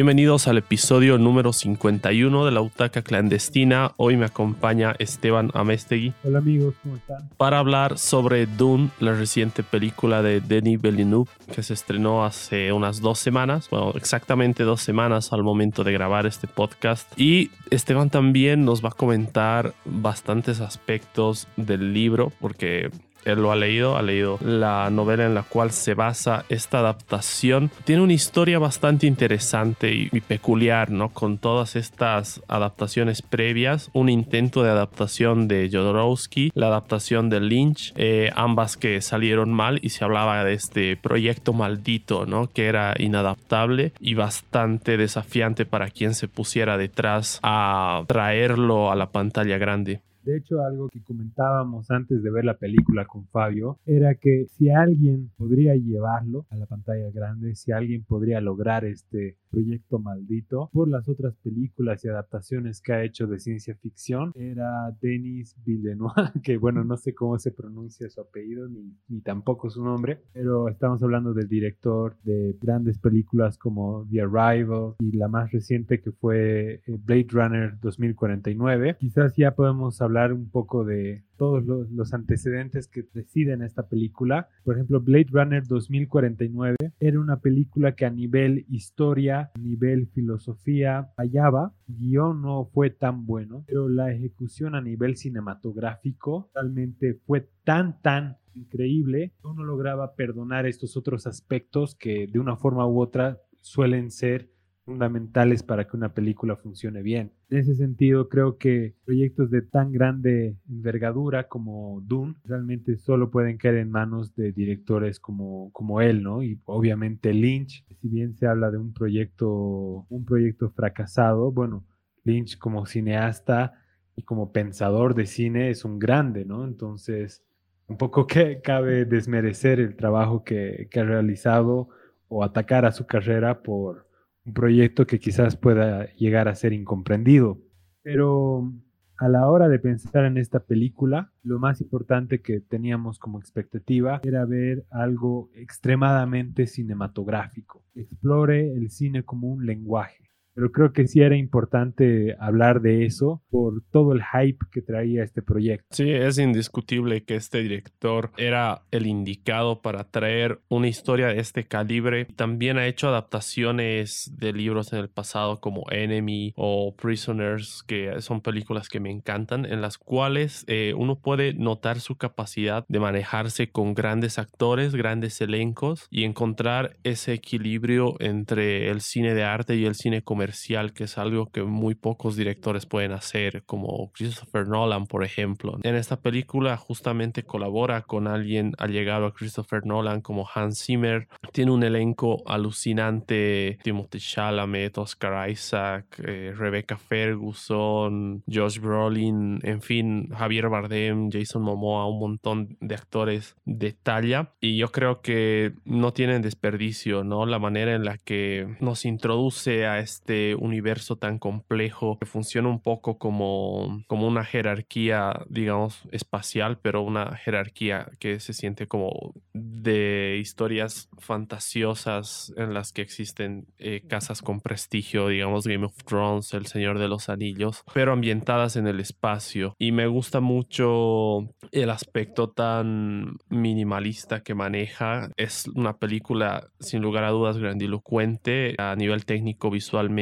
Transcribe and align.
Bienvenidos 0.00 0.48
al 0.48 0.56
episodio 0.56 1.18
número 1.18 1.52
51 1.52 2.46
de 2.46 2.50
la 2.50 2.62
Utaca 2.62 3.02
Clandestina. 3.02 3.92
Hoy 3.98 4.16
me 4.16 4.24
acompaña 4.24 4.94
Esteban 4.98 5.50
Amestegui. 5.52 6.14
Hola 6.24 6.38
amigos, 6.38 6.74
¿cómo 6.82 6.96
están? 6.96 7.28
Para 7.36 7.58
hablar 7.58 7.98
sobre 7.98 8.46
Dune, 8.46 8.88
la 8.98 9.12
reciente 9.12 9.62
película 9.62 10.22
de 10.22 10.40
Denis 10.40 10.80
Villeneuve 10.80 11.30
que 11.54 11.62
se 11.62 11.74
estrenó 11.74 12.24
hace 12.24 12.72
unas 12.72 13.02
dos 13.02 13.18
semanas, 13.18 13.68
bueno, 13.68 13.92
exactamente 13.94 14.62
dos 14.62 14.80
semanas 14.80 15.34
al 15.34 15.42
momento 15.42 15.84
de 15.84 15.92
grabar 15.92 16.24
este 16.24 16.46
podcast. 16.46 17.06
Y 17.20 17.50
Esteban 17.68 18.08
también 18.08 18.64
nos 18.64 18.82
va 18.82 18.88
a 18.88 18.92
comentar 18.92 19.74
bastantes 19.84 20.60
aspectos 20.60 21.46
del 21.58 21.92
libro, 21.92 22.32
porque 22.40 22.88
él 23.24 23.42
lo 23.42 23.52
ha 23.52 23.56
leído, 23.56 23.96
ha 23.96 24.02
leído 24.02 24.38
la 24.40 24.90
novela 24.90 25.26
en 25.26 25.34
la 25.34 25.42
cual 25.42 25.70
se 25.70 25.94
basa 25.94 26.44
esta 26.48 26.78
adaptación. 26.78 27.70
Tiene 27.84 28.02
una 28.02 28.12
historia 28.12 28.58
bastante 28.58 29.06
interesante 29.06 29.92
y, 29.92 30.20
peculiar, 30.20 30.90
¿no? 30.90 31.10
Con 31.10 31.38
todas 31.38 31.76
estas 31.76 32.42
adaptaciones 32.48 33.22
previas, 33.22 33.90
un 33.92 34.08
intento 34.08 34.62
de 34.62 34.70
adaptación 34.70 35.48
de 35.48 35.68
Jodorowsky, 35.72 36.50
la 36.54 36.68
adaptación 36.68 37.30
de 37.30 37.40
Lynch, 37.40 37.92
eh, 37.96 38.30
ambas 38.34 38.76
que 38.76 39.00
salieron 39.00 39.52
mal 39.52 39.78
y 39.82 39.90
se 39.90 40.04
hablaba 40.04 40.44
de 40.44 40.54
este 40.54 40.96
proyecto 40.96 41.52
maldito, 41.52 42.26
¿no? 42.26 42.48
Que 42.48 42.66
era 42.66 42.94
inadaptable 42.98 43.92
y 43.98 44.14
bastante 44.14 44.96
desafiante 44.96 45.66
para 45.66 45.90
quien 45.90 46.14
se 46.14 46.28
pusiera 46.28 46.76
detrás 46.76 47.40
a 47.42 48.04
traerlo 48.06 48.90
a 48.90 48.96
la 48.96 49.10
pantalla 49.10 49.58
grande. 49.58 50.00
De 50.22 50.36
hecho, 50.36 50.62
algo 50.62 50.88
que 50.88 51.02
comentábamos 51.02 51.90
antes 51.90 52.22
de 52.22 52.30
ver 52.30 52.44
la 52.44 52.58
película 52.58 53.06
con 53.06 53.26
Fabio 53.28 53.78
era 53.86 54.14
que 54.14 54.46
si 54.46 54.70
alguien 54.70 55.30
podría 55.36 55.74
llevarlo 55.76 56.46
a 56.50 56.56
la 56.56 56.66
pantalla 56.66 57.10
grande, 57.10 57.54
si 57.54 57.72
alguien 57.72 58.04
podría 58.04 58.40
lograr 58.40 58.84
este 58.84 59.36
proyecto 59.50 59.98
maldito 59.98 60.70
por 60.72 60.88
las 60.88 61.08
otras 61.08 61.34
películas 61.36 62.04
y 62.04 62.08
adaptaciones 62.08 62.80
que 62.80 62.92
ha 62.92 63.04
hecho 63.04 63.26
de 63.26 63.38
ciencia 63.38 63.74
ficción, 63.76 64.32
era 64.34 64.96
Denis 65.00 65.56
Villeneuve, 65.64 66.12
que 66.42 66.56
bueno, 66.56 66.84
no 66.84 66.96
sé 66.96 67.14
cómo 67.14 67.38
se 67.38 67.50
pronuncia 67.50 68.08
su 68.08 68.20
apellido 68.20 68.68
ni, 68.68 68.94
ni 69.08 69.20
tampoco 69.20 69.70
su 69.70 69.84
nombre, 69.84 70.22
pero 70.32 70.68
estamos 70.68 71.02
hablando 71.02 71.34
del 71.34 71.48
director 71.48 72.16
de 72.22 72.56
grandes 72.60 72.98
películas 72.98 73.58
como 73.58 74.06
The 74.10 74.22
Arrival 74.22 74.94
y 74.98 75.16
la 75.16 75.28
más 75.28 75.50
reciente 75.52 76.00
que 76.00 76.12
fue 76.12 76.82
eh, 76.86 76.98
Blade 77.04 77.26
Runner 77.30 77.78
2049. 77.80 78.96
Quizás 78.98 79.34
ya 79.36 79.54
podemos 79.54 80.00
hablar 80.00 80.32
un 80.32 80.48
poco 80.50 80.84
de 80.84 81.24
todos 81.40 81.64
los, 81.64 82.12
antecedentes 82.12 82.86
que 82.86 83.02
preceden 83.02 83.62
esta 83.62 83.88
película. 83.88 84.48
Por 84.62 84.74
ejemplo, 84.74 85.00
Blade 85.00 85.28
Runner 85.30 85.66
2049 85.66 86.76
era 87.00 87.18
una 87.18 87.38
película 87.40 87.92
que 87.92 88.04
a 88.04 88.10
nivel 88.10 88.66
historia, 88.68 89.39
nivel 89.58 90.08
filosofía 90.08 91.10
fallaba. 91.16 91.72
El 91.88 91.96
guion 91.96 92.42
no 92.42 92.66
fue 92.72 92.90
tan 92.90 93.26
bueno, 93.26 93.64
pero 93.66 93.88
la 93.88 94.12
ejecución 94.12 94.74
a 94.74 94.80
nivel 94.80 95.16
cinematográfico 95.16 96.50
realmente 96.54 97.14
fue 97.26 97.48
tan, 97.64 98.00
tan 98.02 98.36
increíble. 98.54 99.32
Uno 99.42 99.64
lograba 99.64 100.14
perdonar 100.14 100.66
estos 100.66 100.96
otros 100.96 101.26
aspectos 101.26 101.94
que 101.94 102.26
de 102.26 102.38
una 102.38 102.56
forma 102.56 102.86
u 102.86 103.00
otra 103.00 103.38
suelen 103.62 104.10
ser 104.10 104.50
fundamentales 104.90 105.62
para 105.62 105.86
que 105.86 105.96
una 105.96 106.12
película 106.12 106.56
funcione 106.56 107.00
bien. 107.00 107.30
En 107.48 107.58
ese 107.58 107.76
sentido, 107.76 108.28
creo 108.28 108.58
que 108.58 108.96
proyectos 109.04 109.48
de 109.48 109.62
tan 109.62 109.92
grande 109.92 110.56
envergadura 110.68 111.46
como 111.46 112.00
Dune 112.04 112.34
realmente 112.44 112.96
solo 112.96 113.30
pueden 113.30 113.56
caer 113.56 113.76
en 113.76 113.92
manos 113.92 114.34
de 114.34 114.50
directores 114.50 115.20
como, 115.20 115.70
como 115.72 116.00
él, 116.00 116.24
¿no? 116.24 116.42
Y 116.42 116.60
obviamente 116.64 117.32
Lynch, 117.32 117.84
si 118.00 118.08
bien 118.08 118.34
se 118.34 118.48
habla 118.48 118.72
de 118.72 118.78
un 118.78 118.92
proyecto, 118.92 120.06
un 120.08 120.24
proyecto 120.24 120.70
fracasado, 120.70 121.52
bueno, 121.52 121.84
Lynch 122.24 122.58
como 122.58 122.84
cineasta 122.84 123.74
y 124.16 124.22
como 124.22 124.50
pensador 124.50 125.14
de 125.14 125.26
cine 125.26 125.70
es 125.70 125.84
un 125.84 126.00
grande, 126.00 126.44
¿no? 126.44 126.64
Entonces, 126.64 127.44
un 127.86 127.96
poco 127.96 128.26
que 128.26 128.60
cabe 128.64 129.04
desmerecer 129.04 129.78
el 129.78 129.94
trabajo 129.94 130.42
que, 130.42 130.88
que 130.90 130.98
ha 130.98 131.04
realizado 131.04 131.90
o 132.26 132.42
atacar 132.42 132.84
a 132.86 132.92
su 132.92 133.06
carrera 133.06 133.62
por, 133.62 134.09
un 134.50 134.54
proyecto 134.54 135.06
que 135.06 135.20
quizás 135.20 135.56
pueda 135.56 136.12
llegar 136.14 136.48
a 136.48 136.56
ser 136.56 136.72
incomprendido. 136.72 137.58
Pero 138.02 138.72
a 139.16 139.28
la 139.28 139.48
hora 139.48 139.68
de 139.68 139.78
pensar 139.78 140.24
en 140.24 140.38
esta 140.38 140.60
película, 140.60 141.32
lo 141.44 141.60
más 141.60 141.80
importante 141.80 142.40
que 142.40 142.60
teníamos 142.60 143.20
como 143.20 143.38
expectativa 143.38 144.20
era 144.24 144.44
ver 144.44 144.84
algo 144.90 145.50
extremadamente 145.54 146.66
cinematográfico. 146.66 147.84
Explore 147.94 148.72
el 148.72 148.90
cine 148.90 149.24
como 149.24 149.48
un 149.48 149.66
lenguaje 149.66 150.29
pero 150.54 150.72
creo 150.72 150.92
que 150.92 151.06
sí 151.06 151.20
era 151.20 151.36
importante 151.36 152.36
hablar 152.38 152.80
de 152.80 153.06
eso 153.06 153.42
por 153.50 153.82
todo 153.90 154.12
el 154.12 154.22
hype 154.22 154.58
que 154.72 154.82
traía 154.82 155.22
este 155.22 155.42
proyecto. 155.42 155.86
Sí, 155.90 156.10
es 156.10 156.38
indiscutible 156.38 157.24
que 157.24 157.36
este 157.36 157.62
director 157.62 158.30
era 158.36 158.82
el 158.90 159.06
indicado 159.06 159.80
para 159.80 160.04
traer 160.04 160.60
una 160.68 160.88
historia 160.88 161.28
de 161.28 161.40
este 161.40 161.64
calibre. 161.64 162.26
También 162.36 162.78
ha 162.78 162.86
hecho 162.86 163.08
adaptaciones 163.08 164.32
de 164.36 164.52
libros 164.52 164.92
en 164.92 164.98
el 164.98 165.08
pasado 165.08 165.60
como 165.60 165.84
Enemy 165.90 166.52
o 166.56 166.94
Prisoners, 166.96 167.82
que 167.86 168.20
son 168.20 168.40
películas 168.40 168.88
que 168.88 169.00
me 169.00 169.10
encantan, 169.10 169.64
en 169.64 169.80
las 169.80 169.98
cuales 169.98 170.64
eh, 170.66 170.94
uno 170.96 171.20
puede 171.20 171.54
notar 171.54 172.00
su 172.00 172.16
capacidad 172.16 172.84
de 172.88 173.00
manejarse 173.00 173.70
con 173.70 173.94
grandes 173.94 174.38
actores, 174.38 174.94
grandes 174.94 175.40
elencos 175.40 176.06
y 176.10 176.24
encontrar 176.24 176.96
ese 177.04 177.32
equilibrio 177.32 178.16
entre 178.20 178.90
el 178.90 179.00
cine 179.00 179.34
de 179.34 179.44
arte 179.44 179.76
y 179.76 179.84
el 179.84 179.94
cine 179.94 180.22
comercial 180.22 180.49
que 180.94 181.04
es 181.04 181.18
algo 181.18 181.46
que 181.46 181.62
muy 181.62 181.94
pocos 181.94 182.36
directores 182.36 182.86
pueden 182.86 183.12
hacer, 183.12 183.62
como 183.64 184.10
Christopher 184.12 184.68
Nolan, 184.68 185.06
por 185.06 185.24
ejemplo. 185.24 185.78
En 185.82 185.94
esta 185.94 186.20
película 186.20 186.76
justamente 186.76 187.42
colabora 187.42 188.02
con 188.02 188.26
alguien 188.26 188.72
allegado 188.78 189.26
a 189.26 189.34
Christopher 189.34 189.86
Nolan 189.86 190.20
como 190.20 190.46
Hans 190.52 190.84
Zimmer. 190.84 191.28
Tiene 191.52 191.72
un 191.72 191.82
elenco 191.82 192.42
alucinante, 192.46 193.78
Timothy 193.82 194.18
Chalamet, 194.18 194.98
Oscar 194.98 195.50
Isaac, 195.50 196.20
eh, 196.24 196.52
Rebecca 196.56 196.96
Ferguson, 196.96 198.42
Josh 198.46 198.78
Brolin, 198.78 199.60
en 199.62 199.82
fin, 199.82 200.28
Javier 200.30 200.68
Bardem, 200.68 201.30
Jason 201.30 201.62
Momoa, 201.62 202.06
un 202.06 202.20
montón 202.20 202.76
de 202.80 202.94
actores 202.94 203.56
de 203.64 203.92
talla. 203.92 204.52
Y 204.60 204.76
yo 204.76 204.90
creo 204.92 205.20
que 205.20 205.72
no 205.84 206.12
tienen 206.12 206.42
desperdicio, 206.42 207.24
¿no? 207.24 207.46
La 207.46 207.58
manera 207.58 207.94
en 207.94 208.04
la 208.04 208.18
que 208.18 208.76
nos 208.80 209.04
introduce 209.04 209.86
a 209.86 209.98
este 209.98 210.29
este 210.30 210.54
universo 210.54 211.16
tan 211.16 211.40
complejo 211.40 212.16
que 212.20 212.26
funciona 212.26 212.68
un 212.68 212.80
poco 212.80 213.18
como, 213.18 214.04
como 214.06 214.28
una 214.28 214.44
jerarquía, 214.44 215.44
digamos, 215.48 216.02
espacial, 216.12 216.78
pero 216.80 217.02
una 217.02 217.36
jerarquía 217.36 218.08
que 218.20 218.38
se 218.38 218.52
siente 218.52 218.86
como 218.86 219.34
de 219.52 220.38
historias 220.40 221.08
fantasiosas 221.18 222.52
en 222.56 222.74
las 222.74 222.92
que 222.92 223.02
existen 223.02 223.66
eh, 223.78 224.02
casas 224.06 224.40
con 224.40 224.60
prestigio, 224.60 225.26
digamos 225.26 225.66
Game 225.66 225.84
of 225.84 225.96
Thrones, 226.04 226.54
El 226.54 226.66
Señor 226.66 227.00
de 227.00 227.08
los 227.08 227.28
Anillos, 227.28 227.82
pero 227.92 228.12
ambientadas 228.12 228.76
en 228.76 228.86
el 228.86 229.00
espacio. 229.00 229.74
Y 229.78 229.90
me 229.90 230.06
gusta 230.06 230.38
mucho 230.38 231.48
el 231.72 231.90
aspecto 231.90 232.50
tan 232.50 233.36
minimalista 233.48 234.44
que 234.44 234.54
maneja. 234.54 235.30
Es 235.36 235.66
una 235.74 235.96
película 235.96 236.68
sin 236.78 237.02
lugar 237.02 237.24
a 237.24 237.30
dudas 237.30 237.58
grandilocuente 237.58 238.76
a 238.78 238.94
nivel 238.94 239.24
técnico 239.24 239.70
visualmente 239.70 240.19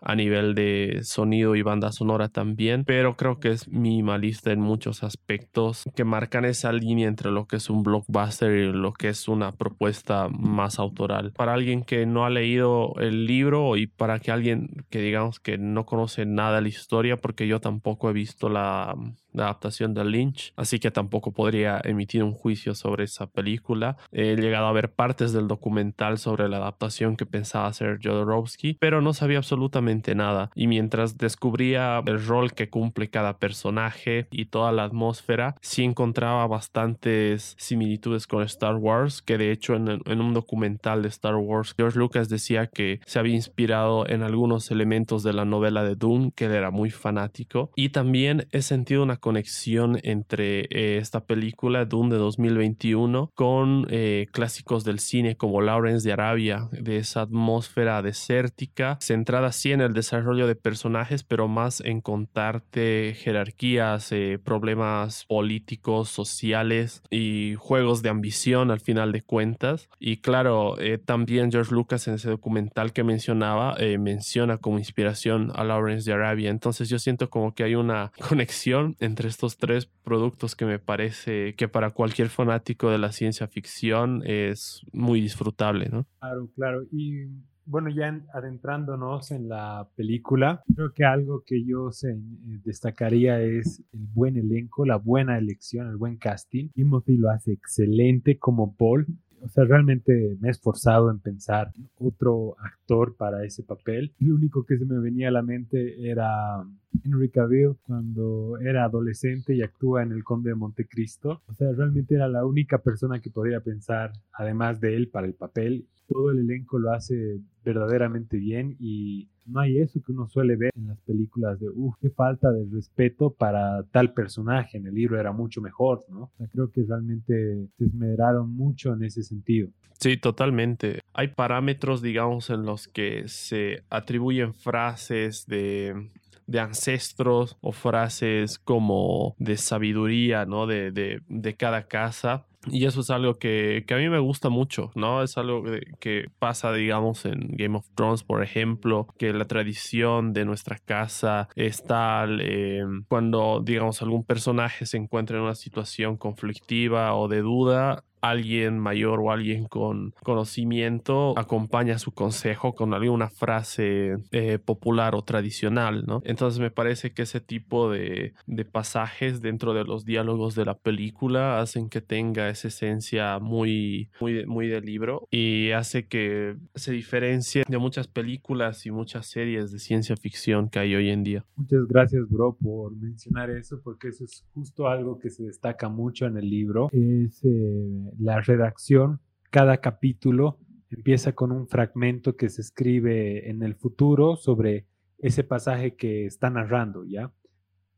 a 0.00 0.14
nivel 0.14 0.54
de 0.54 1.00
sonido 1.02 1.56
y 1.56 1.62
banda 1.62 1.92
sonora 1.92 2.28
también, 2.28 2.84
pero 2.84 3.16
creo 3.16 3.38
que 3.38 3.50
es 3.50 3.68
minimalista 3.68 4.52
en 4.52 4.60
muchos 4.60 5.02
aspectos 5.02 5.84
que 5.94 6.04
marcan 6.04 6.44
esa 6.44 6.72
línea 6.72 7.08
entre 7.08 7.30
lo 7.30 7.46
que 7.46 7.56
es 7.56 7.70
un 7.70 7.82
blockbuster 7.82 8.52
y 8.52 8.72
lo 8.72 8.92
que 8.92 9.08
es 9.08 9.28
una 9.28 9.52
propuesta 9.52 10.28
más 10.28 10.78
autoral. 10.78 11.32
Para 11.32 11.54
alguien 11.54 11.82
que 11.82 12.06
no 12.06 12.24
ha 12.24 12.30
leído 12.30 12.94
el 12.98 13.26
libro 13.26 13.76
y 13.76 13.86
para 13.86 14.18
que 14.18 14.30
alguien 14.30 14.84
que 14.90 15.00
digamos 15.00 15.40
que 15.40 15.58
no 15.58 15.84
conoce 15.86 16.26
nada 16.26 16.56
de 16.56 16.62
la 16.62 16.68
historia, 16.68 17.16
porque 17.16 17.46
yo 17.46 17.60
tampoco 17.60 18.10
he 18.10 18.12
visto 18.12 18.48
la 18.48 18.94
la 19.34 19.44
adaptación 19.44 19.94
de 19.94 20.04
Lynch, 20.04 20.52
así 20.56 20.78
que 20.78 20.90
tampoco 20.90 21.32
podría 21.32 21.80
emitir 21.84 22.22
un 22.22 22.32
juicio 22.32 22.74
sobre 22.74 23.04
esa 23.04 23.26
película. 23.26 23.96
He 24.12 24.36
llegado 24.36 24.66
a 24.66 24.72
ver 24.72 24.92
partes 24.92 25.32
del 25.32 25.48
documental 25.48 26.18
sobre 26.18 26.48
la 26.48 26.58
adaptación 26.58 27.16
que 27.16 27.26
pensaba 27.26 27.66
hacer 27.66 27.98
Jodorowsky, 28.02 28.74
pero 28.80 29.00
no 29.00 29.12
sabía 29.12 29.38
absolutamente 29.38 30.14
nada. 30.14 30.50
Y 30.54 30.66
mientras 30.66 31.18
descubría 31.18 32.02
el 32.06 32.24
rol 32.24 32.52
que 32.52 32.70
cumple 32.70 33.10
cada 33.10 33.38
personaje 33.38 34.26
y 34.30 34.46
toda 34.46 34.72
la 34.72 34.84
atmósfera, 34.84 35.56
sí 35.60 35.84
encontraba 35.84 36.46
bastantes 36.46 37.56
similitudes 37.58 38.26
con 38.26 38.42
Star 38.44 38.76
Wars, 38.76 39.22
que 39.22 39.38
de 39.38 39.50
hecho 39.50 39.74
en, 39.74 40.00
en 40.04 40.20
un 40.20 40.34
documental 40.34 41.02
de 41.02 41.08
Star 41.08 41.36
Wars, 41.36 41.74
George 41.76 41.98
Lucas 41.98 42.28
decía 42.28 42.66
que 42.66 43.00
se 43.06 43.18
había 43.18 43.34
inspirado 43.34 44.08
en 44.08 44.22
algunos 44.22 44.70
elementos 44.70 45.22
de 45.22 45.32
la 45.32 45.44
novela 45.44 45.82
de 45.82 45.96
Dune, 45.96 46.32
que 46.34 46.46
él 46.46 46.52
era 46.52 46.70
muy 46.70 46.90
fanático. 46.90 47.70
Y 47.76 47.90
también 47.90 48.46
he 48.52 48.62
sentido 48.62 49.02
una 49.02 49.16
conexión 49.24 49.98
entre 50.02 50.66
eh, 50.68 50.98
esta 50.98 51.24
película 51.24 51.86
Dune 51.86 52.10
de 52.10 52.18
2021 52.18 53.32
con 53.34 53.86
eh, 53.88 54.26
clásicos 54.32 54.84
del 54.84 54.98
cine 54.98 55.34
como 55.34 55.62
Lawrence 55.62 56.06
de 56.06 56.12
Arabia, 56.12 56.68
de 56.72 56.98
esa 56.98 57.22
atmósfera 57.22 58.02
desértica, 58.02 58.98
centrada 59.00 59.50
sí 59.52 59.72
en 59.72 59.80
el 59.80 59.94
desarrollo 59.94 60.46
de 60.46 60.56
personajes, 60.56 61.22
pero 61.24 61.48
más 61.48 61.80
en 61.80 62.02
contarte 62.02 63.16
jerarquías, 63.18 64.12
eh, 64.12 64.38
problemas 64.44 65.24
políticos, 65.24 66.10
sociales 66.10 67.02
y 67.08 67.54
juegos 67.54 68.02
de 68.02 68.10
ambición 68.10 68.70
al 68.70 68.80
final 68.80 69.10
de 69.12 69.22
cuentas. 69.22 69.88
Y 69.98 70.18
claro, 70.18 70.76
también 71.06 71.50
George 71.50 71.72
Lucas 71.72 72.06
en 72.08 72.14
ese 72.14 72.28
documental 72.28 72.92
que 72.92 73.04
mencionaba, 73.04 73.74
menciona 73.98 74.58
como 74.58 74.78
inspiración 74.78 75.50
a 75.54 75.64
Lawrence 75.64 76.10
de 76.10 76.14
Arabia. 76.14 76.50
Entonces 76.50 76.90
yo 76.90 76.98
siento 76.98 77.30
como 77.30 77.54
que 77.54 77.64
hay 77.64 77.74
una 77.74 78.12
conexión 78.28 78.96
entre 79.00 79.13
estos 79.20 79.56
tres 79.56 79.86
productos 79.86 80.54
que 80.54 80.66
me 80.66 80.78
parece 80.78 81.54
que 81.54 81.68
para 81.68 81.90
cualquier 81.90 82.28
fanático 82.28 82.90
de 82.90 82.98
la 82.98 83.12
ciencia 83.12 83.46
ficción 83.46 84.22
es 84.24 84.82
muy 84.92 85.20
disfrutable, 85.20 85.88
¿no? 85.90 86.06
Claro, 86.20 86.48
claro. 86.54 86.82
Y 86.92 87.26
bueno, 87.66 87.88
ya 87.88 88.20
adentrándonos 88.34 89.30
en 89.30 89.48
la 89.48 89.88
película, 89.96 90.62
creo 90.74 90.92
que 90.92 91.04
algo 91.04 91.42
que 91.46 91.64
yo 91.64 91.90
se, 91.92 92.10
eh, 92.10 92.60
destacaría 92.64 93.40
es 93.40 93.82
el 93.92 94.06
buen 94.12 94.36
elenco, 94.36 94.84
la 94.84 94.96
buena 94.96 95.38
elección, 95.38 95.88
el 95.88 95.96
buen 95.96 96.16
casting. 96.18 96.68
Timothy 96.74 97.16
lo 97.16 97.30
hace 97.30 97.52
excelente 97.52 98.38
como 98.38 98.76
Paul 98.76 99.06
o 99.44 99.48
sea, 99.48 99.64
realmente 99.64 100.36
me 100.40 100.48
he 100.48 100.50
esforzado 100.50 101.10
en 101.10 101.18
pensar 101.18 101.70
otro 101.98 102.56
actor 102.58 103.14
para 103.16 103.44
ese 103.44 103.62
papel. 103.62 104.14
El 104.18 104.32
único 104.32 104.64
que 104.64 104.78
se 104.78 104.86
me 104.86 104.98
venía 104.98 105.28
a 105.28 105.32
la 105.32 105.42
mente 105.42 106.08
era 106.08 106.64
Henry 107.04 107.28
Cavill 107.28 107.76
cuando 107.86 108.58
era 108.58 108.84
adolescente 108.84 109.54
y 109.54 109.62
actúa 109.62 110.02
en 110.02 110.12
El 110.12 110.24
Conde 110.24 110.50
de 110.50 110.56
Montecristo. 110.56 111.42
O 111.46 111.54
sea, 111.54 111.72
realmente 111.72 112.14
era 112.14 112.26
la 112.28 112.46
única 112.46 112.78
persona 112.78 113.20
que 113.20 113.30
podía 113.30 113.60
pensar, 113.60 114.12
además 114.32 114.80
de 114.80 114.96
él, 114.96 115.08
para 115.08 115.26
el 115.26 115.34
papel. 115.34 115.86
Todo 116.08 116.30
el 116.30 116.40
elenco 116.40 116.78
lo 116.78 116.92
hace 116.92 117.40
verdaderamente 117.64 118.36
bien 118.36 118.76
y 118.78 119.28
no 119.46 119.60
hay 119.60 119.78
eso 119.78 120.00
que 120.04 120.12
uno 120.12 120.26
suele 120.26 120.56
ver 120.56 120.70
en 120.76 120.88
las 120.88 120.98
películas 121.00 121.60
de, 121.60 121.68
uff, 121.68 121.96
qué 122.00 122.10
falta 122.10 122.50
de 122.50 122.66
respeto 122.72 123.30
para 123.30 123.82
tal 123.92 124.12
personaje. 124.12 124.78
En 124.78 124.86
el 124.86 124.94
libro 124.94 125.18
era 125.18 125.32
mucho 125.32 125.60
mejor, 125.60 126.04
¿no? 126.08 126.30
Creo 126.52 126.70
que 126.70 126.82
realmente 126.86 127.68
se 127.78 127.84
esmeraron 127.84 128.54
mucho 128.54 128.94
en 128.94 129.04
ese 129.04 129.22
sentido. 129.22 129.68
Sí, 130.00 130.16
totalmente. 130.16 131.00
Hay 131.12 131.28
parámetros, 131.28 132.02
digamos, 132.02 132.50
en 132.50 132.64
los 132.64 132.88
que 132.88 133.28
se 133.28 133.84
atribuyen 133.90 134.54
frases 134.54 135.46
de 135.46 136.10
de 136.46 136.60
ancestros 136.60 137.56
o 137.60 137.72
frases 137.72 138.58
como 138.58 139.34
de 139.38 139.56
sabiduría, 139.56 140.44
¿no? 140.44 140.66
De, 140.66 140.90
de 141.26 141.56
cada 141.56 141.86
casa. 141.86 142.46
Y 142.70 142.86
eso 142.86 143.00
es 143.00 143.10
algo 143.10 143.34
que, 143.34 143.84
que, 143.86 143.94
a 143.94 143.98
mí 143.98 144.08
me 144.08 144.18
gusta 144.18 144.48
mucho, 144.48 144.90
¿no? 144.94 145.22
Es 145.22 145.36
algo 145.36 145.64
que, 146.00 146.26
pasa, 146.38 146.72
digamos, 146.72 147.24
en 147.24 147.48
Game 147.50 147.76
of 147.76 147.86
Thrones, 147.94 148.22
por 148.22 148.42
ejemplo, 148.42 149.06
que 149.18 149.32
la 149.32 149.46
tradición 149.46 150.32
de 150.32 150.44
nuestra 150.44 150.78
casa 150.78 151.48
es 151.56 151.82
tal 151.84 152.40
eh, 152.42 152.84
cuando, 153.08 153.60
digamos, 153.64 154.02
algún 154.02 154.24
personaje 154.24 154.86
se 154.86 154.96
encuentra 154.96 155.36
en 155.36 155.44
una 155.44 155.54
situación 155.54 156.16
conflictiva 156.16 157.14
o 157.14 157.28
de 157.28 157.40
duda, 157.40 158.04
alguien 158.30 158.78
mayor 158.78 159.20
o 159.20 159.30
alguien 159.30 159.66
con 159.66 160.14
conocimiento 160.22 161.38
acompaña 161.38 161.98
su 161.98 162.12
consejo 162.12 162.74
con 162.74 162.94
alguna 162.94 163.28
frase 163.28 164.16
eh, 164.32 164.58
popular 164.58 165.14
o 165.14 165.22
tradicional, 165.22 166.04
¿no? 166.06 166.22
Entonces 166.24 166.60
me 166.60 166.70
parece 166.70 167.12
que 167.12 167.22
ese 167.22 167.40
tipo 167.40 167.90
de, 167.90 168.34
de, 168.46 168.64
pasajes 168.64 169.40
dentro 169.42 169.74
de 169.74 169.84
los 169.84 170.04
diálogos 170.04 170.54
de 170.54 170.64
la 170.64 170.74
película 170.74 171.60
hacen 171.60 171.88
que 171.88 172.00
tenga 172.00 172.48
esa 172.48 172.68
esencia 172.68 173.38
muy, 173.38 174.08
muy, 174.20 174.46
muy 174.46 174.68
del 174.68 174.84
libro 174.84 175.28
y 175.30 175.70
hace 175.72 176.06
que 176.06 176.56
se 176.74 176.92
diferencie 176.92 177.64
de 177.68 177.78
muchas 177.78 178.08
películas 178.08 178.86
y 178.86 178.90
muchas 178.90 179.26
series 179.26 179.70
de 179.70 179.78
ciencia 179.78 180.16
ficción 180.16 180.68
que 180.68 180.78
hay 180.78 180.94
hoy 180.94 181.10
en 181.10 181.24
día. 181.24 181.44
Muchas 181.56 181.86
gracias, 181.86 182.28
bro, 182.28 182.56
por 182.60 182.96
mencionar 182.96 183.50
eso, 183.50 183.80
porque 183.82 184.08
eso 184.08 184.24
es 184.24 184.44
justo 184.54 184.88
algo 184.88 185.18
que 185.18 185.30
se 185.30 185.44
destaca 185.44 185.88
mucho 185.88 186.26
en 186.26 186.36
el 186.36 186.48
libro. 186.48 186.88
Es 186.92 187.44
eh, 187.44 188.13
la 188.18 188.40
redacción, 188.40 189.20
cada 189.50 189.78
capítulo 189.78 190.58
empieza 190.90 191.32
con 191.32 191.52
un 191.52 191.68
fragmento 191.68 192.36
que 192.36 192.48
se 192.48 192.60
escribe 192.60 193.50
en 193.50 193.62
el 193.62 193.74
futuro 193.74 194.36
sobre 194.36 194.86
ese 195.18 195.44
pasaje 195.44 195.96
que 195.96 196.26
está 196.26 196.50
narrando, 196.50 197.04
¿ya? 197.04 197.32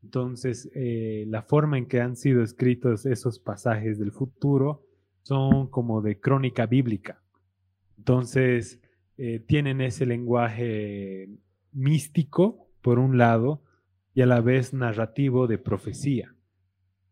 Entonces, 0.03 0.69
eh, 0.73 1.25
la 1.27 1.41
forma 1.41 1.77
en 1.77 1.87
que 1.87 2.01
han 2.01 2.15
sido 2.15 2.41
escritos 2.43 3.05
esos 3.05 3.39
pasajes 3.39 3.99
del 3.99 4.11
futuro 4.11 4.85
son 5.23 5.67
como 5.67 6.01
de 6.01 6.19
crónica 6.19 6.65
bíblica. 6.65 7.21
Entonces, 7.97 8.79
eh, 9.17 9.39
tienen 9.39 9.81
ese 9.81 10.05
lenguaje 10.05 11.29
místico, 11.73 12.69
por 12.81 12.99
un 12.99 13.17
lado, 13.17 13.63
y 14.13 14.21
a 14.21 14.25
la 14.25 14.41
vez 14.41 14.73
narrativo 14.73 15.47
de 15.47 15.57
profecía. 15.57 16.33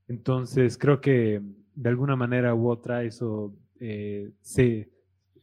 Entonces, 0.08 0.78
creo 0.78 1.02
que 1.02 1.42
de 1.76 1.90
alguna 1.90 2.16
manera 2.16 2.56
u 2.56 2.70
otra 2.70 3.04
eso 3.04 3.54
eh, 3.80 4.32
se, 4.42 4.90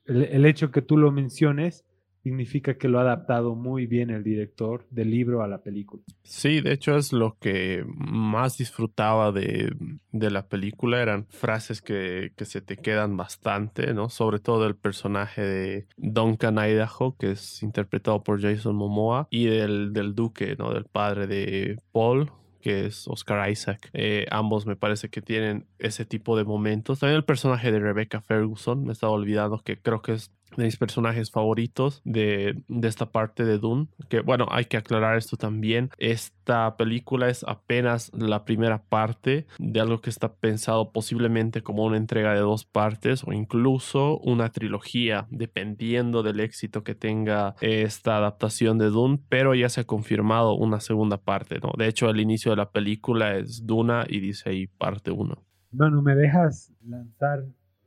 el, 0.06 0.44
hecho 0.46 0.70
que 0.70 0.82
tú 0.82 0.96
lo 0.96 1.12
menciones 1.12 1.84
significa 2.22 2.78
que 2.78 2.88
lo 2.88 2.98
ha 2.98 3.02
adaptado 3.02 3.56
muy 3.56 3.86
bien 3.86 4.10
el 4.10 4.22
director 4.22 4.86
del 4.90 5.10
libro 5.10 5.42
a 5.42 5.48
la 5.48 5.58
película. 5.58 6.04
Sí, 6.22 6.60
de 6.60 6.72
hecho 6.72 6.96
es 6.96 7.12
lo 7.12 7.36
que 7.40 7.84
más 7.86 8.58
disfrutaba 8.58 9.32
de, 9.32 9.74
de 10.12 10.30
la 10.30 10.46
película, 10.46 11.02
eran 11.02 11.26
frases 11.26 11.82
que, 11.82 12.32
que, 12.36 12.44
se 12.44 12.60
te 12.60 12.76
quedan 12.76 13.16
bastante, 13.16 13.92
¿no? 13.92 14.08
Sobre 14.08 14.38
todo 14.38 14.66
el 14.66 14.76
personaje 14.76 15.42
de 15.42 15.86
Duncan 15.96 16.58
Idaho, 16.58 17.16
que 17.18 17.32
es 17.32 17.60
interpretado 17.62 18.22
por 18.22 18.40
Jason 18.40 18.76
Momoa, 18.76 19.26
y 19.28 19.46
del, 19.46 19.92
del 19.92 20.14
duque, 20.14 20.54
¿no? 20.56 20.72
Del 20.72 20.84
padre 20.84 21.26
de 21.26 21.76
Paul, 21.90 22.30
que 22.62 22.86
es 22.86 23.06
Oscar 23.08 23.50
Isaac. 23.50 23.90
Eh, 23.92 24.26
ambos 24.30 24.64
me 24.64 24.76
parece 24.76 25.10
que 25.10 25.20
tienen 25.20 25.66
ese 25.78 26.06
tipo 26.06 26.36
de 26.36 26.44
momentos. 26.44 27.00
También 27.00 27.16
el 27.16 27.24
personaje 27.24 27.70
de 27.72 27.80
Rebecca 27.80 28.22
Ferguson, 28.22 28.84
me 28.84 28.92
estaba 28.92 29.12
olvidando 29.12 29.58
que 29.58 29.78
creo 29.78 30.00
que 30.00 30.12
es 30.12 30.30
de 30.56 30.64
mis 30.64 30.76
personajes 30.76 31.30
favoritos 31.30 32.02
de, 32.04 32.62
de, 32.68 32.88
esta 32.88 33.10
parte 33.10 33.44
de 33.44 33.58
Dune. 33.58 33.88
Que 34.08 34.20
bueno, 34.20 34.46
hay 34.50 34.66
que 34.66 34.76
aclarar 34.76 35.16
esto 35.16 35.36
también. 35.36 35.90
Esta 35.98 36.76
película 36.76 37.28
es 37.28 37.44
apenas 37.46 38.10
la 38.14 38.44
primera 38.44 38.82
parte 38.82 39.46
de 39.58 39.80
algo 39.80 40.00
que 40.00 40.10
está 40.10 40.34
pensado 40.34 40.92
posiblemente 40.92 41.62
como 41.62 41.84
una 41.84 41.96
entrega 41.96 42.34
de 42.34 42.40
dos 42.40 42.64
partes 42.64 43.24
o 43.26 43.32
incluso 43.32 44.18
una 44.18 44.50
trilogía, 44.50 45.26
dependiendo 45.30 46.22
del 46.22 46.40
éxito 46.40 46.84
que 46.84 46.94
tenga 46.94 47.54
esta 47.60 48.16
adaptación 48.16 48.78
de 48.78 48.86
Dune. 48.86 49.20
Pero 49.28 49.54
ya 49.54 49.68
se 49.68 49.82
ha 49.82 49.84
confirmado 49.84 50.54
una 50.54 50.80
segunda 50.80 51.18
parte, 51.18 51.58
¿no? 51.60 51.72
De 51.76 51.86
hecho, 51.86 52.08
el 52.10 52.20
inicio 52.20 52.50
de 52.50 52.56
la 52.56 52.70
película 52.70 53.36
es 53.36 53.66
Duna 53.66 54.04
y 54.08 54.20
dice 54.20 54.50
ahí 54.50 54.66
parte 54.66 55.10
1. 55.10 55.34
Bueno, 55.70 56.02
¿me 56.02 56.14
dejas 56.14 56.72
lanzar 56.84 57.44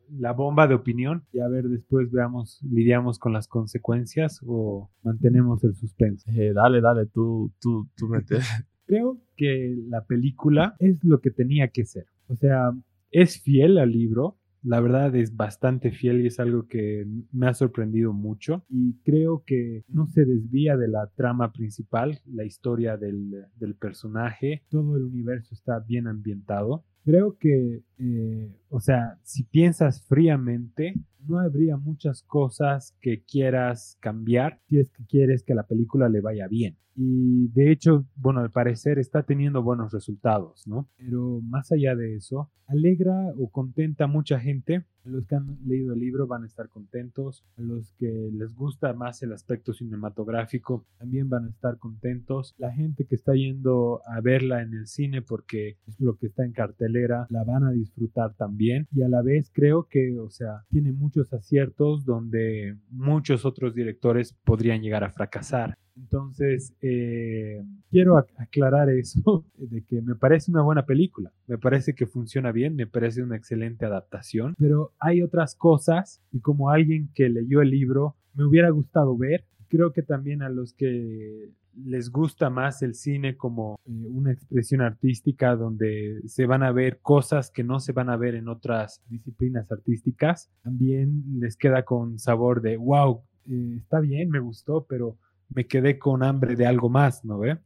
la 0.09 0.33
bomba 0.33 0.67
de 0.67 0.75
opinión 0.75 1.23
y 1.31 1.39
a 1.39 1.47
ver 1.47 1.65
después 1.65 2.11
veamos, 2.11 2.61
lidiamos 2.63 3.19
con 3.19 3.33
las 3.33 3.47
consecuencias 3.47 4.41
o 4.45 4.89
mantenemos 5.03 5.63
el 5.63 5.75
suspenso. 5.75 6.29
Eh, 6.31 6.53
dale, 6.53 6.81
dale, 6.81 7.05
tú, 7.07 7.51
tú, 7.59 7.89
tú 7.95 8.07
metes. 8.09 8.45
Creo 8.85 9.19
que 9.35 9.75
la 9.87 10.05
película 10.05 10.75
es 10.79 11.03
lo 11.03 11.19
que 11.19 11.31
tenía 11.31 11.69
que 11.69 11.85
ser. 11.85 12.05
O 12.27 12.35
sea, 12.35 12.71
es 13.11 13.41
fiel 13.41 13.77
al 13.77 13.91
libro, 13.91 14.37
la 14.65 14.79
verdad 14.79 15.15
es 15.15 15.35
bastante 15.35 15.91
fiel 15.91 16.21
y 16.21 16.27
es 16.27 16.39
algo 16.39 16.67
que 16.67 17.05
me 17.31 17.47
ha 17.47 17.53
sorprendido 17.53 18.13
mucho 18.13 18.65
y 18.67 18.95
creo 19.03 19.43
que 19.45 19.83
no 19.87 20.07
se 20.07 20.25
desvía 20.25 20.75
de 20.75 20.87
la 20.87 21.07
trama 21.15 21.51
principal, 21.51 22.19
la 22.25 22.45
historia 22.45 22.97
del, 22.97 23.45
del 23.57 23.75
personaje, 23.75 24.63
todo 24.69 24.97
el 24.97 25.03
universo 25.03 25.53
está 25.53 25.79
bien 25.79 26.07
ambientado 26.07 26.83
creo 27.05 27.37
que, 27.37 27.83
eh, 27.99 28.49
o 28.69 28.79
sea, 28.81 29.19
si 29.23 29.43
piensas 29.43 30.01
fríamente, 30.01 30.95
no 31.27 31.39
habría 31.39 31.77
muchas 31.77 32.23
cosas 32.23 32.95
que 33.01 33.23
quieras 33.23 33.97
cambiar 33.99 34.59
si 34.67 34.79
es 34.79 34.89
que 34.91 35.05
quieres 35.05 35.43
que 35.43 35.55
la 35.55 35.63
película 35.63 36.09
le 36.09 36.21
vaya 36.21 36.47
bien. 36.47 36.77
Y 36.95 37.49
de 37.49 37.71
hecho, 37.71 38.05
bueno, 38.15 38.39
al 38.39 38.51
parecer 38.51 38.99
está 38.99 39.23
teniendo 39.23 39.61
buenos 39.61 39.91
resultados, 39.91 40.65
¿no? 40.65 40.87
Pero 40.97 41.41
más 41.41 41.71
allá 41.73 41.93
de 41.93 42.15
eso, 42.15 42.49
alegra 42.67 43.33
o 43.37 43.49
contenta 43.49 44.05
a 44.05 44.07
mucha 44.07 44.39
gente. 44.39 44.85
Los 45.03 45.27
que 45.27 45.35
han 45.35 45.59
leído 45.67 45.93
el 45.93 45.99
libro 45.99 46.25
van 46.25 46.43
a 46.43 46.47
estar 46.47 46.67
contentos. 46.69 47.43
Los 47.57 47.91
que 47.99 48.29
les 48.33 48.55
gusta 48.55 48.93
más 48.93 49.21
el 49.21 49.33
aspecto 49.33 49.73
cinematográfico 49.73 50.85
también 50.97 51.29
van 51.29 51.45
a 51.45 51.49
estar 51.49 51.77
contentos. 51.77 52.55
La 52.57 52.71
gente 52.71 53.05
que 53.05 53.15
está 53.15 53.33
yendo 53.33 54.01
a 54.07 54.21
verla 54.21 54.63
en 54.63 54.73
el 54.73 54.87
cine 54.87 55.21
porque 55.21 55.77
es 55.87 55.99
lo 55.99 56.17
que 56.17 56.27
está 56.27 56.43
en 56.43 56.53
cartelera, 56.53 57.27
la 57.29 57.43
van 57.43 57.65
a 57.65 57.71
disfrutar 57.71 58.33
también. 58.35 58.87
Y 58.95 59.03
a 59.03 59.09
la 59.09 59.21
vez 59.21 59.51
creo 59.53 59.87
que, 59.87 60.17
o 60.17 60.29
sea, 60.29 60.63
tiene 60.69 60.91
aciertos 61.33 62.05
donde 62.05 62.75
muchos 62.89 63.45
otros 63.45 63.73
directores 63.73 64.33
podrían 64.43 64.81
llegar 64.81 65.03
a 65.03 65.09
fracasar. 65.09 65.77
Entonces, 65.97 66.73
eh, 66.81 67.63
quiero 67.89 68.17
aclarar 68.17 68.89
eso, 68.89 69.45
de 69.57 69.83
que 69.83 70.01
me 70.01 70.15
parece 70.15 70.51
una 70.51 70.61
buena 70.61 70.85
película, 70.85 71.31
me 71.47 71.57
parece 71.57 71.95
que 71.95 72.05
funciona 72.05 72.51
bien, 72.51 72.75
me 72.75 72.87
parece 72.87 73.23
una 73.23 73.37
excelente 73.37 73.85
adaptación, 73.85 74.55
pero 74.59 74.91
hay 74.99 75.21
otras 75.21 75.55
cosas 75.55 76.21
y 76.31 76.41
como 76.41 76.69
alguien 76.69 77.09
que 77.15 77.29
leyó 77.29 77.61
el 77.61 77.69
libro, 77.69 78.15
me 78.33 78.45
hubiera 78.45 78.69
gustado 78.69 79.17
ver. 79.17 79.45
Creo 79.67 79.93
que 79.93 80.03
también 80.03 80.41
a 80.41 80.49
los 80.49 80.73
que 80.73 81.51
les 81.83 82.11
gusta 82.11 82.49
más 82.49 82.81
el 82.81 82.95
cine 82.95 83.35
como 83.35 83.79
eh, 83.85 83.91
una 84.09 84.31
expresión 84.31 84.81
artística 84.81 85.55
donde 85.55 86.21
se 86.27 86.45
van 86.45 86.63
a 86.63 86.71
ver 86.71 86.99
cosas 87.01 87.51
que 87.51 87.63
no 87.63 87.79
se 87.79 87.91
van 87.91 88.09
a 88.09 88.17
ver 88.17 88.35
en 88.35 88.47
otras 88.47 89.01
disciplinas 89.09 89.71
artísticas, 89.71 90.49
también 90.63 91.23
les 91.39 91.57
queda 91.57 91.83
con 91.83 92.19
sabor 92.19 92.61
de, 92.61 92.77
wow, 92.77 93.21
eh, 93.49 93.77
está 93.77 93.99
bien, 93.99 94.29
me 94.29 94.39
gustó, 94.39 94.85
pero 94.87 95.17
me 95.49 95.67
quedé 95.67 95.99
con 95.99 96.23
hambre 96.23 96.55
de 96.55 96.65
algo 96.65 96.89
más, 96.89 97.23
¿no 97.23 97.39
ve? 97.39 97.59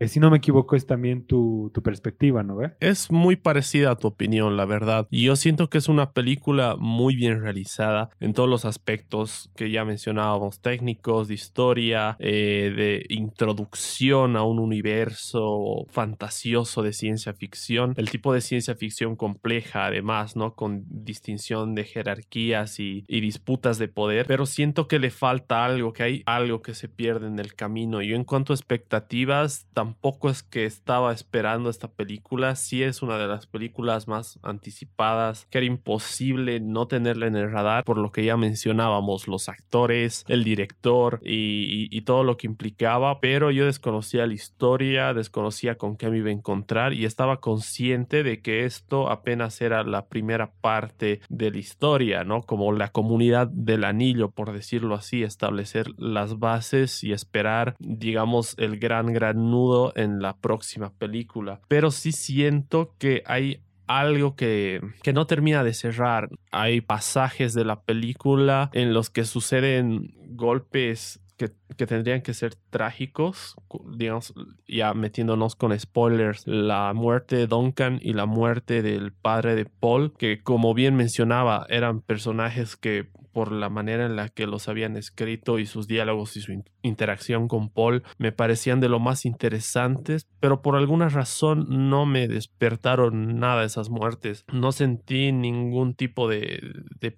Eh, 0.00 0.08
si 0.08 0.20
no 0.20 0.30
me 0.30 0.38
equivoco, 0.38 0.76
es 0.76 0.86
también 0.86 1.24
tu, 1.24 1.70
perspectiva, 1.84 2.42
¿no 2.42 2.56
ve? 2.56 2.72
Es 2.80 3.10
muy 3.10 3.36
parecida 3.36 3.90
a 3.90 3.96
tu 3.96 4.08
opinión, 4.08 4.56
la 4.56 4.64
verdad. 4.64 5.06
Yo 5.10 5.36
siento 5.36 5.68
que 5.68 5.78
es 5.78 5.88
una 5.88 6.12
película 6.12 6.76
muy 6.78 7.14
bien 7.14 7.42
realizada 7.42 8.10
en 8.20 8.32
todos 8.32 8.48
los 8.48 8.64
aspectos 8.64 9.50
que 9.54 9.70
ya 9.70 9.84
mencionábamos, 9.84 10.60
técnicos, 10.60 11.28
de 11.28 11.34
historia, 11.34 12.16
eh, 12.18 12.72
de 12.74 13.06
introducción 13.08 14.36
a 14.36 14.42
un 14.42 14.58
universo 14.58 15.86
fantasioso 15.90 16.82
de 16.82 16.92
ciencia 16.92 17.34
ficción. 17.34 17.92
El 17.96 18.10
tipo 18.10 18.32
de 18.32 18.40
ciencia 18.40 18.74
ficción 18.74 19.14
compleja, 19.14 19.86
además, 19.86 20.36
¿no? 20.36 20.54
Con 20.54 20.84
distinción 20.88 21.74
de 21.74 21.84
jerarquías 21.84 22.80
y, 22.80 23.04
y 23.06 23.20
disputas 23.20 23.78
de 23.78 23.88
poder. 23.88 24.26
Pero 24.26 24.46
siento 24.46 24.88
que 24.88 24.98
le 24.98 25.10
falta 25.10 25.64
algo, 25.64 25.92
que 25.92 26.02
hay 26.02 26.22
algo 26.26 26.62
que 26.62 26.74
se 26.74 26.88
pierde 26.88 27.26
en 27.26 27.38
el 27.38 27.54
camino. 27.54 28.00
Yo 28.00 28.16
en 28.16 28.24
cuanto 28.24 28.52
a 28.52 28.56
expectativas, 28.56 29.66
tampoco 29.74 29.83
es 30.30 30.42
que 30.42 30.64
estaba 30.64 31.12
esperando 31.12 31.70
esta 31.70 31.88
película. 31.88 32.56
Sí 32.56 32.82
es 32.82 33.02
una 33.02 33.18
de 33.18 33.26
las 33.26 33.46
películas 33.46 34.08
más 34.08 34.38
anticipadas, 34.42 35.46
que 35.50 35.58
era 35.58 35.66
imposible 35.66 36.60
no 36.60 36.86
tenerla 36.86 37.26
en 37.26 37.36
el 37.36 37.50
radar, 37.50 37.84
por 37.84 37.98
lo 37.98 38.12
que 38.12 38.24
ya 38.24 38.36
mencionábamos, 38.36 39.28
los 39.28 39.48
actores, 39.48 40.24
el 40.28 40.44
director 40.44 41.20
y, 41.22 42.00
todo 42.04 42.22
lo 42.22 42.36
que 42.36 42.46
implicaba, 42.46 43.18
pero 43.20 43.50
yo 43.50 43.64
desconocía 43.64 44.26
la 44.26 44.34
historia, 44.34 45.14
desconocía 45.14 45.76
con 45.76 45.96
qué 45.96 46.10
me 46.10 46.18
iba 46.18 46.28
a 46.28 46.32
encontrar 46.32 46.92
y 46.92 47.06
estaba 47.06 47.40
consciente 47.40 48.22
de 48.22 48.42
que 48.42 48.66
esto 48.66 49.10
apenas 49.10 49.62
era 49.62 49.84
la 49.84 50.06
primera 50.06 50.52
parte 50.60 51.20
de 51.30 51.50
la 51.50 51.56
historia, 51.56 52.24
¿no? 52.24 52.42
Como 52.42 52.72
la 52.72 52.88
comunidad 52.88 53.48
del 53.48 53.84
anillo, 53.84 54.30
por 54.30 54.52
decirlo 54.52 54.94
así, 54.94 55.22
establecer 55.22 55.86
las 55.96 56.38
bases 56.38 57.02
y 57.02 57.12
esperar, 57.12 57.74
digamos, 57.78 58.54
el 58.58 58.78
gran, 58.78 59.12
gran 59.14 59.50
nudo 59.50 59.73
en 59.96 60.20
la 60.20 60.36
próxima 60.36 60.92
película. 60.92 61.60
Pero 61.68 61.90
sí 61.90 62.12
siento 62.12 62.94
que 62.98 63.22
hay 63.26 63.60
algo 63.86 64.34
que, 64.34 64.80
que, 65.02 65.12
no 65.12 65.26
termina 65.26 65.62
de 65.62 65.74
cerrar. 65.74 66.28
Hay 66.50 66.80
pasajes 66.80 67.54
de 67.54 67.64
la 67.64 67.82
película 67.82 68.70
en 68.72 68.94
los 68.94 69.10
que 69.10 69.24
suceden 69.24 70.14
golpes 70.30 71.20
que, 71.36 71.50
que, 71.76 71.86
tendrían 71.86 72.22
que 72.22 72.32
ser 72.32 72.54
trágicos, 72.70 73.56
digamos, 73.96 74.32
ya 74.68 74.94
metiéndonos 74.94 75.56
con 75.56 75.78
spoilers, 75.78 76.46
la 76.46 76.92
muerte 76.94 77.36
de 77.36 77.46
Duncan 77.46 77.98
y 78.00 78.12
la 78.12 78.26
muerte 78.26 78.82
del 78.82 79.12
padre 79.12 79.54
de 79.54 79.64
Paul, 79.66 80.12
que 80.16 80.42
como 80.42 80.74
bien 80.74 80.94
mencionaba, 80.94 81.66
eran 81.68 82.00
personajes 82.00 82.76
que 82.76 83.08
por 83.34 83.52
la 83.52 83.68
manera 83.68 84.06
en 84.06 84.16
la 84.16 84.30
que 84.30 84.46
los 84.46 84.68
habían 84.68 84.96
escrito 84.96 85.58
y 85.58 85.66
sus 85.66 85.86
diálogos 85.86 86.38
y 86.38 86.40
su 86.40 86.62
interacción 86.82 87.48
con 87.48 87.68
Paul 87.68 88.02
me 88.16 88.32
parecían 88.32 88.80
de 88.80 88.88
lo 88.88 89.00
más 89.00 89.26
interesantes, 89.26 90.26
pero 90.40 90.62
por 90.62 90.76
alguna 90.76 91.10
razón 91.10 91.66
no 91.90 92.06
me 92.06 92.28
despertaron 92.28 93.38
nada 93.38 93.64
esas 93.64 93.90
muertes. 93.90 94.46
No 94.52 94.72
sentí 94.72 95.32
ningún 95.32 95.94
tipo 95.94 96.28
de, 96.28 96.60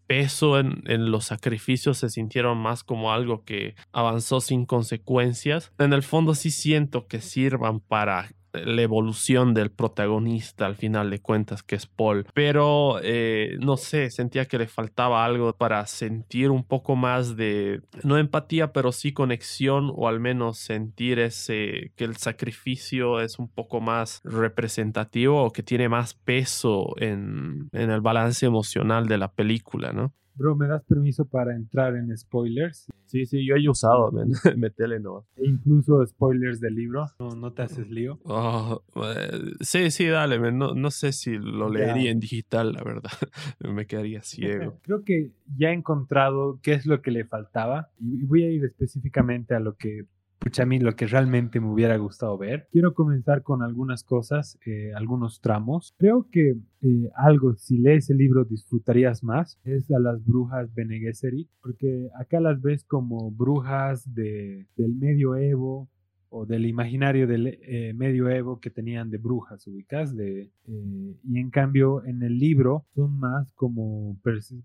peso 0.07 0.59
en, 0.59 0.83
en, 0.87 1.11
los 1.11 1.27
sacrificios, 1.27 1.99
se 1.99 2.11
sintieron 2.11 2.59
más 2.59 2.83
como 2.83 3.13
algo 3.13 3.45
que 3.45 3.75
avanzó 3.93 4.41
sin 4.41 4.65
consecuencias. 4.65 5.73
En 5.79 5.93
el 5.93 6.03
fondo 6.03 6.35
sí 6.35 6.51
siento 6.51 7.07
que 7.07 7.21
sirvan 7.21 7.81
para 7.81 8.31
la 8.65 8.83
evolución 8.83 9.55
del 9.55 9.71
protagonista 9.71 10.67
al 10.67 10.77
final 10.77 11.11
de 11.11 11.21
cuentas, 11.21 11.63
que 11.63 11.77
es 11.77 11.87
Paul. 11.87 12.27
Pero 12.35 12.99
eh, 13.03 13.57
no 13.61 13.77
sé, 13.77 14.11
sentía 14.11 14.47
que 14.47 14.59
le 14.59 14.67
faltaba 14.67 15.25
algo 15.25 15.53
para 15.53 15.85
sentir 15.87 16.51
un 16.51 16.65
poco 16.65 16.97
más 16.97 17.37
de, 17.37 17.81
no 18.03 18.19
empatía, 18.19 18.73
pero 18.73 18.93
sí 18.93 19.13
conexión 19.13 19.93
o 19.95 20.09
al 20.09 20.21
menos 20.21 20.59
sentir 20.59 21.19
ese, 21.19 21.93
que 21.97 22.05
el 22.05 22.17
sacrificio 22.17 23.21
es 23.21 23.39
un 23.39 23.49
poco 23.49 23.81
más 23.81 24.21
representativo 24.25 25.43
o 25.43 25.53
que 25.53 25.63
tiene 25.63 25.89
más 25.89 26.15
peso 26.15 26.95
en, 26.99 27.69
en 27.73 27.91
el 27.91 28.01
balance 28.01 28.47
emocional 28.47 29.07
de 29.09 29.19
la 29.19 29.33
película, 29.33 29.93
¿no? 29.93 30.13
Bro, 30.37 30.55
¿me 30.55 30.69
das 30.69 30.85
permiso 30.85 31.25
para 31.25 31.55
entrar 31.55 31.97
en 31.97 32.17
spoilers? 32.17 32.87
Sí, 33.07 33.25
sí, 33.25 33.47
yo 33.47 33.57
he 33.57 33.69
usado, 33.69 34.13
man. 34.13 34.31
Metele 34.57 35.01
no. 35.01 35.27
E 35.37 35.47
incluso 35.47 36.05
spoilers 36.07 36.61
del 36.61 36.75
libro. 36.75 37.07
No, 37.19 37.31
no 37.31 37.53
te 37.53 37.63
haces 37.63 37.89
lío. 37.89 38.19
Oh, 38.25 38.83
eh, 38.97 39.41
sí, 39.61 39.91
sí, 39.91 40.07
dale. 40.07 40.39
No, 40.53 40.75
no 40.75 40.91
sé 40.91 41.13
si 41.13 41.39
lo 41.39 41.71
leería 41.71 42.11
en 42.11 42.21
digital, 42.21 42.73
la 42.73 42.85
verdad. 42.85 43.11
Me 43.61 43.87
quedaría 43.87 44.23
ciego. 44.23 44.79
Creo 44.83 45.05
que 45.05 45.33
ya 45.57 45.71
he 45.71 45.73
encontrado 45.73 46.61
qué 46.63 46.75
es 46.75 46.85
lo 46.85 47.01
que 47.01 47.11
le 47.11 47.25
faltaba. 47.25 47.91
Y 47.99 48.25
voy 48.25 48.45
a 48.45 48.51
ir 48.51 48.65
específicamente 48.65 49.55
a 49.55 49.61
lo 49.61 49.77
que 49.77 50.05
Pucha, 50.39 50.63
a 50.63 50.67
mí 50.67 50.79
lo 50.79 50.95
que 50.95 51.07
realmente 51.07 51.61
me 51.61 51.69
hubiera 51.69 51.97
gustado 51.97 52.37
ver. 52.39 52.69
Quiero 52.71 52.95
comenzar 52.95 53.43
con 53.43 53.63
algunas 53.63 54.05
cosas, 54.05 54.59
eh, 54.67 54.93
algunos 54.95 55.41
tramos. 55.41 55.95
Creo 55.99 56.29
que 56.31 56.57
eh, 56.83 57.11
algo, 57.17 57.55
si 57.57 57.79
lees 57.79 58.11
el 58.11 58.19
libro, 58.19 58.45
disfrutarías 58.45 59.25
más, 59.25 59.59
es 59.65 59.91
a 59.91 59.99
las 59.99 60.25
brujas 60.25 60.73
Bene 60.75 60.99
Gesserit, 60.99 61.49
porque 61.63 62.09
acá 62.19 62.41
las 62.41 62.61
ves 62.61 62.85
como 62.85 63.31
brujas 63.31 64.13
de, 64.15 64.67
del 64.77 64.95
medioevo, 64.95 65.89
o 66.31 66.47
del 66.47 66.67
imaginario 66.67 67.27
del 67.27 67.47
eh, 67.47 67.93
medioevo 67.95 68.61
que 68.61 68.71
tenían 68.71 69.11
de 69.11 69.19
brujas 69.19 69.67
ubicas 69.67 70.17
de 70.17 70.51
eh, 70.67 71.17
y 71.25 71.39
en 71.39 71.51
cambio 71.51 72.05
en 72.05 72.23
el 72.23 72.39
libro 72.39 72.87
son 72.95 73.19
más 73.19 73.53
como 73.53 74.17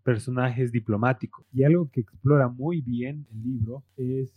personajes 0.03 0.71
diplomáticos. 0.71 1.45
Y 1.53 1.63
algo 1.63 1.89
que 1.91 2.01
explora 2.01 2.47
muy 2.47 2.81
bien 2.81 3.25
el 3.31 3.43
libro 3.43 3.83
es 3.97 4.33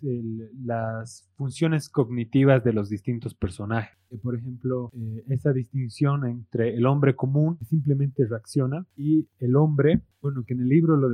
las 0.65 1.29
funciones 1.37 1.89
cognitivas 1.89 2.63
de 2.65 2.73
los 2.73 2.89
distintos 2.89 3.35
personajes. 3.35 3.97
Por 4.23 4.37
ejemplo 4.37 4.91
eh, 4.95 5.25
esa 5.29 5.53
distinción 5.53 6.27
entre 6.27 6.77
el 6.77 6.87
hombre 6.87 7.17
común 7.17 7.57
que 7.57 7.65
simplemente 7.65 8.27
reacciona 8.27 8.87
y 8.97 9.27
el 9.41 9.57
hombre 9.57 10.03
bueno 10.21 10.45
que 10.45 10.55
en 10.55 10.61
el 10.61 10.69
libro 10.69 10.97
lo 10.97 11.09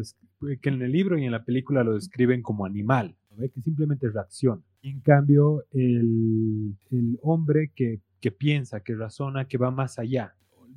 que 0.60 0.68
en 0.68 0.82
el 0.82 0.92
libro 0.92 1.18
y 1.18 1.24
en 1.24 1.32
la 1.32 1.44
película 1.44 1.82
lo 1.82 1.94
describen 1.94 2.42
como 2.42 2.64
animal 2.66 3.16
que 3.48 3.62
simplemente 3.62 4.08
reacciona. 4.10 4.62
En 4.82 5.00
cambio, 5.00 5.64
el, 5.72 6.76
hombre 7.22 7.72
que, 7.74 8.00
piensa, 8.30 8.80
que 8.80 8.94
razona, 8.94 9.46
que 9.46 9.58
va 9.58 9.70
más 9.70 9.98
allá. 9.98 10.34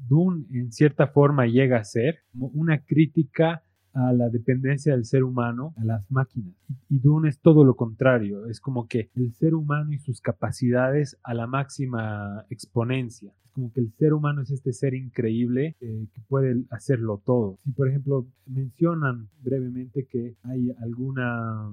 Dune, 0.08 0.46
en 0.52 0.72
cierta 0.72 1.08
forma, 1.08 1.46
llega 1.46 1.78
a 1.78 1.84
ser 1.84 2.20
una 2.34 2.80
crítica 2.80 3.64
a 3.94 4.12
la 4.12 4.30
dependencia 4.30 4.94
del 4.94 5.06
ser 5.06 5.24
humano 5.24 5.74
a 5.78 5.86
las 5.86 6.10
máquinas. 6.10 6.56
Y 6.90 7.00
Dune 7.00 7.30
es 7.30 7.40
todo 7.40 7.64
lo 7.64 7.76
contrario, 7.76 8.48
es 8.48 8.60
como 8.60 8.88
que 8.88 9.10
el 9.16 9.34
ser 9.34 9.54
humano 9.54 9.94
y 9.94 10.00
sus 10.00 10.20
capacidades 10.20 11.18
a 11.24 11.34
la 11.34 11.48
máxima 11.48 12.46
exponencia. 12.50 13.32
Es 13.46 13.52
como 13.52 13.72
que 13.72 13.82
el 13.82 13.94
ser 13.94 14.14
humano 14.14 14.42
es 14.42 14.50
este 14.50 14.74
ser 14.74 14.96
increíble 14.96 15.76
eh, 15.80 16.08
que 16.12 16.22
puede 16.28 16.64
hacerlo 16.72 17.22
todo. 17.24 17.60
Si 17.64 17.72
por 17.72 17.88
ejemplo 17.88 18.26
mencionan 18.48 19.30
brevemente 19.44 20.08
que 20.08 20.36
hay 20.44 20.72
alguna 20.82 21.72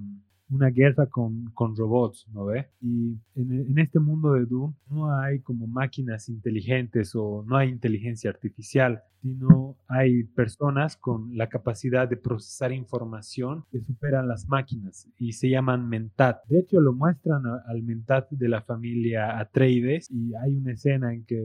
una 0.51 0.69
guerra 0.69 1.07
con, 1.07 1.51
con 1.55 1.77
robots, 1.77 2.27
¿no 2.33 2.47
ve? 2.47 2.69
Y 2.81 3.17
en, 3.35 3.53
en, 3.53 3.79
este 3.79 3.99
mundo 3.99 4.33
de 4.33 4.47
Doom 4.47 4.75
no 4.91 5.15
hay 5.15 5.41
como 5.41 5.67
máquinas 5.67 6.29
inteligentes 6.29 7.15
o 7.15 7.45
no 7.47 7.57
hay 7.57 7.69
inteligencia 7.69 8.31
artificial, 8.31 9.03
sino 9.23 9.77
hay 9.89 10.25
personas 10.25 10.97
con 10.97 11.37
la 11.37 11.49
capacidad 11.49 12.09
de 12.09 12.17
procesar 12.17 12.73
información 12.73 13.65
que 13.71 13.81
superan 13.81 14.29
las 14.29 14.49
máquinas 14.49 15.09
y 15.19 15.33
se 15.33 15.49
llaman 15.49 15.89
mentat. 15.89 16.45
De 16.49 16.61
hecho, 16.61 16.81
lo 16.81 16.93
muestran 16.93 17.43
al 17.67 17.83
mentat 17.83 18.31
de 18.31 18.49
la 18.49 18.63
familia 18.63 19.39
Atreides 19.39 20.11
y 20.11 20.35
hay 20.35 20.55
una 20.55 20.73
escena 20.73 21.13
en 21.13 21.25
que 21.25 21.43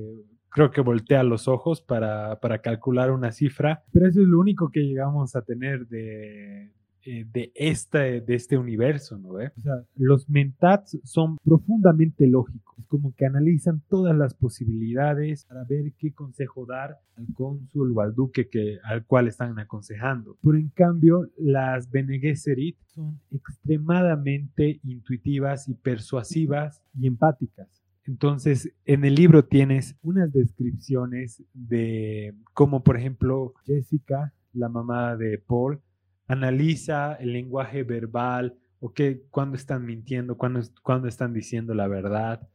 creo 0.49 0.71
que 0.71 0.81
voltea 0.81 1.21
los 1.23 1.47
ojos 1.49 1.81
para, 1.81 2.39
para 2.39 2.59
calcular 2.59 3.11
una 3.11 3.33
cifra, 3.33 3.83
pero 3.91 4.07
eso 4.07 4.21
es 4.21 4.27
lo 4.27 4.39
único 4.39 4.69
que 4.69 4.85
llegamos 4.85 5.35
a 5.35 5.41
tener 5.41 5.85
de 5.87 6.71
eh, 7.07 7.23
de, 7.31 7.51
este, 7.53 8.21
de 8.21 8.33
este 8.33 8.57
universo, 8.57 9.19
¿no? 9.19 9.29
O 9.33 9.61
sea, 9.61 9.83
los 9.95 10.27
mentats 10.27 10.97
son 11.03 11.37
profundamente 11.43 12.25
lógicos, 12.25 12.83
como 12.87 13.13
que 13.13 13.27
analizan 13.27 13.83
todas 13.89 14.17
las 14.17 14.33
posibilidades 14.33 15.45
para 15.45 15.63
ver 15.65 15.93
qué 15.99 16.13
consejo 16.13 16.65
dar 16.65 16.97
al 17.15 17.27
cónsul 17.35 17.93
o 17.95 18.01
al 18.01 18.15
duque 18.15 18.49
que, 18.49 18.79
al 18.83 19.05
cual 19.05 19.27
están 19.27 19.59
aconsejando. 19.59 20.35
Pero 20.41 20.57
en 20.57 20.69
cambio, 20.69 21.29
las 21.37 21.91
Bene 21.91 22.17
Gesserit 22.17 22.75
son 22.87 23.19
extremadamente 23.31 24.79
intuitivas 24.83 25.69
y 25.69 25.75
persuasivas 25.75 26.81
y 26.99 27.05
empáticas. 27.05 27.83
Entonces, 28.07 28.71
en 28.85 29.05
el 29.05 29.13
libro 29.13 29.45
tienes 29.45 29.95
unas 30.01 30.33
descripciones 30.33 31.43
de 31.53 32.33
cómo, 32.53 32.83
por 32.83 32.97
ejemplo, 32.97 33.53
Jessica, 33.63 34.33
la 34.53 34.69
mamá 34.69 35.15
de 35.17 35.37
Paul, 35.37 35.81
analiza 36.27 37.15
el 37.15 37.33
lenguaje 37.33 37.83
verbal 37.83 38.55
o 38.79 38.93
qué, 38.93 39.23
cuándo 39.29 39.55
están 39.55 39.85
mintiendo, 39.85 40.37
cuándo, 40.37 40.61
cuándo 40.83 41.07
están 41.07 41.33
diciendo 41.33 41.73
la 41.73 41.87
verdad. 41.87 42.47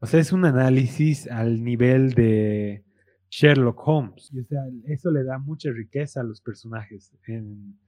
O 0.00 0.06
sea, 0.06 0.20
es 0.20 0.32
un 0.32 0.44
análisis 0.44 1.28
al 1.30 1.64
nivel 1.64 2.12
de 2.12 2.84
Sherlock 3.30 3.80
Holmes. 3.86 4.32
O 4.32 4.44
sea, 4.48 4.60
eso 4.86 5.10
le 5.10 5.24
da 5.24 5.38
mucha 5.38 5.70
riqueza 5.70 6.20
a 6.20 6.24
los 6.24 6.40
personajes 6.40 7.12
en 7.26 7.78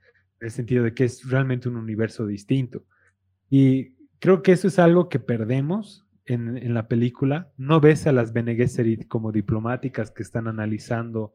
el 0.41 0.51
sentido 0.51 0.85
de 0.85 0.95
que 0.95 1.05
es 1.05 1.29
realmente 1.29 1.69
un 1.69 1.77
universo 1.77 2.27
distinto. 2.27 2.85
Y 3.49 3.95
creo 4.19 4.43
que 4.43 4.53
eso 4.53 4.69
es 4.69 4.79
algo 4.79 5.09
que 5.09 5.19
perdemos 5.19 6.07
en, 6.27 6.75
la 6.75 6.87
película, 6.87 7.51
no 7.57 7.81
ves 7.81 8.07
a 8.07 8.13
las 8.13 8.33
Bene 8.33 8.55
Gesserit 8.55 9.09
como 9.09 9.33
diplomáticas 9.33 10.13
que 10.13 10.23
están 10.23 10.47
analizando 10.47 11.35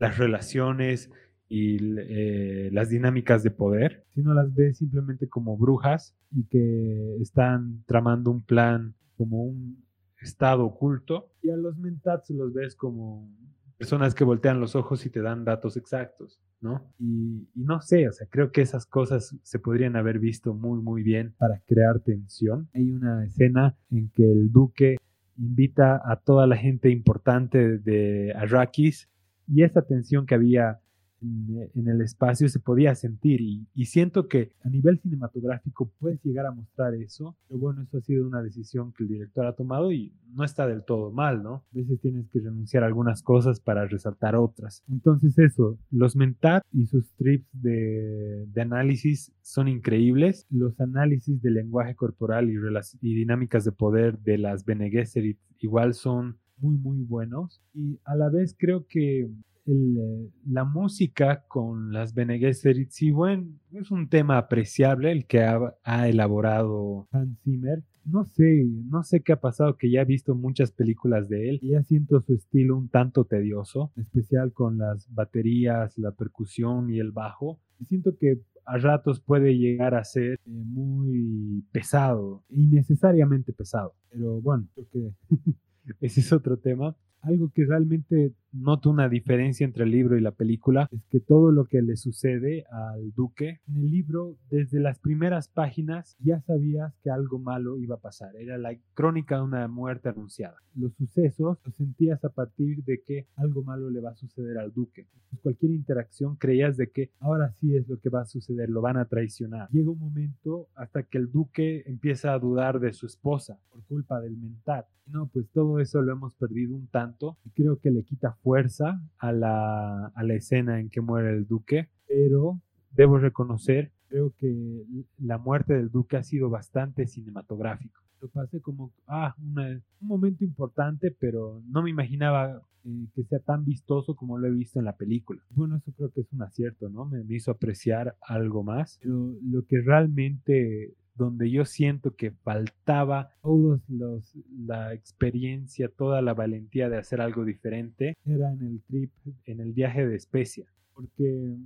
las 0.00 0.18
relaciones 0.18 1.10
y 1.54 1.76
eh, 1.98 2.70
las 2.72 2.88
dinámicas 2.88 3.42
de 3.42 3.50
poder, 3.50 4.06
sino 4.14 4.32
las 4.32 4.54
ves 4.54 4.78
simplemente 4.78 5.28
como 5.28 5.58
brujas 5.58 6.16
y 6.30 6.44
que 6.44 7.18
están 7.20 7.84
tramando 7.84 8.30
un 8.30 8.40
plan 8.40 8.94
como 9.18 9.44
un 9.44 9.84
estado 10.18 10.64
oculto. 10.64 11.28
Y 11.42 11.50
a 11.50 11.56
los 11.58 11.76
mentats 11.76 12.30
los 12.30 12.54
ves 12.54 12.74
como 12.74 13.28
personas 13.76 14.14
que 14.14 14.24
voltean 14.24 14.60
los 14.60 14.74
ojos 14.74 15.04
y 15.04 15.10
te 15.10 15.20
dan 15.20 15.44
datos 15.44 15.76
exactos. 15.76 16.40
¿no? 16.62 16.90
Y, 16.98 17.46
no 17.54 17.82
sé, 17.82 18.08
o 18.08 18.12
sea, 18.12 18.26
creo 18.30 18.50
que 18.50 18.62
esas 18.62 18.86
cosas 18.86 19.36
se 19.42 19.58
podrían 19.58 19.94
haber 19.96 20.20
visto 20.20 20.54
muy, 20.54 20.80
muy 20.80 21.02
bien 21.02 21.34
para 21.36 21.60
crear 21.66 22.00
tensión. 22.00 22.70
Hay 22.72 22.90
una 22.90 23.26
escena 23.26 23.76
en 23.90 24.08
que 24.08 24.24
el 24.24 24.50
duque 24.50 24.96
invita 25.36 26.00
a 26.02 26.16
toda 26.16 26.46
la 26.46 26.56
gente 26.56 26.88
importante 26.88 27.76
de 27.76 28.32
Arrakis 28.34 29.10
y 29.46 29.64
esa 29.64 29.82
tensión 29.82 30.24
que 30.24 30.34
había 30.34 30.80
en, 31.22 31.88
el 31.88 32.00
espacio 32.00 32.48
se 32.48 32.58
podía 32.58 32.94
sentir 32.94 33.40
y, 33.40 33.66
siento 33.86 34.26
que 34.26 34.52
a 34.64 34.70
nivel 34.70 34.98
cinematográfico 35.00 35.90
puedes 35.98 36.22
llegar 36.24 36.46
a 36.46 36.52
mostrar 36.52 36.94
eso, 36.94 37.36
pero 37.46 37.60
bueno, 37.60 37.82
eso 37.82 37.98
ha 37.98 38.00
sido 38.00 38.26
una 38.26 38.42
decisión 38.42 38.92
que 38.92 39.02
el 39.02 39.10
director 39.10 39.46
ha 39.46 39.54
tomado 39.54 39.92
y 39.92 40.14
no 40.34 40.44
está 40.44 40.66
del 40.66 40.82
todo 40.84 41.10
mal, 41.10 41.42
¿no? 41.42 41.56
A 41.56 41.76
veces 41.76 42.00
tienes 42.00 42.28
que 42.30 42.40
renunciar 42.40 42.84
a 42.84 42.86
algunas 42.86 43.22
cosas 43.22 43.60
para 43.60 43.86
resaltar 43.86 44.34
otras. 44.34 44.82
Entonces 44.88 45.38
eso, 45.38 45.78
los 45.90 46.16
Mentat 46.16 46.64
y 46.72 46.86
sus 46.86 47.12
trips 47.16 47.48
de, 47.52 48.46
análisis 48.56 49.32
son 49.42 49.68
increíbles, 49.68 50.46
los 50.48 50.80
análisis 50.80 51.42
del 51.42 51.54
lenguaje 51.54 51.94
corporal 51.96 52.48
y, 52.48 52.54
y 53.00 53.14
dinámicas 53.14 53.64
de 53.64 53.72
poder 53.72 54.18
de 54.20 54.38
las 54.38 54.64
Bene 54.64 54.88
Gesserit 54.88 55.38
igual 55.58 55.94
son 55.94 56.38
muy 56.58 56.76
muy 56.76 57.02
buenos 57.02 57.60
y 57.74 57.98
a 58.04 58.14
la 58.14 58.28
vez 58.28 58.54
creo 58.58 58.86
que 58.86 59.28
eh, 59.64 60.30
la 60.46 60.64
música 60.64 61.44
con 61.46 61.92
las 61.92 62.14
Bene 62.14 62.38
Gesserit, 62.38 62.90
sí, 62.90 63.12
bueno, 63.12 63.46
es 63.72 63.90
un 63.90 64.08
tema 64.08 64.38
apreciable 64.38 65.12
el 65.12 65.26
que 65.26 65.42
ha, 65.42 66.08
elaborado 66.08 67.06
Hans 67.12 67.38
Zimmer. 67.44 67.82
No 68.04 68.24
sé, 68.24 68.66
no 68.90 69.04
sé 69.04 69.20
qué 69.20 69.32
ha 69.32 69.40
pasado, 69.40 69.76
que 69.76 69.88
ya 69.88 70.00
he 70.00 70.04
visto 70.04 70.34
muchas 70.34 70.72
películas 70.72 71.28
de 71.28 71.50
él 71.50 71.58
y 71.62 71.70
ya 71.70 71.82
siento 71.84 72.20
su 72.20 72.34
estilo 72.34 72.76
un 72.76 72.88
tanto 72.88 73.24
tedioso, 73.24 73.92
especial 73.96 74.52
con 74.52 74.78
las 74.78 75.06
baterías, 75.14 75.96
la 75.98 76.10
percusión 76.10 76.90
y 76.90 76.98
el 76.98 77.12
bajo. 77.12 77.60
Siento 77.86 78.16
que 78.18 78.40
a 78.64 78.78
ratos 78.78 79.20
puede 79.20 79.56
llegar 79.56 79.94
a 79.94 80.02
ser 80.02 80.32
eh, 80.32 80.38
muy 80.46 81.64
pesado, 81.70 82.42
innecesariamente 82.48 83.52
pesado. 83.52 83.94
Pero 84.10 84.40
bueno, 84.40 84.66
creo 84.74 84.88
que 84.90 85.14
ese 86.00 86.20
es 86.20 86.32
otro 86.32 86.56
tema 86.56 86.96
algo 87.22 87.50
que 87.54 87.64
realmente 87.64 88.34
noto 88.52 88.90
una 88.90 89.08
diferencia 89.08 89.64
entre 89.64 89.84
el 89.84 89.90
libro 89.90 90.16
y 90.16 90.20
la 90.20 90.32
película 90.32 90.86
es 90.90 91.04
que 91.08 91.20
todo 91.20 91.50
lo 91.50 91.64
que 91.64 91.82
le 91.82 91.96
sucede 91.96 92.64
al 92.70 93.12
duque 93.12 93.60
en 93.66 93.76
el 93.76 93.90
libro 93.90 94.36
desde 94.50 94.80
las 94.80 94.98
primeras 94.98 95.48
páginas 95.48 96.16
ya 96.20 96.40
sabías 96.42 96.94
que 97.02 97.10
algo 97.10 97.38
malo 97.38 97.78
iba 97.78 97.96
a 97.96 98.00
pasar. 98.00 98.36
Era 98.36 98.58
la 98.58 98.76
crónica 98.94 99.36
de 99.36 99.42
una 99.42 99.68
muerte 99.68 100.08
anunciada. 100.08 100.56
Los 100.74 100.94
sucesos 100.94 101.58
los 101.64 101.74
sentías 101.74 102.24
a 102.24 102.30
partir 102.30 102.84
de 102.84 103.02
que 103.02 103.26
algo 103.36 103.62
malo 103.62 103.90
le 103.90 104.00
va 104.00 104.10
a 104.10 104.16
suceder 104.16 104.58
al 104.58 104.72
duque. 104.72 105.06
Cualquier 105.42 105.72
interacción 105.72 106.36
creías 106.36 106.76
de 106.76 106.90
que 106.90 107.10
ahora 107.20 107.52
sí 107.52 107.74
es 107.74 107.88
lo 107.88 107.98
que 107.98 108.10
va 108.10 108.22
a 108.22 108.26
suceder 108.26 108.68
lo 108.68 108.82
van 108.82 108.96
a 108.96 109.06
traicionar. 109.06 109.68
Llega 109.70 109.90
un 109.90 109.98
momento 109.98 110.68
hasta 110.74 111.02
que 111.02 111.18
el 111.18 111.30
duque 111.30 111.84
empieza 111.86 112.32
a 112.32 112.38
dudar 112.38 112.80
de 112.80 112.92
su 112.92 113.06
esposa 113.06 113.58
por 113.70 113.82
culpa 113.84 114.20
del 114.20 114.36
mental 114.36 114.84
no 115.06 115.26
pues 115.26 115.46
todo 115.52 115.78
eso 115.78 116.00
lo 116.00 116.12
hemos 116.12 116.34
perdido 116.34 116.74
un 116.74 116.86
tanto 116.86 117.36
y 117.44 117.50
creo 117.50 117.78
que 117.78 117.90
le 117.90 118.04
quita 118.04 118.36
fuerza 118.42 119.00
a 119.18 119.32
la, 119.32 120.06
a 120.06 120.22
la 120.22 120.34
escena 120.34 120.80
en 120.80 120.90
que 120.90 121.00
muere 121.00 121.30
el 121.30 121.46
duque, 121.46 121.88
pero 122.06 122.60
debo 122.90 123.18
reconocer, 123.18 123.92
creo 124.08 124.34
que 124.36 124.84
la 125.18 125.38
muerte 125.38 125.74
del 125.74 125.90
duque 125.90 126.16
ha 126.16 126.22
sido 126.22 126.50
bastante 126.50 127.06
cinematográfico. 127.06 128.00
Lo 128.20 128.28
pasé 128.28 128.60
como, 128.60 128.92
ah, 129.08 129.34
un 129.38 129.82
momento 130.00 130.44
importante, 130.44 131.10
pero 131.18 131.60
no 131.66 131.82
me 131.82 131.90
imaginaba 131.90 132.62
eh, 132.84 133.06
que 133.14 133.24
sea 133.24 133.40
tan 133.40 133.64
vistoso 133.64 134.14
como 134.14 134.38
lo 134.38 134.46
he 134.46 134.50
visto 134.50 134.78
en 134.78 134.84
la 134.84 134.96
película. 134.96 135.42
Bueno, 135.50 135.76
eso 135.76 135.92
creo 135.96 136.10
que 136.10 136.20
es 136.20 136.32
un 136.32 136.42
acierto, 136.42 136.88
¿no? 136.88 137.04
Me, 137.04 137.24
me 137.24 137.34
hizo 137.34 137.50
apreciar 137.50 138.16
algo 138.20 138.62
más. 138.62 139.00
Pero 139.02 139.34
lo 139.42 139.64
que 139.64 139.80
realmente 139.80 140.94
donde 141.14 141.50
yo 141.50 141.64
siento 141.64 142.14
que 142.16 142.30
faltaba 142.30 143.30
todos 143.42 143.80
los 143.88 144.34
la 144.66 144.94
experiencia, 144.94 145.88
toda 145.88 146.22
la 146.22 146.34
valentía 146.34 146.88
de 146.88 146.98
hacer 146.98 147.20
algo 147.20 147.44
diferente, 147.44 148.16
era 148.24 148.52
en 148.52 148.62
el 148.62 148.82
trip, 148.82 149.10
en 149.44 149.60
el 149.60 149.72
viaje 149.72 150.06
de 150.06 150.16
especia. 150.16 150.66
Porque 150.94 151.56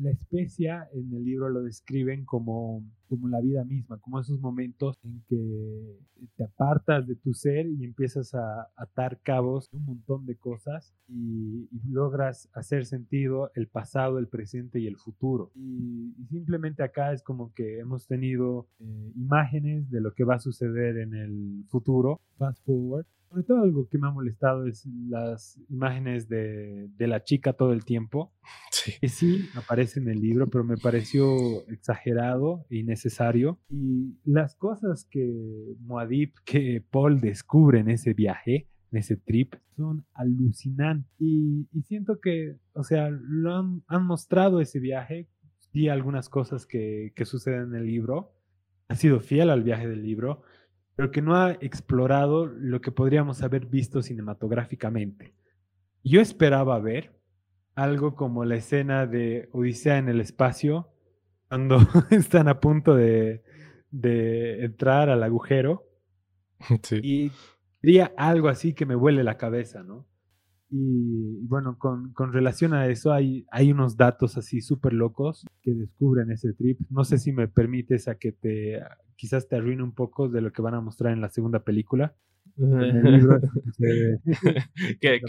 la 0.00 0.10
especia 0.10 0.88
en 0.92 1.14
el 1.14 1.24
libro 1.24 1.50
lo 1.50 1.62
describen 1.62 2.24
como, 2.24 2.82
como 3.10 3.28
la 3.28 3.40
vida 3.40 3.64
misma, 3.64 3.98
como 3.98 4.20
esos 4.20 4.40
momentos 4.40 4.96
en 5.02 5.20
que 5.28 5.98
te 6.36 6.44
apartas 6.44 7.08
de 7.08 7.16
tu 7.16 7.34
ser 7.34 7.66
y 7.66 7.84
empiezas 7.84 8.34
a 8.34 8.70
atar 8.76 9.18
cabos 9.22 9.68
de 9.72 9.78
un 9.78 9.84
montón 9.84 10.26
de 10.26 10.36
cosas 10.36 10.94
y, 11.08 11.68
logras 11.90 12.48
hacer 12.54 12.86
sentido 12.86 13.50
el 13.56 13.66
pasado, 13.66 14.18
el 14.18 14.28
presente 14.28 14.78
y 14.78 14.86
el 14.86 14.96
futuro. 14.96 15.50
Y, 15.56 16.14
simplemente 16.28 16.84
acá 16.84 17.12
es 17.12 17.22
como 17.24 17.52
que 17.52 17.80
hemos 17.80 18.06
tenido 18.06 18.68
eh, 18.78 19.12
imágenes 19.16 19.90
de 19.90 20.00
lo 20.00 20.14
que 20.14 20.22
va 20.22 20.36
a 20.36 20.38
suceder 20.38 20.98
en 20.98 21.14
el 21.14 21.64
futuro, 21.68 22.20
fast 22.38 22.64
forward, 22.64 23.06
sobre 23.30 23.44
todo 23.44 23.62
algo 23.62 23.88
que 23.88 23.96
me 23.96 24.08
ha 24.08 24.10
molestado 24.10 24.66
es 24.66 24.84
las 25.08 25.56
imágenes 25.68 26.28
de, 26.28 26.88
de 26.96 27.06
la 27.06 27.22
chica 27.22 27.52
todo 27.52 27.72
el 27.72 27.84
tiempo. 27.84 28.32
Sí. 28.72 28.92
Que 29.00 29.08
sí 29.08 29.48
aparece 29.54 30.00
en 30.00 30.08
el 30.08 30.20
libro, 30.20 30.48
pero 30.48 30.64
me 30.64 30.76
pareció 30.76 31.68
exagerado 31.68 32.64
y 32.70 32.82
necesario. 33.00 33.58
Y 33.70 34.18
las 34.24 34.54
cosas 34.54 35.06
que 35.10 35.74
Moadib, 35.80 36.32
que 36.44 36.84
Paul 36.90 37.20
descubre 37.20 37.80
en 37.80 37.88
ese 37.88 38.14
viaje, 38.14 38.68
en 38.92 38.98
ese 38.98 39.16
trip, 39.16 39.54
son 39.76 40.04
alucinantes. 40.12 41.10
Y, 41.18 41.66
siento 41.84 42.20
que, 42.20 42.58
o 42.74 42.84
sea, 42.84 43.08
lo 43.10 43.56
han, 43.56 43.82
han 43.86 44.04
mostrado 44.04 44.60
ese 44.60 44.80
viaje. 44.80 45.28
y 45.72 45.88
algunas 45.88 46.28
cosas 46.28 46.66
que, 46.66 47.12
que 47.14 47.24
suceden 47.24 47.70
en 47.70 47.74
el 47.76 47.86
libro. 47.86 48.32
Ha 48.88 48.96
sido 48.96 49.20
fiel 49.20 49.50
al 49.50 49.62
viaje 49.62 49.88
del 49.88 50.02
libro 50.02 50.42
pero 51.00 51.12
que 51.12 51.22
no 51.22 51.34
ha 51.34 51.52
explorado 51.62 52.44
lo 52.44 52.82
que 52.82 52.92
podríamos 52.92 53.42
haber 53.42 53.64
visto 53.64 54.02
cinematográficamente. 54.02 55.32
Yo 56.04 56.20
esperaba 56.20 56.78
ver 56.78 57.18
algo 57.74 58.14
como 58.14 58.44
la 58.44 58.56
escena 58.56 59.06
de 59.06 59.48
Odisea 59.52 59.96
en 59.96 60.10
el 60.10 60.20
espacio, 60.20 60.89
cuando 61.50 61.78
están 62.10 62.46
a 62.46 62.60
punto 62.60 62.94
de, 62.94 63.42
entrar 63.90 65.10
al 65.10 65.22
agujero. 65.22 65.84
Y 67.02 67.32
diría 67.82 68.12
algo 68.16 68.48
así 68.48 68.74
que 68.74 68.86
me 68.86 68.94
huele 68.94 69.24
la 69.24 69.36
cabeza, 69.36 69.82
¿no? 69.82 70.06
Y, 70.70 71.44
bueno, 71.46 71.76
con, 71.78 72.14
relación 72.32 72.74
a 72.74 72.86
eso 72.86 73.12
hay, 73.12 73.44
hay 73.50 73.72
unos 73.72 73.96
datos 73.96 74.36
así 74.36 74.60
súper 74.60 74.92
locos 74.92 75.44
que 75.62 75.72
descubren 75.72 76.30
ese 76.30 76.52
trip. 76.52 76.78
No 76.90 77.02
sé 77.02 77.18
si 77.18 77.32
me 77.32 77.48
permites 77.48 78.06
a 78.06 78.14
que 78.14 78.30
te 78.30 78.80
quizás 79.16 79.48
te 79.48 79.56
arruine 79.56 79.82
un 79.82 79.92
poco 79.92 80.28
de 80.28 80.40
lo 80.42 80.52
que 80.52 80.62
van 80.62 80.74
a 80.74 80.80
mostrar 80.80 81.12
en 81.12 81.20
la 81.20 81.30
segunda 81.30 81.64
película. 81.64 82.14
¿Qué, 85.00 85.20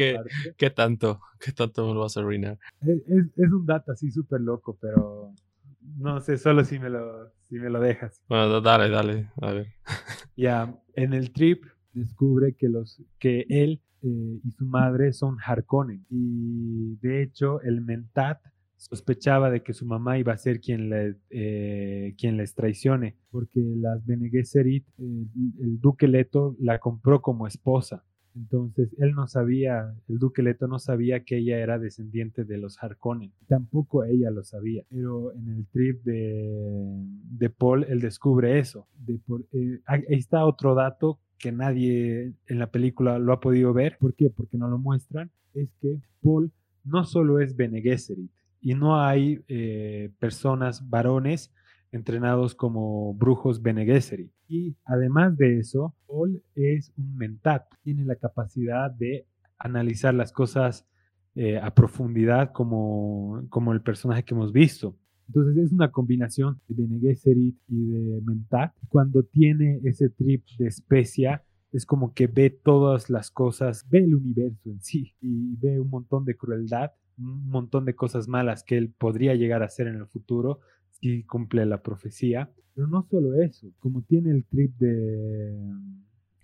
qué, 0.57 0.69
tanto? 0.69 1.21
¿Qué 1.39 1.51
tanto 1.53 1.87
me 1.87 1.93
lo 1.95 2.01
vas 2.01 2.17
a 2.17 2.19
arruinar? 2.19 2.59
Es, 2.81 3.01
es 3.35 3.51
un 3.51 3.65
dato 3.65 3.93
así 3.93 4.11
súper 4.11 4.41
loco, 4.41 4.77
pero 4.79 5.33
no 5.81 6.19
sé, 6.21 6.37
solo 6.37 6.63
si 6.63 6.79
me 6.79 6.89
lo, 6.89 7.31
si 7.49 7.55
me 7.55 7.69
lo 7.69 7.79
dejas. 7.79 8.21
Bueno, 8.27 8.61
dale, 8.61 8.89
dale, 8.89 9.29
a 9.41 9.51
ver. 9.51 9.67
Ya, 10.37 10.75
en 10.95 11.13
el 11.13 11.31
trip 11.33 11.65
descubre 11.93 12.55
que, 12.55 12.69
los, 12.69 13.01
que 13.19 13.45
él 13.49 13.81
eh, 14.01 14.39
y 14.43 14.51
su 14.51 14.65
madre 14.65 15.13
son 15.13 15.37
Harkonnen. 15.39 16.05
Y 16.09 16.95
de 17.01 17.21
hecho, 17.21 17.61
el 17.61 17.81
Mentat 17.81 18.39
sospechaba 18.77 19.51
de 19.51 19.61
que 19.61 19.73
su 19.73 19.85
mamá 19.85 20.17
iba 20.17 20.33
a 20.33 20.37
ser 20.37 20.59
quien, 20.59 20.89
le, 20.89 21.17
eh, 21.29 22.15
quien 22.17 22.37
les 22.37 22.55
traicione, 22.55 23.15
porque 23.29 23.59
las 23.59 24.03
Bene 24.05 24.29
Gesserit, 24.29 24.87
el 24.97 25.79
duque 25.79 26.07
Leto 26.07 26.55
la 26.59 26.79
compró 26.79 27.21
como 27.21 27.45
esposa. 27.45 28.03
Entonces 28.35 28.89
él 28.97 29.13
no 29.13 29.27
sabía, 29.27 29.93
el 30.07 30.19
duque 30.19 30.41
Leto 30.41 30.67
no 30.67 30.79
sabía 30.79 31.23
que 31.23 31.37
ella 31.37 31.59
era 31.59 31.79
descendiente 31.79 32.43
de 32.43 32.57
los 32.57 32.81
Harkonnen. 32.81 33.31
Tampoco 33.47 34.03
ella 34.03 34.31
lo 34.31 34.43
sabía. 34.43 34.83
Pero 34.89 35.33
en 35.33 35.49
el 35.49 35.65
trip 35.67 36.03
de, 36.03 37.03
de 37.31 37.49
Paul 37.49 37.85
él 37.89 37.99
descubre 37.99 38.59
eso. 38.59 38.87
De 38.97 39.19
eh, 39.53 39.81
ahí 39.85 40.03
está 40.09 40.45
otro 40.45 40.75
dato 40.75 41.19
que 41.37 41.51
nadie 41.51 42.33
en 42.47 42.59
la 42.59 42.71
película 42.71 43.19
lo 43.19 43.33
ha 43.33 43.39
podido 43.39 43.73
ver. 43.73 43.97
¿Por 43.99 44.13
qué? 44.13 44.29
Porque 44.29 44.57
no 44.57 44.69
lo 44.69 44.77
muestran. 44.77 45.31
Es 45.53 45.69
que 45.81 45.99
Paul 46.21 46.51
no 46.83 47.03
solo 47.03 47.39
es 47.39 47.55
Bene 47.55 47.81
Gesserit 47.81 48.31
y 48.61 48.75
no 48.75 49.01
hay 49.01 49.43
eh, 49.47 50.11
personas 50.19 50.87
varones 50.89 51.51
entrenados 51.91 52.55
como 52.55 53.13
brujos 53.13 53.61
Bene 53.61 53.85
Gesserit. 53.85 54.31
Y 54.47 54.75
además 54.85 55.37
de 55.37 55.59
eso, 55.59 55.95
Paul 56.07 56.41
es 56.55 56.91
un 56.97 57.15
mentat, 57.15 57.65
tiene 57.83 58.05
la 58.05 58.15
capacidad 58.15 58.91
de 58.91 59.27
analizar 59.57 60.13
las 60.13 60.31
cosas 60.31 60.87
eh, 61.35 61.57
a 61.57 61.73
profundidad 61.73 62.51
como, 62.51 63.45
como 63.49 63.73
el 63.73 63.81
personaje 63.81 64.23
que 64.23 64.33
hemos 64.33 64.51
visto. 64.51 64.97
Entonces 65.27 65.65
es 65.65 65.71
una 65.71 65.91
combinación 65.91 66.59
de 66.67 66.75
Bene 66.75 66.99
Gesserit 66.99 67.55
y 67.69 67.85
de 67.85 68.21
mentat. 68.21 68.73
Cuando 68.89 69.23
tiene 69.23 69.79
ese 69.83 70.09
trip 70.09 70.43
de 70.57 70.67
especia, 70.67 71.43
es 71.71 71.85
como 71.85 72.13
que 72.13 72.27
ve 72.27 72.49
todas 72.49 73.09
las 73.09 73.31
cosas, 73.31 73.87
ve 73.89 73.99
el 73.99 74.15
universo 74.15 74.69
en 74.69 74.81
sí 74.81 75.15
y 75.21 75.55
ve 75.55 75.79
un 75.79 75.89
montón 75.89 76.25
de 76.25 76.35
crueldad, 76.35 76.91
un 77.17 77.47
montón 77.47 77.85
de 77.85 77.95
cosas 77.95 78.27
malas 78.27 78.63
que 78.63 78.77
él 78.77 78.89
podría 78.89 79.35
llegar 79.35 79.61
a 79.61 79.67
hacer 79.67 79.87
en 79.87 79.95
el 79.95 80.07
futuro 80.07 80.59
si 81.01 81.23
cumple 81.23 81.65
la 81.65 81.81
profecía. 81.81 82.49
Pero 82.73 82.87
no 82.87 83.05
solo 83.09 83.41
eso, 83.41 83.67
como 83.79 84.01
tiene 84.03 84.31
el 84.31 84.45
trip 84.45 84.77
de, 84.77 85.53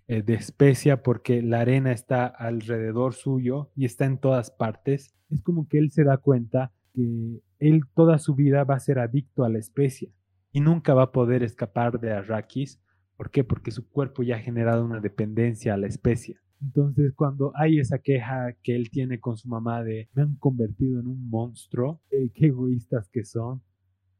eh, 0.07 0.21
de 0.23 0.33
especia 0.33 1.03
porque 1.03 1.41
la 1.41 1.61
arena 1.61 1.91
está 1.91 2.25
alrededor 2.25 3.13
suyo 3.13 3.71
y 3.75 3.85
está 3.85 4.05
en 4.05 4.17
todas 4.17 4.51
partes, 4.51 5.13
es 5.29 5.41
como 5.41 5.67
que 5.67 5.77
él 5.77 5.91
se 5.91 6.03
da 6.03 6.17
cuenta 6.17 6.71
que 6.93 7.41
él 7.59 7.83
toda 7.95 8.17
su 8.17 8.35
vida 8.35 8.63
va 8.63 8.75
a 8.75 8.79
ser 8.79 8.99
adicto 8.99 9.43
a 9.43 9.49
la 9.49 9.59
especia 9.59 10.09
y 10.51 10.59
nunca 10.59 10.93
va 10.93 11.03
a 11.03 11.11
poder 11.11 11.43
escapar 11.43 11.99
de 11.99 12.11
Arrakis. 12.11 12.81
¿Por 13.15 13.31
qué? 13.31 13.43
Porque 13.43 13.71
su 13.71 13.87
cuerpo 13.89 14.23
ya 14.23 14.35
ha 14.35 14.39
generado 14.39 14.85
una 14.85 14.99
dependencia 14.99 15.73
a 15.73 15.77
la 15.77 15.87
especia. 15.87 16.39
Entonces, 16.61 17.13
cuando 17.13 17.51
hay 17.55 17.79
esa 17.79 17.99
queja 17.99 18.53
que 18.63 18.75
él 18.75 18.89
tiene 18.89 19.19
con 19.19 19.37
su 19.37 19.47
mamá 19.47 19.83
de 19.83 20.09
me 20.13 20.23
han 20.23 20.35
convertido 20.35 20.99
en 20.99 21.07
un 21.07 21.29
monstruo, 21.29 22.01
eh, 22.09 22.29
qué 22.33 22.47
egoístas 22.47 23.09
que 23.09 23.23
son, 23.23 23.61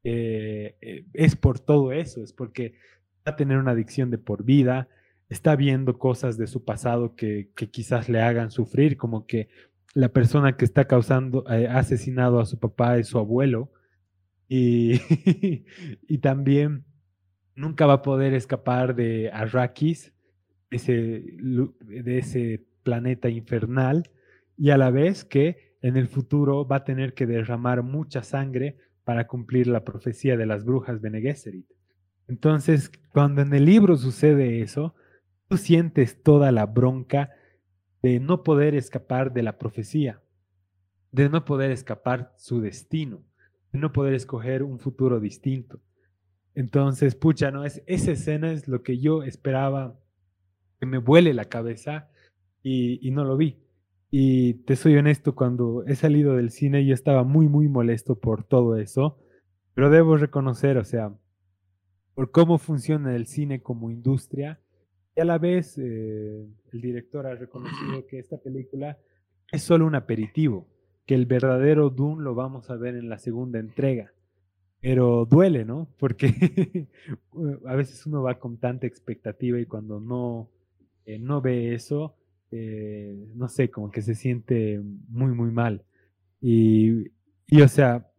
eh, 0.10 0.78
eh, 0.80 1.06
es 1.12 1.36
por 1.36 1.60
todo 1.60 1.92
eso, 1.92 2.24
es 2.24 2.32
porque 2.32 2.76
va 3.28 3.34
a 3.34 3.36
tener 3.36 3.58
una 3.58 3.72
adicción 3.72 4.10
de 4.10 4.18
por 4.18 4.46
vida, 4.46 4.88
está 5.28 5.58
viendo 5.58 6.00
cosas 6.00 6.38
de 6.38 6.48
su 6.48 6.64
pasado 6.64 7.14
que, 7.14 7.50
quizás 7.72 8.08
le 8.08 8.22
hagan 8.22 8.50
sufrir, 8.50 8.96
como 8.96 9.26
que 9.28 9.50
la 9.94 10.08
persona 10.08 10.56
que 10.56 10.64
está 10.64 10.86
causando, 10.86 11.44
eh, 11.50 11.68
ha 11.68 11.80
asesinado 11.80 12.40
a 12.40 12.46
su 12.46 12.58
papá 12.58 12.98
es 12.98 13.10
su 13.10 13.18
abuelo, 13.18 13.70
y, 14.48 15.02
y 16.08 16.18
también 16.20 16.86
nunca 17.54 17.86
va 17.86 17.96
a 17.96 18.02
poder 18.02 18.34
escapar 18.34 18.96
de 18.96 19.30
Arrakis, 19.34 20.14
de 20.72 22.18
ese 22.18 22.66
planeta 22.84 23.28
infernal, 23.28 24.10
y 24.56 24.70
a 24.70 24.78
la 24.78 24.90
vez 24.90 25.26
que 25.26 25.76
en 25.82 25.98
el 25.98 26.08
futuro 26.08 26.66
va 26.66 26.78
a 26.78 26.84
tener 26.86 27.14
que 27.14 27.26
derramar 27.26 27.84
mucha 27.84 28.24
sangre 28.24 28.78
para 29.08 29.26
cumplir 29.26 29.68
la 29.68 29.86
profecía 29.86 30.36
de 30.36 30.46
las 30.46 30.66
brujas 30.66 31.00
Bene 31.00 31.22
Gesserit. 31.22 31.66
Entonces, 32.28 32.92
cuando 33.14 33.42
en 33.42 33.54
el 33.54 33.64
libro 33.64 33.96
sucede 33.96 34.62
eso, 34.62 34.96
tú 35.48 35.56
sientes 35.56 36.22
toda 36.22 36.52
la 36.52 36.66
bronca 36.66 37.32
de 38.04 38.20
no 38.20 38.44
poder 38.44 38.76
escapar 38.76 39.32
de 39.32 39.44
la 39.44 39.58
profecía, 39.58 40.22
de 41.14 41.30
no 41.30 41.46
poder 41.46 41.72
escapar 41.72 42.34
su 42.36 42.60
destino, 42.60 43.24
de 43.72 43.80
no 43.80 43.94
poder 43.94 44.14
escoger 44.14 44.62
un 44.62 44.78
futuro 44.78 45.22
distinto. 45.22 45.80
Entonces, 46.54 47.16
pucha, 47.16 47.50
¿no? 47.50 47.64
Es, 47.64 47.82
esa 47.86 48.12
escena 48.12 48.52
es 48.52 48.68
lo 48.68 48.84
que 48.84 48.98
yo 48.98 49.24
esperaba 49.24 49.98
que 50.82 50.86
me 50.86 50.98
vuele 50.98 51.34
la 51.34 51.46
cabeza 51.46 52.10
y 52.62 53.10
no 53.12 53.24
lo 53.24 53.38
vi. 53.38 53.58
Y 54.10 54.56
te 54.66 54.76
soy 54.76 54.96
honesto, 54.96 55.36
cuando 55.36 55.84
he 55.86 55.96
salido 55.96 56.36
del 56.36 56.52
cine 56.52 56.86
yo 56.86 56.94
estaba 56.94 57.24
muy, 57.24 57.48
muy 57.48 57.68
molesto 57.68 58.20
por 58.20 58.44
todo 58.44 58.78
eso, 58.78 59.20
pero 59.74 59.90
debo 59.90 60.16
reconocer, 60.18 60.78
o 60.78 60.86
sea, 60.86 61.14
por 62.16 62.32
cómo 62.32 62.58
funciona 62.58 63.16
el 63.16 63.28
cine 63.28 63.62
como 63.62 63.92
industria, 63.92 64.60
y 65.16 65.22
a 65.22 65.26
la 65.26 65.38
vez 65.38 65.78
eh, 65.78 66.48
el 66.72 66.82
director 66.82 67.28
ha 67.28 67.36
reconocido 67.36 68.06
que 68.08 68.20
esta 68.20 68.38
película 68.38 68.98
es 69.52 69.64
solo 69.64 69.86
un 69.86 69.96
aperitivo, 69.96 70.68
que 71.06 71.16
el 71.16 71.26
verdadero 71.26 71.90
Doom 71.90 72.20
lo 72.20 72.36
vamos 72.36 72.70
a 72.70 72.76
ver 72.76 72.96
en 72.96 73.10
la 73.10 73.18
segunda 73.18 73.60
entrega. 73.60 74.14
Pero 74.80 75.26
duele, 75.26 75.66
¿no? 75.66 75.88
Porque 75.98 76.88
a 77.66 77.76
veces 77.76 78.06
uno 78.06 78.22
va 78.22 78.40
con 78.40 78.58
tanta 78.58 78.86
expectativa 78.86 79.60
y 79.60 79.66
cuando 79.66 80.00
no, 80.00 80.50
eh, 81.06 81.18
no 81.18 81.42
ve 81.42 81.74
eso, 81.74 82.16
eh, 82.52 83.16
no 83.36 83.48
sé, 83.48 83.70
como 83.70 83.92
que 83.92 84.02
se 84.02 84.16
siente 84.16 84.82
muy, 85.10 85.32
muy 85.32 85.52
mal. 85.52 85.84
Y, 86.42 87.12
y 87.48 87.62
o 87.62 87.68
sea, 87.68 88.10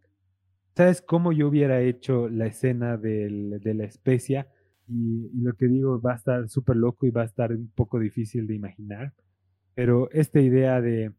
¿sabes 0.77 1.03
cómo 1.03 1.33
yo 1.33 1.49
hubiera 1.49 1.81
hecho 1.81 2.29
la 2.29 2.47
escena 2.47 2.97
del, 2.97 3.61
de 3.61 3.75
la 3.75 3.85
especia? 3.85 4.49
Y, 4.89 5.31
lo 5.43 5.55
que 5.55 5.67
digo 5.67 6.01
va 6.01 6.13
a 6.13 6.17
estar 6.17 6.49
súper 6.49 6.77
loco 6.77 7.07
y 7.07 7.11
va 7.11 7.23
a 7.23 7.27
estar 7.27 7.53
un 7.53 7.71
poco 7.75 7.99
difícil 7.99 8.47
de 8.47 8.55
imaginar. 8.55 9.15
Pero 9.75 10.11
esta 10.11 10.41
idea 10.41 10.81
de, 10.81 11.13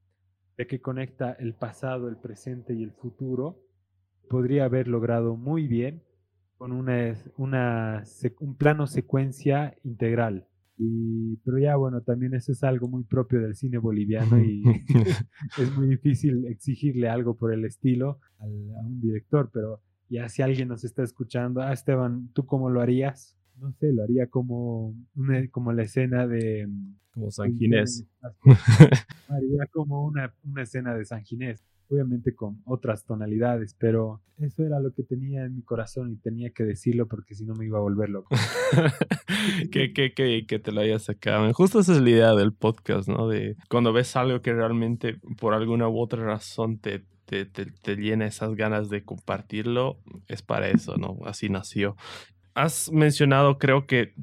de 0.57 0.67
que 0.67 0.81
conecta 0.81 1.33
el 1.33 1.55
pasado, 1.55 2.09
el 2.09 2.17
presente 2.17 2.73
y 2.73 2.83
el 2.83 2.91
futuro, 2.91 3.61
podría 4.29 4.65
haber 4.65 4.87
logrado 4.87 5.35
muy 5.35 5.67
bien 5.67 6.03
con 6.57 6.73
una, 6.73 7.15
una, 7.37 8.03
un 8.41 8.55
plano 8.55 8.85
secuencia 8.85 9.77
integral. 9.83 10.48
Y, 10.81 11.35
pero 11.43 11.59
ya 11.59 11.75
bueno, 11.75 12.01
también 12.01 12.33
eso 12.33 12.53
es 12.53 12.63
algo 12.63 12.87
muy 12.87 13.03
propio 13.03 13.41
del 13.41 13.55
cine 13.55 13.77
boliviano 13.77 14.39
y 14.39 14.63
es 15.59 15.75
muy 15.77 15.87
difícil 15.87 16.45
exigirle 16.47 17.09
algo 17.09 17.35
por 17.35 17.53
el 17.53 17.65
estilo 17.65 18.19
a 18.39 18.45
un 18.45 19.01
director, 19.01 19.49
pero 19.53 19.81
ya 20.09 20.29
si 20.29 20.41
alguien 20.41 20.69
nos 20.69 20.85
está 20.85 21.03
escuchando, 21.03 21.61
ah 21.61 21.73
Esteban, 21.73 22.29
¿tú 22.33 22.45
cómo 22.45 22.69
lo 22.69 22.81
harías? 22.81 23.37
No 23.57 23.73
sé, 23.73 23.91
lo 23.91 24.03
haría 24.03 24.27
como, 24.27 24.95
como 25.51 25.73
la 25.73 25.83
escena 25.83 26.25
de... 26.25 26.69
Como 27.11 27.29
San 27.29 27.57
Ginés. 27.57 28.05
Haría 29.27 29.65
como 29.71 30.05
una, 30.05 30.33
una 30.43 30.61
escena 30.61 30.95
de 30.95 31.03
San 31.03 31.25
Ginés 31.25 31.61
obviamente 31.89 32.35
con 32.35 32.61
otras 32.65 33.03
tonalidades, 33.05 33.75
pero 33.77 34.21
eso 34.37 34.63
era 34.63 34.79
lo 34.79 34.93
que 34.93 35.03
tenía 35.03 35.43
en 35.45 35.55
mi 35.55 35.61
corazón 35.63 36.11
y 36.11 36.17
tenía 36.17 36.51
que 36.51 36.63
decirlo 36.63 37.07
porque 37.07 37.35
si 37.35 37.45
no 37.45 37.55
me 37.55 37.65
iba 37.65 37.77
a 37.77 37.81
volver 37.81 38.09
loco. 38.09 38.29
que, 39.71 40.61
te 40.63 40.71
lo 40.71 40.81
hayas 40.81 41.03
sacado. 41.03 41.51
Justo 41.53 41.79
esa 41.79 41.93
es 41.93 42.01
la 42.01 42.09
idea 42.09 42.33
del 42.35 42.53
podcast, 42.53 43.09
¿no? 43.09 43.27
De 43.27 43.57
cuando 43.69 43.91
ves 43.91 44.15
algo 44.15 44.41
que 44.41 44.53
realmente 44.53 45.19
por 45.39 45.53
alguna 45.53 45.89
u 45.89 45.99
otra 45.99 46.23
razón 46.23 46.77
te, 46.77 47.03
te, 47.25 47.45
te, 47.45 47.65
te 47.65 47.95
llena 47.95 48.27
esas 48.27 48.55
ganas 48.55 48.89
de 48.89 49.03
compartirlo, 49.03 49.99
es 50.27 50.41
para 50.41 50.69
eso, 50.69 50.97
¿no? 50.97 51.17
Así 51.25 51.49
nació. 51.49 51.95
Has 52.53 52.91
mencionado, 52.91 53.57
creo 53.57 53.87
que, 53.87 54.13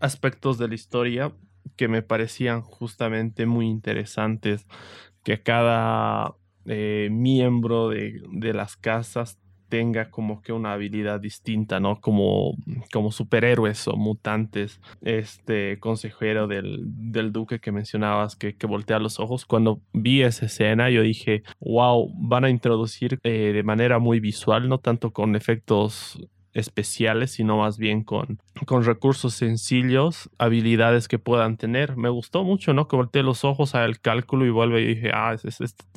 aspectos 0.00 0.58
de 0.58 0.68
la 0.68 0.74
historia 0.74 1.32
que 1.76 1.88
me 1.88 2.02
parecían 2.02 2.62
justamente 2.62 3.46
muy 3.46 3.66
interesantes, 3.66 4.66
que 5.22 5.42
cada 5.42 6.36
eh, 6.66 7.08
miembro 7.10 7.88
de, 7.90 8.22
de, 8.30 8.52
las 8.52 8.76
casas 8.76 9.38
tenga 9.68 10.10
como 10.10 10.40
que 10.40 10.52
una 10.52 10.72
habilidad 10.72 11.20
distinta, 11.20 11.80
¿no? 11.80 12.00
Como, 12.00 12.56
como 12.92 13.10
superhéroes 13.10 13.88
o 13.88 13.96
mutantes. 13.96 14.80
Este 15.02 15.78
consejero 15.80 16.46
del, 16.46 16.82
del 16.86 17.32
duque 17.32 17.58
que 17.58 17.72
mencionabas 17.72 18.36
que, 18.36 18.56
que, 18.56 18.66
voltea 18.66 18.98
los 18.98 19.18
ojos, 19.18 19.44
cuando 19.44 19.80
vi 19.92 20.22
esa 20.22 20.46
escena 20.46 20.90
yo 20.90 21.02
dije, 21.02 21.42
wow, 21.60 22.08
van 22.16 22.44
a 22.44 22.50
introducir 22.50 23.18
eh, 23.24 23.52
de 23.52 23.62
manera 23.62 23.98
muy 23.98 24.20
visual, 24.20 24.68
no 24.68 24.78
tanto 24.78 25.12
con 25.12 25.34
efectos 25.34 26.20
especiales, 26.54 27.32
sino 27.32 27.58
más 27.58 27.78
bien 27.78 28.02
con, 28.02 28.38
con 28.66 28.84
recursos 28.84 29.34
sencillos, 29.34 30.30
habilidades 30.38 31.08
que 31.08 31.18
puedan 31.18 31.56
tener. 31.56 31.96
Me 31.96 32.08
gustó 32.08 32.44
mucho, 32.44 32.72
¿no? 32.72 32.88
Que 32.88 32.96
volteé 32.96 33.22
los 33.22 33.44
ojos 33.44 33.74
al 33.74 34.00
cálculo 34.00 34.46
y 34.46 34.50
vuelve 34.50 34.80
y 34.80 34.94
dije, 34.94 35.10
ah, 35.12 35.36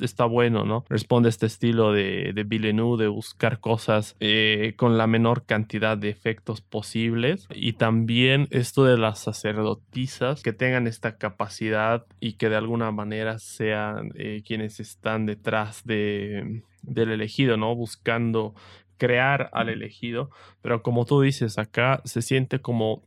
está 0.00 0.24
bueno, 0.26 0.64
¿no? 0.64 0.84
Responde 0.88 1.28
este 1.28 1.46
estilo 1.46 1.92
de, 1.92 2.32
de 2.34 2.44
de 2.68 3.08
buscar 3.08 3.60
cosas 3.60 4.16
eh, 4.20 4.74
con 4.76 4.98
la 4.98 5.06
menor 5.06 5.44
cantidad 5.44 5.96
de 5.96 6.08
efectos 6.08 6.60
posibles 6.60 7.46
y 7.54 7.74
también 7.74 8.48
esto 8.50 8.84
de 8.84 8.98
las 8.98 9.20
sacerdotisas 9.20 10.42
que 10.42 10.52
tengan 10.52 10.86
esta 10.86 11.16
capacidad 11.16 12.04
y 12.20 12.34
que 12.34 12.48
de 12.48 12.56
alguna 12.56 12.90
manera 12.90 13.38
sean 13.38 14.10
eh, 14.16 14.42
quienes 14.44 14.80
están 14.80 15.26
detrás 15.26 15.84
de, 15.84 16.62
del 16.82 17.10
elegido, 17.10 17.56
¿no? 17.56 17.74
Buscando 17.74 18.54
crear 18.98 19.50
al 19.52 19.68
elegido, 19.68 20.30
pero 20.60 20.82
como 20.82 21.04
tú 21.04 21.20
dices, 21.20 21.58
acá 21.58 22.02
se 22.04 22.22
siente 22.22 22.60
como 22.60 23.02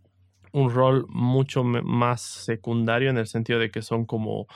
un 0.52 0.70
rol 0.70 1.06
mucho 1.10 1.64
más 1.64 2.22
secundario 2.22 3.10
en 3.10 3.18
el 3.18 3.28
sentido 3.28 3.60
de 3.60 3.72
que 3.72 3.82
son 3.82 4.06
como 4.06 4.48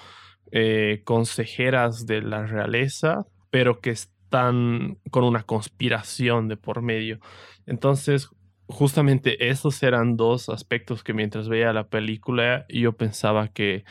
eh, 0.52 1.02
consejeras 1.06 2.06
de 2.06 2.21
la 2.21 2.45
realeza, 2.45 3.26
pero 3.50 3.80
que 3.80 3.91
están 3.91 4.98
con 5.12 5.24
una 5.24 5.43
conspiración 5.43 6.48
de 6.48 6.58
por 6.58 6.82
medio. 6.82 7.19
Entonces, 7.65 8.30
justamente 8.67 9.50
esos 9.50 9.82
eran 9.84 10.17
dos 10.17 10.50
aspectos 10.50 11.04
que 11.04 11.13
mientras 11.13 11.48
veía 11.48 11.74
la 11.74 11.88
película 11.88 12.65
yo 12.69 12.93
pensaba 12.93 13.48
que, 13.48 13.86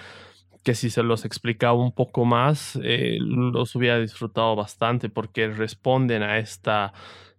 que 0.63 0.75
si 0.75 0.91
se 0.91 1.03
los 1.03 1.25
explicaba 1.25 1.75
un 1.75 1.93
poco 1.93 2.25
más, 2.25 2.79
eh, 2.83 3.17
los 3.21 3.75
hubiera 3.77 3.99
disfrutado 3.99 4.57
bastante 4.57 5.09
porque 5.09 5.49
responden 5.49 6.23
a 6.23 6.39
esta 6.39 6.93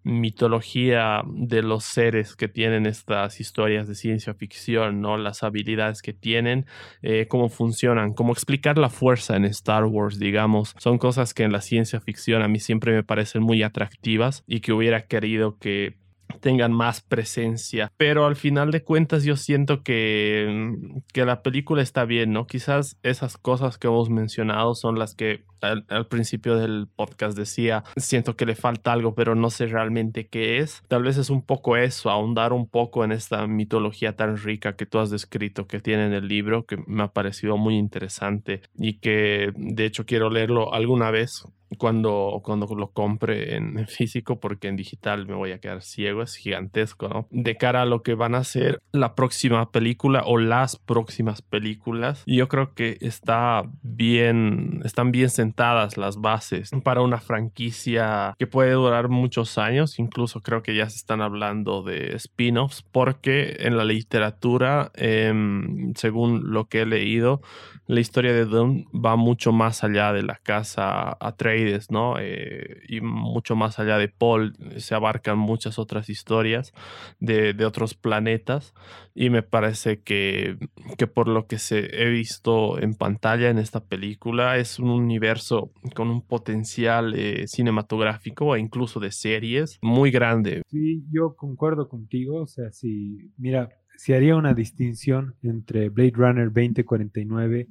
mitología 0.05 1.23
de 1.25 1.63
los 1.63 1.83
seres 1.83 2.35
que 2.35 2.47
tienen 2.47 2.85
estas 2.85 3.39
historias 3.39 3.87
de 3.87 3.95
ciencia 3.95 4.35
ficción, 4.35 5.01
¿no? 5.01 5.17
Las 5.17 5.41
habilidades 5.43 6.03
que 6.03 6.13
tienen, 6.13 6.67
eh, 7.01 7.27
cómo 7.27 7.49
funcionan, 7.49 8.13
cómo 8.13 8.31
explicar 8.31 8.77
la 8.77 8.89
fuerza 8.89 9.35
en 9.35 9.45
Star 9.45 9.83
Wars, 9.85 10.19
digamos. 10.19 10.75
Son 10.77 10.99
cosas 10.99 11.33
que 11.33 11.43
en 11.43 11.51
la 11.51 11.61
ciencia 11.61 11.99
ficción 11.99 12.43
a 12.43 12.47
mí 12.47 12.59
siempre 12.59 12.93
me 12.93 13.03
parecen 13.03 13.41
muy 13.41 13.63
atractivas 13.63 14.43
y 14.45 14.59
que 14.59 14.73
hubiera 14.73 15.07
querido 15.07 15.57
que 15.57 15.97
tengan 16.39 16.71
más 16.71 17.01
presencia. 17.01 17.91
Pero 17.97 18.25
al 18.25 18.35
final 18.35 18.71
de 18.71 18.83
cuentas 18.83 19.23
yo 19.23 19.35
siento 19.35 19.81
que, 19.83 20.47
mm, 20.49 20.97
que 21.13 21.25
la 21.25 21.41
película 21.41 21.81
está 21.81 22.05
bien, 22.05 22.31
¿no? 22.31 22.45
Quizás 22.45 22.97
esas 23.03 23.37
cosas 23.37 23.77
que 23.77 23.87
hemos 23.87 24.09
mencionado 24.09 24.75
son 24.75 24.99
las 24.99 25.15
que 25.15 25.45
al, 25.71 26.07
principio 26.07 26.55
del 26.55 26.87
podcast 26.93 27.37
decía, 27.37 27.83
siento 27.97 28.35
que 28.35 28.45
le 28.45 28.55
falta 28.55 28.93
algo, 28.93 29.15
pero 29.15 29.35
no 29.35 29.49
sé 29.49 29.67
realmente 29.67 30.27
qué 30.27 30.59
es. 30.59 30.83
Tal 30.87 31.03
vez 31.03 31.17
es 31.17 31.29
un 31.29 31.41
poco 31.41 31.77
eso, 31.77 32.09
ahondar 32.09 32.53
un 32.53 32.67
poco 32.67 33.03
en 33.03 33.11
esta 33.11 33.47
mitología 33.47 34.15
tan 34.15 34.37
rica 34.37 34.75
que 34.75 34.85
tú 34.85 34.99
has 34.99 35.09
descrito, 35.09 35.67
que 35.67 35.79
tiene 35.79 36.05
en 36.05 36.13
el 36.13 36.27
libro, 36.27 36.65
que 36.65 36.77
me 36.87 37.03
ha 37.03 37.07
parecido 37.07 37.57
muy 37.57 37.77
interesante 37.77 38.61
y 38.77 38.99
que 38.99 39.51
de 39.55 39.85
hecho 39.85 40.05
quiero 40.05 40.29
leerlo 40.29 40.73
alguna 40.73 41.11
vez 41.11 41.45
cuando, 41.77 42.41
cuando 42.43 42.67
lo 42.75 42.91
compre 42.91 43.55
en, 43.55 43.87
físico, 43.87 44.39
porque 44.39 44.67
en 44.67 44.75
digital 44.75 45.27
me 45.27 45.35
voy 45.35 45.51
a 45.51 45.59
quedar 45.59 45.81
ciego, 45.81 46.21
es 46.21 46.35
gigantesco, 46.35 47.07
¿no? 47.07 47.27
De 47.31 47.57
cara 47.57 47.81
a 47.81 47.85
lo 47.85 48.03
que 48.03 48.13
van 48.13 48.35
a 48.35 48.43
ser 48.43 48.79
la 48.91 49.15
próxima 49.15 49.71
película 49.71 50.23
o 50.25 50.37
las 50.37 50.77
próximas 50.77 51.41
películas, 51.41 52.23
yo 52.25 52.47
creo 52.47 52.73
que 52.73 52.97
está 53.01 53.63
bien, 53.81 54.81
están 54.83 55.11
bien 55.11 55.29
sentadas 55.55 55.95
las 55.95 56.17
bases 56.17 56.71
para 56.83 57.01
una 57.01 57.19
franquicia 57.19 58.35
que 58.37 58.45
puede 58.45 58.73
durar 58.73 59.07
muchos 59.07 59.57
años, 59.57 59.99
incluso 59.99 60.41
creo 60.41 60.61
que 60.61 60.75
ya 60.75 60.89
se 60.89 60.97
están 60.97 61.21
hablando 61.21 61.81
de 61.81 62.13
spin-offs, 62.17 62.83
porque 62.91 63.55
en 63.59 63.77
la 63.77 63.85
literatura, 63.85 64.91
em, 64.95 65.93
según 65.95 66.51
lo 66.51 66.65
que 66.65 66.81
he 66.81 66.85
leído, 66.85 67.41
la 67.87 68.01
historia 68.01 68.33
de 68.33 68.45
Dune 68.45 68.85
va 68.93 69.15
mucho 69.15 69.51
más 69.53 69.83
allá 69.83 70.11
de 70.11 70.23
la 70.23 70.35
casa 70.35 71.15
Atreides, 71.19 71.91
¿no? 71.91 72.15
Eh, 72.19 72.81
y 72.89 72.99
mucho 72.99 73.55
más 73.55 73.79
allá 73.79 73.97
de 73.97 74.09
Paul, 74.09 74.55
se 74.77 74.95
abarcan 74.95 75.37
muchas 75.37 75.79
otras 75.79 76.09
historias 76.09 76.73
de, 77.19 77.53
de 77.53 77.65
otros 77.65 77.93
planetas 77.93 78.73
y 79.13 79.29
me 79.29 79.43
parece 79.43 80.01
que, 80.01 80.57
que, 80.97 81.07
por 81.07 81.27
lo 81.27 81.45
que 81.47 81.59
se 81.59 82.03
he 82.03 82.09
visto 82.09 82.79
en 82.81 82.95
pantalla 82.95 83.49
en 83.49 83.59
esta 83.59 83.81
película 83.81 84.57
es 84.57 84.79
un 84.79 84.89
universo 84.89 85.44
con 85.93 86.09
un 86.09 86.21
potencial 86.21 87.13
eh, 87.15 87.47
cinematográfico 87.47 88.55
e 88.55 88.59
incluso 88.59 88.99
de 88.99 89.11
series 89.11 89.79
muy 89.81 90.11
grande. 90.11 90.61
Sí, 90.67 91.03
yo 91.11 91.35
concuerdo 91.35 91.87
contigo, 91.87 92.41
o 92.41 92.47
sea, 92.47 92.71
si, 92.71 93.31
mira, 93.37 93.69
si 93.97 94.13
haría 94.13 94.35
una 94.35 94.53
distinción 94.53 95.35
entre 95.41 95.89
Blade 95.89 96.13
Runner 96.15 96.45
2049 96.47 97.67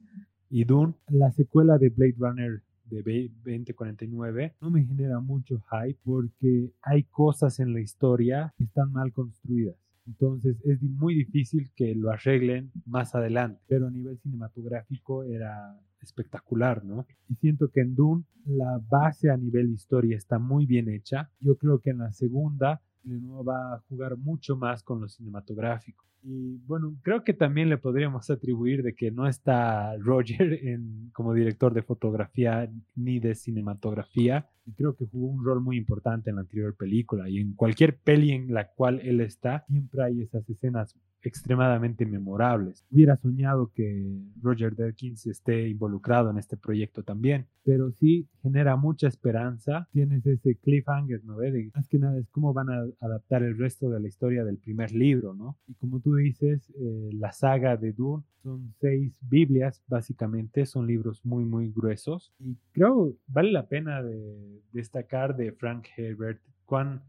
y 0.51 0.65
Dune, 0.65 0.95
la 1.09 1.31
secuela 1.33 1.79
de 1.79 1.91
Blade 1.91 2.15
Runner 2.19 2.63
de 2.87 3.31
2049 3.45 4.55
no 4.61 4.71
me 4.71 4.85
genera 4.85 5.21
mucho 5.21 5.61
hype 5.71 5.99
porque 6.05 6.71
hay 6.83 7.05
cosas 7.05 7.59
en 7.61 7.73
la 7.73 7.81
historia 7.81 8.53
que 8.57 8.65
están 8.65 8.93
mal 8.93 9.13
construidas. 9.13 9.77
Entonces 10.07 10.57
es 10.65 10.83
muy 10.83 11.15
difícil 11.15 11.71
que 11.75 11.95
lo 11.95 12.11
arreglen 12.11 12.71
más 12.85 13.15
adelante, 13.15 13.61
pero 13.67 13.87
a 13.87 13.91
nivel 13.91 14.19
cinematográfico 14.19 15.25
era 15.25 15.79
espectacular, 16.05 16.85
¿no? 16.85 17.07
Y 17.29 17.35
siento 17.37 17.71
que 17.71 17.81
en 17.81 17.95
Dune 17.95 18.25
la 18.47 18.81
base 18.89 19.31
a 19.31 19.37
nivel 19.37 19.71
historia 19.71 20.17
está 20.17 20.39
muy 20.39 20.67
bien 20.67 20.89
hecha. 20.89 21.31
Yo 21.41 21.57
creo 21.57 21.81
que 21.81 21.91
en 21.91 21.99
la 21.99 22.13
segunda 22.13 22.81
nuevo 23.05 23.45
va 23.45 23.75
a 23.75 23.81
jugar 23.89 24.17
mucho 24.17 24.57
más 24.57 24.83
con 24.83 25.01
lo 25.01 25.09
cinematográfico. 25.09 26.05
Y 26.23 26.57
bueno, 26.67 26.97
creo 27.03 27.23
que 27.23 27.35
también 27.35 27.69
le 27.69 27.77
podríamos 27.77 28.31
atribuir 28.31 28.83
de 28.83 28.95
que 28.95 29.11
no 29.11 29.29
está 29.29 29.95
Roger 29.99 30.55
en, 30.67 31.11
como 31.13 31.35
director 31.35 31.75
de 31.75 31.83
fotografía 31.83 32.71
ni 32.95 33.21
de 33.21 33.35
cinematografía. 33.35 34.49
Y 34.65 34.73
creo 34.73 34.97
que 34.97 35.05
jugó 35.05 35.27
un 35.27 35.45
rol 35.45 35.61
muy 35.61 35.77
importante 35.77 36.31
en 36.31 36.37
la 36.37 36.43
anterior 36.43 36.75
película. 36.77 37.29
Y 37.29 37.41
en 37.41 37.53
cualquier 37.53 37.99
peli 37.99 38.33
en 38.33 38.55
la 38.55 38.69
cual 38.69 39.01
él 39.01 39.21
está, 39.21 39.67
siempre 39.67 40.03
hay 40.03 40.23
esas 40.23 40.49
escenas 40.49 40.95
extremadamente 41.25 42.07
memorables. 42.07 42.85
Hubiera 42.91 43.17
soñado 43.17 43.73
que 43.75 44.05
Roger 44.43 44.77
Deakins 44.77 45.27
esté 45.27 45.69
involucrado 45.69 46.31
en 46.31 46.39
este 46.39 46.57
proyecto 46.57 47.03
también, 47.03 47.47
pero 47.65 47.91
sí 47.93 48.29
genera 48.43 48.77
mucha 48.77 49.09
esperanza. 49.09 49.89
Tienes 49.93 50.25
ese 50.27 50.57
cliffhanger, 50.57 51.25
¿no? 51.25 51.39
De, 51.39 51.71
más 51.75 51.89
que 51.89 51.99
nada 51.99 52.19
es 52.19 52.29
cómo 52.31 52.53
van 52.53 52.71
a 52.71 52.85
adaptar 53.01 53.43
el 53.43 53.59
resto 53.59 53.89
de 53.89 54.01
la 54.01 54.09
historia 54.09 54.45
del 54.45 54.59
primer 54.59 54.93
libro, 54.93 55.35
¿no? 55.35 55.57
Y 55.67 55.75
como 55.75 56.01
tú 56.01 56.15
dices, 56.17 56.71
eh, 56.79 57.11
la 57.13 57.33
saga 57.33 57.77
de 57.77 57.93
Dune 57.93 58.25
son 58.43 58.75
seis 58.79 59.19
Biblias, 59.23 59.83
básicamente, 59.89 60.67
son 60.67 60.87
libros 60.87 61.25
muy, 61.25 61.45
muy 61.45 61.71
gruesos. 61.71 62.33
Y 62.39 62.57
creo 62.73 63.15
vale 63.27 63.51
la 63.51 63.67
pena 63.67 64.03
de 64.03 64.61
destacar 64.73 65.37
de 65.37 65.53
Frank 65.53 65.87
Herbert 65.97 66.41
cuán 66.67 67.03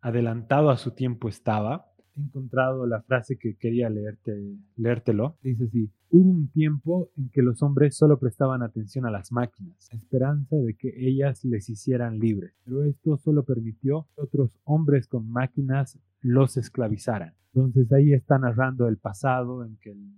adelantado 0.00 0.70
a 0.70 0.76
su 0.76 0.92
tiempo 0.92 1.28
estaba 1.28 1.89
encontrado 2.24 2.86
la 2.86 3.02
frase 3.02 3.36
que 3.36 3.56
quería 3.56 3.90
leerte, 3.90 4.56
leértelo. 4.76 5.36
Dice 5.42 5.64
así, 5.64 5.90
hubo 6.10 6.30
un 6.30 6.48
tiempo 6.48 7.10
en 7.16 7.30
que 7.30 7.42
los 7.42 7.62
hombres 7.62 7.96
solo 7.96 8.18
prestaban 8.18 8.62
atención 8.62 9.06
a 9.06 9.10
las 9.10 9.32
máquinas, 9.32 9.88
esperanza 9.92 10.56
de 10.56 10.74
que 10.74 10.92
ellas 10.96 11.44
les 11.44 11.68
hicieran 11.68 12.18
libres, 12.18 12.52
pero 12.64 12.84
esto 12.84 13.16
solo 13.18 13.44
permitió 13.44 14.06
que 14.14 14.22
otros 14.22 14.58
hombres 14.64 15.06
con 15.06 15.30
máquinas 15.30 15.98
los 16.20 16.56
esclavizaran. 16.56 17.34
Entonces 17.54 17.92
ahí 17.92 18.12
está 18.12 18.38
narrando 18.38 18.86
el 18.88 18.96
pasado 18.96 19.64
en 19.64 19.76
que 19.78 19.90
el, 19.90 20.12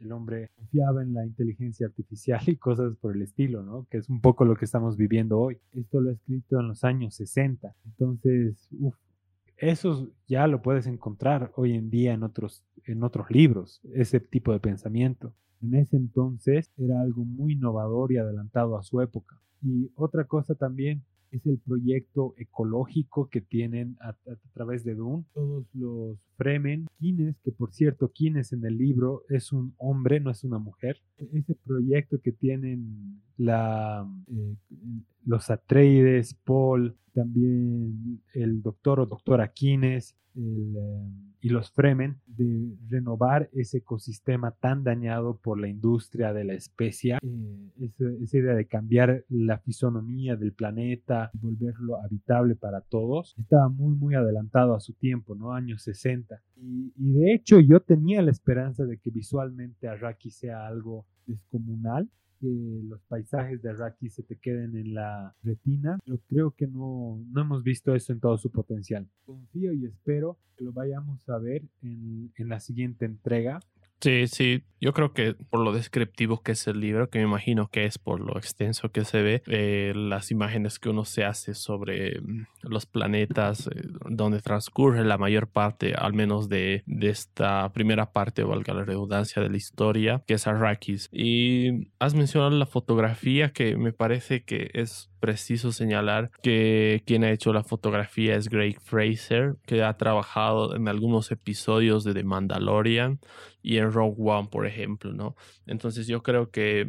el 0.00 0.12
hombre 0.12 0.50
confiaba 0.56 1.02
en 1.02 1.14
la 1.14 1.26
inteligencia 1.26 1.86
artificial 1.86 2.40
y 2.46 2.56
cosas 2.56 2.96
por 2.96 3.14
el 3.14 3.22
estilo, 3.22 3.62
¿no? 3.62 3.86
Que 3.90 3.98
es 3.98 4.08
un 4.08 4.20
poco 4.20 4.44
lo 4.44 4.56
que 4.56 4.64
estamos 4.64 4.96
viviendo 4.96 5.38
hoy. 5.38 5.58
Esto 5.72 6.00
lo 6.00 6.10
ha 6.10 6.12
escrito 6.12 6.60
en 6.60 6.68
los 6.68 6.84
años 6.84 7.14
60. 7.14 7.74
Entonces, 7.84 8.68
uff, 8.78 8.96
eso 9.58 10.10
ya 10.26 10.46
lo 10.46 10.62
puedes 10.62 10.86
encontrar 10.86 11.52
hoy 11.56 11.74
en 11.74 11.90
día 11.90 12.12
en 12.14 12.22
otros, 12.22 12.64
en 12.84 13.02
otros 13.02 13.30
libros, 13.30 13.80
ese 13.94 14.20
tipo 14.20 14.52
de 14.52 14.60
pensamiento. 14.60 15.34
En 15.60 15.74
ese 15.74 15.96
entonces 15.96 16.70
era 16.76 17.00
algo 17.00 17.24
muy 17.24 17.54
innovador 17.54 18.12
y 18.12 18.18
adelantado 18.18 18.78
a 18.78 18.82
su 18.82 19.00
época. 19.00 19.40
Y 19.62 19.90
otra 19.96 20.24
cosa 20.24 20.54
también 20.54 21.02
es 21.30 21.44
el 21.46 21.58
proyecto 21.58 22.34
ecológico 22.38 23.28
que 23.28 23.40
tienen 23.40 23.96
a, 24.00 24.14
través 24.54 24.84
de 24.84 24.94
Dune. 24.94 25.24
Todos 25.34 25.66
los 25.74 26.16
Fremen, 26.36 26.86
Kines, 26.98 27.36
que 27.42 27.52
por 27.52 27.72
cierto, 27.72 28.12
Kines 28.12 28.52
en 28.52 28.64
el 28.64 28.78
libro 28.78 29.24
es 29.28 29.52
un 29.52 29.74
hombre, 29.76 30.20
no 30.20 30.30
es 30.30 30.44
una 30.44 30.58
mujer. 30.58 30.98
E, 31.18 31.28
ese 31.32 31.54
proyecto 31.66 32.20
que 32.22 32.32
tienen 32.32 33.20
eh, 33.38 34.56
los 35.24 35.50
Atreides, 35.50 36.34
Paul, 36.34 36.96
también 37.12 38.20
el 38.34 38.62
doctor 38.62 39.00
o 39.00 39.06
doctora 39.06 39.48
Kines. 39.48 40.16
Eh, 40.34 41.28
y 41.40 41.50
los 41.50 41.70
Fremen 41.70 42.20
de 42.26 42.76
renovar 42.88 43.48
ese 43.52 43.78
ecosistema 43.78 44.50
tan 44.50 44.82
dañado 44.82 45.36
por 45.36 45.60
la 45.60 45.68
industria 45.68 46.32
de 46.32 46.44
la 46.44 46.54
especia, 46.54 47.18
eh, 47.22 47.84
esa, 48.22 48.38
idea 48.38 48.54
de 48.54 48.66
cambiar 48.66 49.24
la 49.28 49.58
fisonomía 49.58 50.36
del 50.36 50.52
planeta, 50.52 51.30
volverlo 51.34 52.02
habitable 52.02 52.56
para 52.56 52.80
todos, 52.80 53.34
estaba 53.38 53.68
muy, 53.68 53.94
muy 53.94 54.14
adelantado 54.14 54.74
a 54.74 54.80
su 54.80 54.94
tiempo, 54.94 55.34
¿no? 55.34 55.52
Años 55.52 55.82
60. 55.82 56.40
Y, 56.56 56.92
de 56.96 57.34
hecho 57.34 57.60
yo 57.60 57.80
tenía 57.80 58.20
la 58.22 58.30
esperanza 58.30 58.84
de 58.84 58.98
que 58.98 59.10
visualmente 59.10 59.88
Arrakis 59.88 60.36
sea 60.36 60.66
algo 60.66 61.06
descomunal, 61.26 62.08
que 62.40 62.80
los 62.84 63.00
paisajes 63.02 63.62
de 63.62 63.70
Arrakis 63.70 64.14
se 64.14 64.22
te 64.22 64.36
queden 64.36 64.76
en 64.76 64.94
la 64.94 65.34
retina, 65.42 65.98
pero 66.04 66.18
creo 66.28 66.50
que 66.52 66.66
no, 66.66 67.22
no 67.30 67.40
hemos 67.40 67.62
visto 67.62 67.94
eso 67.94 68.12
en 68.12 68.20
todo 68.20 68.38
su 68.38 68.50
potencial. 68.50 69.06
Confío 69.24 69.72
y 69.72 69.86
espero 69.86 70.38
que 70.56 70.64
lo 70.64 70.72
vayamos 70.72 71.28
a 71.28 71.38
ver 71.38 71.62
en, 71.82 72.32
en 72.36 72.48
la 72.48 72.60
siguiente 72.60 73.04
entrega. 73.04 73.60
Sí, 74.00 74.28
sí, 74.28 74.62
yo 74.80 74.92
creo 74.92 75.12
que 75.12 75.34
por 75.34 75.58
lo 75.58 75.72
descriptivo 75.72 76.40
que 76.40 76.52
es 76.52 76.68
el 76.68 76.78
libro, 76.78 77.10
que 77.10 77.18
me 77.18 77.24
imagino 77.24 77.68
que 77.68 77.84
es 77.84 77.98
por 77.98 78.20
lo 78.20 78.38
extenso 78.38 78.92
que 78.92 79.04
se 79.04 79.22
ve, 79.22 79.42
eh, 79.46 79.92
las 79.96 80.30
imágenes 80.30 80.78
que 80.78 80.88
uno 80.88 81.04
se 81.04 81.24
hace 81.24 81.54
sobre 81.54 82.20
mm, 82.20 82.46
los 82.62 82.86
planetas 82.86 83.66
eh, 83.66 83.82
donde 84.08 84.40
transcurre 84.40 85.04
la 85.04 85.18
mayor 85.18 85.48
parte, 85.48 85.94
al 85.94 86.12
menos 86.12 86.48
de, 86.48 86.84
de 86.86 87.08
esta 87.08 87.72
primera 87.72 88.12
parte, 88.12 88.44
valga 88.44 88.72
la 88.72 88.84
redundancia, 88.84 89.42
de 89.42 89.50
la 89.50 89.56
historia, 89.56 90.22
que 90.28 90.34
es 90.34 90.46
Arrakis. 90.46 91.08
Y 91.10 91.88
has 91.98 92.14
mencionado 92.14 92.50
la 92.50 92.66
fotografía, 92.66 93.52
que 93.52 93.76
me 93.76 93.92
parece 93.92 94.44
que 94.44 94.70
es 94.74 95.07
preciso 95.18 95.72
señalar 95.72 96.30
que 96.42 97.02
quien 97.06 97.24
ha 97.24 97.30
hecho 97.30 97.52
la 97.52 97.64
fotografía 97.64 98.36
es 98.36 98.48
Greg 98.48 98.80
Fraser, 98.80 99.56
que 99.66 99.82
ha 99.82 99.96
trabajado 99.96 100.74
en 100.74 100.88
algunos 100.88 101.30
episodios 101.30 102.04
de 102.04 102.14
The 102.14 102.24
Mandalorian 102.24 103.20
y 103.62 103.78
en 103.78 103.92
Rogue 103.92 104.16
One, 104.18 104.48
por 104.50 104.66
ejemplo, 104.66 105.12
¿no? 105.12 105.36
Entonces 105.66 106.06
yo 106.06 106.22
creo 106.22 106.50
que 106.50 106.88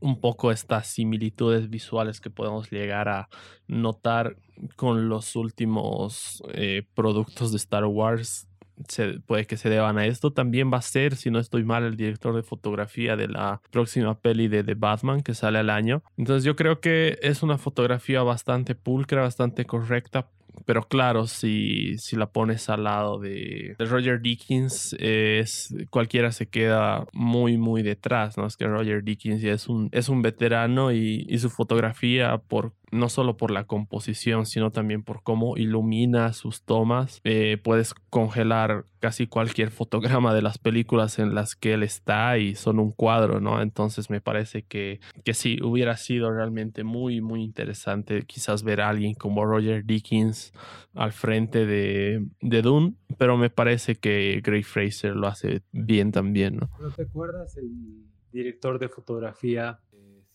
un 0.00 0.20
poco 0.20 0.50
estas 0.50 0.88
similitudes 0.88 1.70
visuales 1.70 2.20
que 2.20 2.30
podemos 2.30 2.70
llegar 2.70 3.08
a 3.08 3.28
notar 3.66 4.36
con 4.76 5.08
los 5.08 5.36
últimos 5.36 6.42
eh, 6.52 6.82
productos 6.94 7.52
de 7.52 7.58
Star 7.58 7.84
Wars 7.86 8.48
se, 8.88 9.20
puede 9.20 9.46
que 9.46 9.56
se 9.56 9.68
deban 9.68 9.98
a 9.98 10.06
esto. 10.06 10.32
También 10.32 10.72
va 10.72 10.78
a 10.78 10.82
ser, 10.82 11.16
si 11.16 11.30
no 11.30 11.38
estoy 11.38 11.64
mal, 11.64 11.84
el 11.84 11.96
director 11.96 12.34
de 12.34 12.42
fotografía 12.42 13.16
de 13.16 13.28
la 13.28 13.60
próxima 13.70 14.18
peli 14.18 14.48
de 14.48 14.64
The 14.64 14.74
Batman 14.74 15.22
que 15.22 15.34
sale 15.34 15.58
al 15.58 15.70
año. 15.70 16.02
Entonces 16.16 16.44
yo 16.44 16.56
creo 16.56 16.80
que 16.80 17.18
es 17.22 17.42
una 17.42 17.58
fotografía 17.58 18.22
bastante 18.22 18.74
pulcra, 18.74 19.22
bastante 19.22 19.64
correcta 19.64 20.28
pero 20.64 20.82
claro, 20.88 21.26
si, 21.26 21.98
si 21.98 22.16
la 22.16 22.26
pones 22.26 22.68
al 22.68 22.84
lado 22.84 23.18
de, 23.18 23.76
Roger 23.78 24.20
Dickens, 24.20 24.96
es, 24.98 25.74
cualquiera 25.90 26.32
se 26.32 26.46
queda 26.46 27.06
muy, 27.12 27.58
muy 27.58 27.82
detrás, 27.82 28.38
¿no? 28.38 28.46
Es 28.46 28.56
que 28.56 28.66
Roger 28.66 29.02
Dickens 29.02 29.42
es 29.44 29.68
un, 29.68 29.88
es 29.92 30.08
un 30.08 30.22
veterano 30.22 30.92
y, 30.92 31.26
y 31.28 31.38
su 31.38 31.50
fotografía, 31.50 32.38
por 32.38 32.72
no 32.94 33.08
solo 33.08 33.36
por 33.36 33.50
la 33.50 33.64
composición, 33.64 34.46
sino 34.46 34.70
también 34.70 35.02
por 35.02 35.22
cómo 35.22 35.56
ilumina 35.56 36.32
sus 36.32 36.62
tomas. 36.62 37.20
Eh, 37.24 37.58
puedes 37.62 37.94
congelar 38.10 38.86
casi 39.00 39.26
cualquier 39.26 39.70
fotograma 39.70 40.32
de 40.32 40.40
las 40.40 40.58
películas 40.58 41.18
en 41.18 41.34
las 41.34 41.56
que 41.56 41.74
él 41.74 41.82
está 41.82 42.38
y 42.38 42.54
son 42.54 42.78
un 42.78 42.92
cuadro, 42.92 43.40
¿no? 43.40 43.60
Entonces 43.60 44.08
me 44.08 44.20
parece 44.20 44.62
que, 44.62 45.00
que 45.24 45.34
sí, 45.34 45.58
hubiera 45.62 45.96
sido 45.96 46.30
realmente 46.30 46.84
muy, 46.84 47.20
muy 47.20 47.42
interesante 47.42 48.22
quizás 48.22 48.62
ver 48.62 48.80
a 48.80 48.88
alguien 48.88 49.14
como 49.14 49.44
Roger 49.44 49.84
Dickens 49.84 50.52
al 50.94 51.12
frente 51.12 51.66
de, 51.66 52.24
de 52.40 52.62
Dune, 52.62 52.94
pero 53.18 53.36
me 53.36 53.50
parece 53.50 53.96
que 53.96 54.40
Gray 54.42 54.62
Fraser 54.62 55.14
lo 55.16 55.26
hace 55.26 55.62
bien 55.72 56.12
también, 56.12 56.56
¿no? 56.56 56.70
¿Pero 56.78 56.90
te 56.92 57.02
acuerdas 57.02 57.56
el 57.56 58.04
director 58.32 58.78
de 58.78 58.88
fotografía 58.88 59.80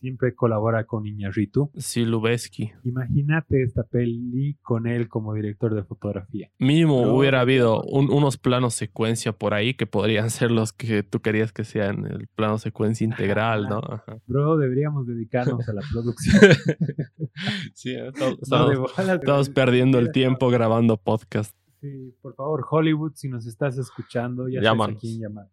siempre 0.00 0.34
colabora 0.34 0.84
con 0.84 1.06
Iñárritu. 1.06 1.70
Sí, 1.76 2.04
Lubeski. 2.04 2.72
Imagínate 2.84 3.62
esta 3.62 3.84
peli 3.84 4.56
con 4.62 4.86
él 4.86 5.08
como 5.08 5.34
director 5.34 5.74
de 5.74 5.84
fotografía. 5.84 6.50
Mínimo 6.58 7.02
hubiera 7.14 7.40
habido 7.40 7.82
unos 7.82 8.38
planos 8.38 8.74
secuencia 8.74 9.32
por 9.32 9.54
ahí 9.54 9.74
que 9.74 9.86
podrían 9.86 10.30
ser 10.30 10.50
los 10.50 10.72
que 10.72 11.02
tú 11.02 11.20
querías 11.20 11.52
que 11.52 11.64
sean 11.64 12.06
el 12.06 12.26
plano 12.28 12.58
secuencia 12.58 13.04
integral, 13.04 13.68
¿no? 13.68 13.80
Bro, 14.26 14.56
deberíamos 14.56 15.06
dedicarnos 15.06 15.68
a 15.68 15.72
la 15.72 15.82
producción. 15.92 16.40
sí, 17.74 17.90
¿eh? 17.90 18.10
estamos, 18.42 19.50
perdiendo 19.50 19.98
el 19.98 20.12
tiempo 20.12 20.48
grabando 20.48 20.96
podcast. 20.96 21.54
Sí, 21.80 22.14
por 22.20 22.34
favor, 22.34 22.66
Hollywood, 22.70 23.12
si 23.14 23.28
nos 23.28 23.46
estás 23.46 23.78
escuchando, 23.78 24.48
ya 24.48 24.62
sabes 24.62 24.96
a 24.96 24.98
quién 24.98 25.20
llamar. 25.20 25.48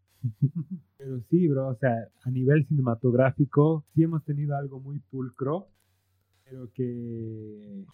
Pero 0.97 1.21
sí, 1.29 1.47
bro, 1.47 1.69
o 1.69 1.75
sea, 1.75 2.09
a 2.23 2.31
nivel 2.31 2.65
cinematográfico 2.65 3.85
sí 3.93 4.03
hemos 4.03 4.23
tenido 4.23 4.55
algo 4.55 4.79
muy 4.79 4.99
pulcro, 4.99 5.67
pero 6.43 6.71
que, 6.73 7.85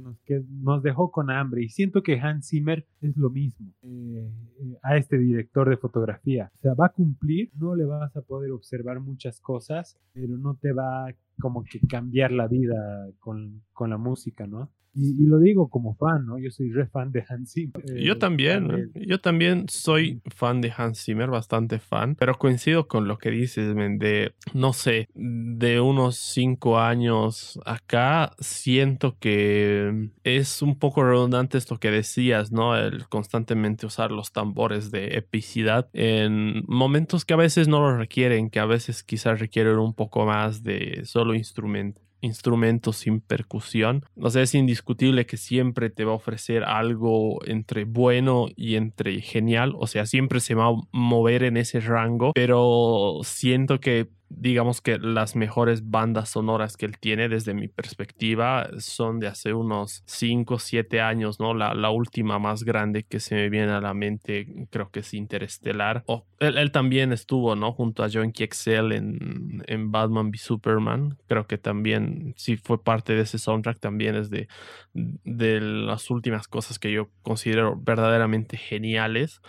nos, 0.00 0.18
que 0.20 0.42
nos 0.48 0.82
dejó 0.82 1.10
con 1.10 1.30
hambre. 1.30 1.62
Y 1.62 1.68
siento 1.68 2.02
que 2.02 2.18
Hans 2.18 2.48
Zimmer 2.48 2.86
es 3.00 3.16
lo 3.16 3.30
mismo 3.30 3.72
eh, 3.82 4.30
eh, 4.60 4.76
a 4.82 4.96
este 4.96 5.18
director 5.18 5.68
de 5.68 5.76
fotografía. 5.76 6.50
O 6.54 6.58
sea, 6.58 6.74
va 6.74 6.86
a 6.86 6.92
cumplir, 6.92 7.50
no 7.54 7.76
le 7.76 7.84
vas 7.84 8.16
a 8.16 8.22
poder 8.22 8.50
observar 8.52 9.00
muchas 9.00 9.40
cosas, 9.40 9.98
pero 10.12 10.36
no 10.36 10.56
te 10.56 10.72
va 10.72 11.12
como 11.40 11.64
que 11.64 11.80
cambiar 11.80 12.32
la 12.32 12.48
vida 12.48 13.08
con, 13.18 13.62
con 13.72 13.90
la 13.90 13.98
música, 13.98 14.46
¿no? 14.46 14.70
Y, 14.92 15.26
lo 15.26 15.38
digo 15.38 15.68
como 15.68 15.94
fan, 15.94 16.26
¿no? 16.26 16.38
Yo 16.38 16.50
soy 16.50 16.70
re 16.72 16.86
fan 16.86 17.12
de 17.12 17.24
Hans 17.28 17.52
Zimmer. 17.52 18.02
yo 18.02 18.18
también, 18.18 18.90
yo 18.94 19.20
también 19.20 19.66
soy 19.68 20.20
fan 20.26 20.60
de 20.60 20.72
Hans 20.76 21.04
Zimmer, 21.04 21.30
bastante 21.30 21.78
fan, 21.78 22.16
pero 22.16 22.36
coincido 22.38 22.88
con 22.88 23.06
lo 23.06 23.18
que 23.18 23.30
dices, 23.30 23.74
de, 23.74 24.34
no 24.52 24.72
sé, 24.72 25.08
de 25.14 25.80
unos 25.80 26.16
cinco 26.16 26.78
años 26.80 27.60
acá, 27.64 28.32
siento 28.40 29.16
que 29.20 30.10
es 30.24 30.60
un 30.60 30.78
poco 30.78 31.04
redundante 31.04 31.58
esto 31.58 31.78
que 31.78 31.90
decías, 31.90 32.50
¿no? 32.50 32.76
El 32.76 33.06
constantemente 33.08 33.86
usar 33.86 34.10
los 34.10 34.32
tambores 34.32 34.90
de 34.90 35.16
epicidad 35.16 35.88
en 35.92 36.64
momentos 36.66 37.24
que 37.24 37.34
a 37.34 37.36
veces 37.36 37.68
no 37.68 37.80
lo 37.80 37.96
requieren, 37.96 38.50
que 38.50 38.58
a 38.58 38.66
veces 38.66 39.04
quizás 39.04 39.38
requieren 39.38 39.78
un 39.78 39.94
poco 39.94 40.26
más 40.26 40.62
de 40.64 41.02
solo 41.04 41.34
instrumento 41.34 42.00
instrumentos 42.20 42.96
sin 42.96 43.20
percusión. 43.20 44.04
O 44.16 44.30
sea, 44.30 44.42
es 44.42 44.54
indiscutible 44.54 45.26
que 45.26 45.36
siempre 45.36 45.90
te 45.90 46.04
va 46.04 46.12
a 46.12 46.16
ofrecer 46.16 46.64
algo 46.64 47.40
entre 47.46 47.84
bueno 47.84 48.48
y 48.56 48.76
entre 48.76 49.20
genial. 49.20 49.74
O 49.78 49.86
sea, 49.86 50.06
siempre 50.06 50.40
se 50.40 50.54
va 50.54 50.68
a 50.68 50.74
mover 50.92 51.44
en 51.44 51.56
ese 51.56 51.80
rango, 51.80 52.32
pero 52.34 53.20
siento 53.22 53.80
que 53.80 54.08
digamos 54.30 54.80
que 54.80 54.98
las 54.98 55.34
mejores 55.34 55.90
bandas 55.90 56.30
sonoras 56.30 56.76
que 56.76 56.86
él 56.86 56.98
tiene 56.98 57.28
desde 57.28 57.52
mi 57.52 57.66
perspectiva 57.66 58.70
son 58.78 59.18
de 59.18 59.26
hace 59.26 59.52
unos 59.52 60.04
5 60.06 60.54
o 60.54 60.58
7 60.58 61.00
años, 61.00 61.40
¿no? 61.40 61.52
La, 61.52 61.74
la, 61.74 61.90
última 61.90 62.38
más 62.38 62.62
grande 62.62 63.02
que 63.02 63.18
se 63.18 63.34
me 63.34 63.50
viene 63.50 63.72
a 63.72 63.80
la 63.80 63.92
mente 63.92 64.46
creo 64.70 64.88
que 64.90 65.00
es 65.00 65.12
Interestelar. 65.14 66.04
o 66.06 66.24
él, 66.38 66.56
él, 66.58 66.70
también 66.70 67.12
estuvo, 67.12 67.56
¿no? 67.56 67.72
Junto 67.72 68.04
a 68.04 68.08
John 68.10 68.32
Excel 68.34 68.92
en, 68.92 69.64
en 69.66 69.90
Batman 69.90 70.28
v 70.28 70.38
Superman. 70.38 71.18
Creo 71.26 71.46
que 71.46 71.58
también 71.58 72.32
sí 72.36 72.56
fue 72.56 72.82
parte 72.82 73.14
de 73.14 73.22
ese 73.22 73.38
soundtrack, 73.38 73.80
también 73.80 74.14
es 74.14 74.30
de, 74.30 74.48
de 74.94 75.60
las 75.60 76.08
últimas 76.08 76.46
cosas 76.46 76.78
que 76.78 76.92
yo 76.92 77.10
considero 77.22 77.76
verdaderamente 77.76 78.56
geniales. 78.56 79.42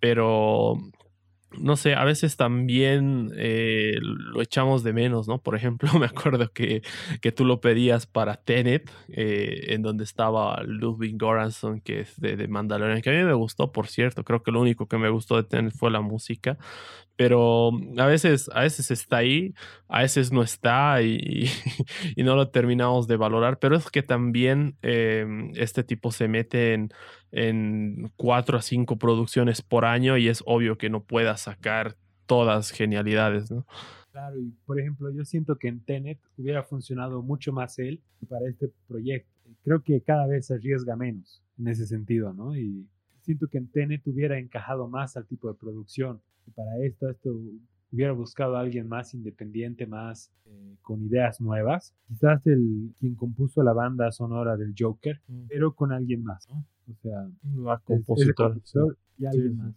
Pero 0.00 0.78
no 1.58 1.76
sé, 1.76 1.94
a 1.94 2.04
veces 2.04 2.36
también 2.36 3.32
eh, 3.36 3.96
lo 4.00 4.42
echamos 4.42 4.82
de 4.82 4.92
menos, 4.92 5.28
¿no? 5.28 5.38
Por 5.38 5.56
ejemplo, 5.56 5.88
me 5.98 6.06
acuerdo 6.06 6.50
que, 6.52 6.82
que 7.20 7.32
tú 7.32 7.44
lo 7.44 7.60
pedías 7.60 8.06
para 8.06 8.36
Tenet, 8.36 8.90
eh, 9.08 9.66
en 9.68 9.82
donde 9.82 10.04
estaba 10.04 10.62
Ludwig 10.64 11.16
Göransson, 11.18 11.80
que 11.80 12.00
es 12.00 12.20
de, 12.20 12.36
de, 12.36 12.48
Mandalorian, 12.48 13.02
que 13.02 13.10
a 13.10 13.12
mí 13.12 13.24
me 13.24 13.34
gustó, 13.34 13.72
por 13.72 13.88
cierto, 13.88 14.24
creo 14.24 14.42
que 14.42 14.50
lo 14.50 14.60
único 14.60 14.86
que 14.86 14.98
me 14.98 15.08
gustó 15.08 15.36
de 15.36 15.44
Tenet 15.44 15.74
fue 15.74 15.90
la 15.90 16.00
música, 16.00 16.58
pero 17.16 17.70
a 17.98 18.06
veces, 18.06 18.50
a 18.52 18.62
veces 18.62 18.90
está 18.90 19.18
ahí, 19.18 19.54
a 19.88 20.00
veces 20.02 20.32
no 20.32 20.42
está 20.42 21.00
y, 21.02 21.48
y 22.16 22.22
no 22.24 22.34
lo 22.34 22.48
terminamos 22.48 23.06
de 23.06 23.16
valorar, 23.16 23.58
pero 23.58 23.76
es 23.76 23.90
que 23.90 24.02
también 24.02 24.76
eh, 24.82 25.24
este 25.54 25.84
tipo 25.84 26.10
se 26.10 26.28
mete 26.28 26.74
en 26.74 26.90
en 27.36 28.12
cuatro 28.16 28.56
a 28.56 28.62
cinco 28.62 28.96
producciones 28.96 29.60
por 29.60 29.84
año 29.84 30.16
y 30.16 30.28
es 30.28 30.42
obvio 30.46 30.78
que 30.78 30.88
no 30.88 31.02
pueda 31.02 31.36
sacar 31.36 31.96
todas 32.26 32.70
genialidades, 32.70 33.50
¿no? 33.50 33.66
Claro, 34.12 34.38
y 34.38 34.52
por 34.64 34.78
ejemplo, 34.78 35.10
yo 35.10 35.24
siento 35.24 35.58
que 35.58 35.66
en 35.66 35.80
Tenet 35.80 36.20
hubiera 36.38 36.62
funcionado 36.62 37.22
mucho 37.22 37.52
más 37.52 37.80
él 37.80 38.00
para 38.28 38.48
este 38.48 38.70
proyecto. 38.86 39.28
Creo 39.64 39.82
que 39.82 40.00
cada 40.00 40.28
vez 40.28 40.46
se 40.46 40.54
arriesga 40.54 40.94
menos 40.94 41.42
en 41.58 41.66
ese 41.66 41.86
sentido, 41.86 42.32
¿no? 42.32 42.56
Y 42.56 42.86
siento 43.22 43.48
que 43.48 43.58
en 43.58 43.66
Tenet 43.66 44.06
hubiera 44.06 44.38
encajado 44.38 44.86
más 44.86 45.16
al 45.16 45.26
tipo 45.26 45.48
de 45.48 45.58
producción. 45.58 46.20
Y 46.46 46.52
para 46.52 46.78
esto, 46.84 47.10
esto 47.10 47.34
hubiera 47.90 48.12
buscado 48.12 48.56
a 48.56 48.60
alguien 48.60 48.86
más 48.86 49.12
independiente, 49.12 49.88
más 49.88 50.30
eh, 50.46 50.76
con 50.82 51.02
ideas 51.02 51.40
nuevas. 51.40 51.92
Quizás 52.06 52.46
el 52.46 52.92
quien 53.00 53.16
compuso 53.16 53.64
la 53.64 53.72
banda 53.72 54.12
sonora 54.12 54.56
del 54.56 54.74
Joker, 54.78 55.20
mm. 55.26 55.46
pero 55.48 55.74
con 55.74 55.90
alguien 55.90 56.22
más, 56.22 56.48
¿no? 56.48 56.64
O 56.90 56.94
sea, 57.02 57.26
la 57.56 57.78
compositor. 57.78 58.60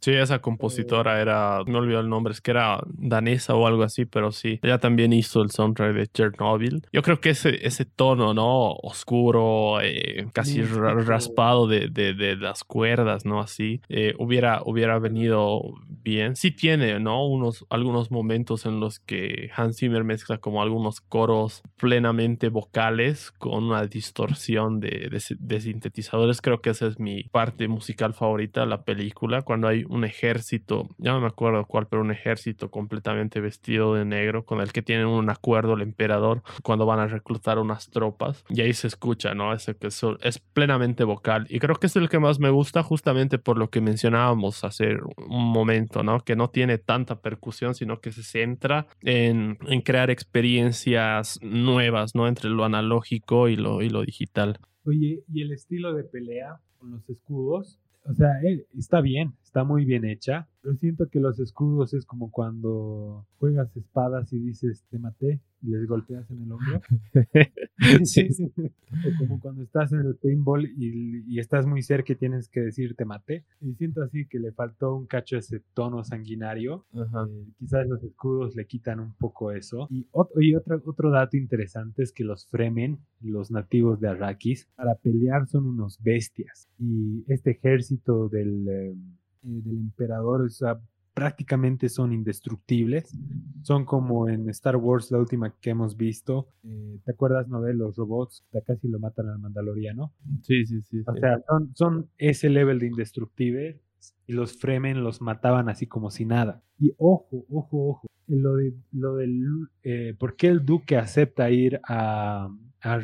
Sí, 0.02 0.12
esa 0.14 0.40
compositora 0.40 1.22
era, 1.22 1.62
no 1.68 1.78
olvido 1.80 2.00
el 2.00 2.10
nombre, 2.10 2.34
es 2.34 2.42
que 2.42 2.52
era 2.52 2.80
danesa 2.88 3.54
o 3.56 3.68
algo 3.68 3.84
así, 3.84 4.06
pero 4.06 4.32
sí, 4.32 4.60
ella 4.64 4.80
también 4.80 5.14
hizo 5.14 5.42
el 5.42 5.52
soundtrack 5.52 5.94
de 5.94 6.08
Chernobyl. 6.08 6.84
Yo 6.92 7.02
creo 7.04 7.20
que 7.22 7.32
ese, 7.32 7.66
ese 7.66 7.86
tono, 7.86 8.34
¿no? 8.34 8.74
Oscuro, 8.74 9.80
eh, 9.82 10.28
casi 10.34 10.62
raspado 10.64 11.68
de, 11.68 11.90
de, 11.90 12.14
de, 12.14 12.36
las 12.36 12.64
cuerdas, 12.64 13.26
¿no? 13.26 13.40
Así, 13.40 13.82
eh, 13.90 14.16
hubiera, 14.18 14.62
hubiera 14.66 14.98
venido 15.00 15.62
bien. 15.88 16.36
Sí 16.36 16.52
tiene, 16.52 17.00
¿no? 17.00 17.26
Unos, 17.26 17.66
algunos 17.70 18.12
momentos 18.12 18.66
en 18.66 18.80
los 18.80 19.00
que 19.00 19.52
Hans 19.56 19.78
Zimmer 19.78 20.04
mezcla 20.04 20.40
como 20.40 20.62
algunos 20.62 21.02
coros 21.02 21.62
plenamente 21.78 22.50
vocales 22.50 23.32
con 23.32 23.66
una 23.66 23.86
distorsión 23.86 24.80
de, 24.80 25.10
de 25.40 25.62
sintetizadores. 25.62 26.42
Creo 26.42 26.62
que 26.62 26.72
esa 26.72 26.88
es 26.88 27.00
mi 27.00 27.24
parte 27.24 27.68
musical 27.68 28.14
favorita 28.14 28.62
de 28.62 28.68
la 28.68 28.84
película 28.84 29.27
cuando 29.44 29.68
hay 29.68 29.84
un 29.88 30.04
ejército, 30.04 30.90
ya 30.98 31.12
no 31.12 31.22
me 31.22 31.28
acuerdo 31.28 31.66
cuál, 31.66 31.88
pero 31.88 32.02
un 32.02 32.12
ejército 32.12 32.70
completamente 32.70 33.40
vestido 33.40 33.94
de 33.94 34.06
negro 34.06 34.46
con 34.46 34.62
el 34.62 34.72
que 34.72 34.82
tienen 34.82 35.08
un 35.08 35.30
acuerdo 35.30 35.74
el 35.74 35.82
emperador 35.82 36.44
cuando 36.64 36.86
van 36.86 37.00
a 37.00 37.08
reclutar 37.08 37.60
unas 37.60 37.90
tropas 37.90 38.44
y 38.50 38.62
ahí 38.62 38.74
se 38.74 38.88
escucha, 38.88 39.34
¿no? 39.34 39.54
Ese 39.54 39.76
que 39.76 39.88
es 39.88 40.40
plenamente 40.54 41.04
vocal 41.04 41.46
y 41.50 41.60
creo 41.60 41.76
que 41.76 41.88
es 41.88 41.96
el 41.96 42.10
que 42.10 42.20
más 42.20 42.40
me 42.40 42.50
gusta 42.50 42.84
justamente 42.84 43.38
por 43.38 43.58
lo 43.58 43.70
que 43.70 43.82
mencionábamos 43.82 44.64
hace 44.64 44.96
un 45.18 45.52
momento, 45.52 46.04
¿no? 46.04 46.20
Que 46.22 46.36
no 46.36 46.50
tiene 46.50 46.78
tanta 46.78 47.22
percusión, 47.22 47.76
sino 47.76 48.00
que 48.00 48.12
se 48.12 48.24
centra 48.24 48.88
en, 49.02 49.58
crear 49.84 50.10
experiencias 50.10 51.40
nuevas, 51.42 52.16
¿no? 52.16 52.28
Entre 52.28 52.50
lo 52.50 52.66
analógico 52.66 53.48
y 53.48 53.56
lo 53.56 53.80
digital. 53.80 54.60
Oye, 54.88 55.24
¿y 55.34 55.42
el 55.42 55.52
estilo 55.52 55.94
de 55.94 56.06
pelea 56.06 56.62
con 56.78 56.92
los 56.92 57.10
escudos? 57.10 57.78
O 58.10 58.14
sea, 58.14 58.42
eh, 58.44 58.66
está 58.78 59.02
bien, 59.02 59.34
está 59.44 59.64
muy 59.64 59.86
bien 59.86 60.06
hecha, 60.06 60.48
pero 60.68 60.78
siento 60.80 61.08
que 61.08 61.22
los 61.22 61.40
escudos 61.40 61.94
es 61.94 62.06
como 62.06 62.30
cuando 62.30 63.26
juegas 63.40 63.74
espadas 63.78 64.34
y 64.34 64.40
dices, 64.40 64.84
te 64.90 65.00
maté, 65.00 65.40
y 65.62 65.70
les 65.70 65.88
golpeas 65.88 66.30
en 66.30 66.44
el 66.44 66.52
hombro. 66.52 66.82
sí. 68.04 68.28
o 68.58 69.18
como 69.18 69.40
cuando 69.40 69.64
estás 69.64 69.94
en 69.94 70.00
el 70.00 70.16
paintball 70.16 70.66
y, 70.66 71.24
y, 71.26 71.40
estás 71.40 71.66
muy 71.66 71.82
cerca 71.84 72.12
y 72.12 72.18
tienes 72.18 72.50
que 72.50 72.60
decir, 72.60 72.96
te 72.96 73.06
maté. 73.06 73.46
Y 73.62 73.76
siento 73.76 74.04
así 74.04 74.28
que 74.28 74.40
le 74.40 74.52
faltó 74.52 74.94
un 74.94 75.08
cacho 75.08 75.38
ese 75.38 75.62
tono 75.74 76.04
sanguinario. 76.04 76.86
Eh, 76.94 77.54
quizás 77.60 77.88
los 77.88 78.04
escudos 78.04 78.54
le 78.56 78.68
quitan 78.68 79.00
un 79.00 79.14
poco 79.14 79.54
eso. 79.54 79.88
Y, 79.90 80.06
y 80.42 80.56
otro, 80.56 80.82
otro 80.86 81.12
dato 81.12 81.38
interesante 81.38 82.04
es 82.04 82.12
que 82.12 82.26
los 82.26 82.46
Fremen, 82.48 83.00
los 83.22 83.52
nativos 83.52 84.02
de 84.02 84.10
Arrakis, 84.10 84.68
para 84.76 84.96
pelear 84.96 85.48
son 85.48 85.66
unos 85.66 86.04
bestias. 86.04 86.68
Y 86.78 87.24
este 87.28 87.52
ejército 87.52 88.28
del... 88.28 88.68
Eh, 88.68 88.96
eh, 89.44 89.62
del 89.64 89.78
emperador, 89.78 90.42
o 90.42 90.50
sea, 90.50 90.80
prácticamente 91.18 91.90
son 91.90 92.14
indestructibles. 92.14 93.18
Son 93.64 93.86
como 93.86 94.30
en 94.30 94.48
Star 94.50 94.76
Wars, 94.76 95.10
la 95.10 95.18
última 95.18 95.52
que 95.60 95.72
hemos 95.72 95.98
visto. 95.98 96.50
Eh, 96.64 97.00
¿Te 97.04 97.12
acuerdas, 97.12 97.48
no? 97.48 97.60
De 97.62 97.74
los 97.74 97.96
robots, 97.96 98.46
que 98.52 98.62
casi 98.62 98.88
lo 98.88 99.00
matan 99.00 99.30
al 99.30 99.40
Mandaloriano. 99.40 100.14
Sí, 100.44 100.68
sí, 100.68 100.80
sí. 100.84 101.02
O 101.08 101.16
sea, 101.16 101.42
son, 101.48 101.72
son, 101.74 102.10
ese 102.20 102.50
level 102.50 102.78
de 102.78 102.86
indestructible 102.86 103.82
y 104.28 104.34
los 104.34 104.58
Fremen 104.58 105.04
los 105.04 105.20
mataban 105.20 105.70
así 105.70 105.88
como 105.88 106.12
si 106.12 106.26
nada. 106.26 106.62
Y 106.78 106.94
ojo, 106.98 107.46
ojo, 107.50 107.90
ojo. 107.90 108.08
Lo, 108.28 108.56
de, 108.56 108.74
lo 108.92 109.16
del. 109.16 109.42
Eh, 109.84 110.14
¿Por 110.20 110.36
qué 110.36 110.50
el 110.50 110.66
duque 110.66 110.98
acepta 110.98 111.50
ir 111.50 111.80
a, 111.88 112.50
a 112.82 113.00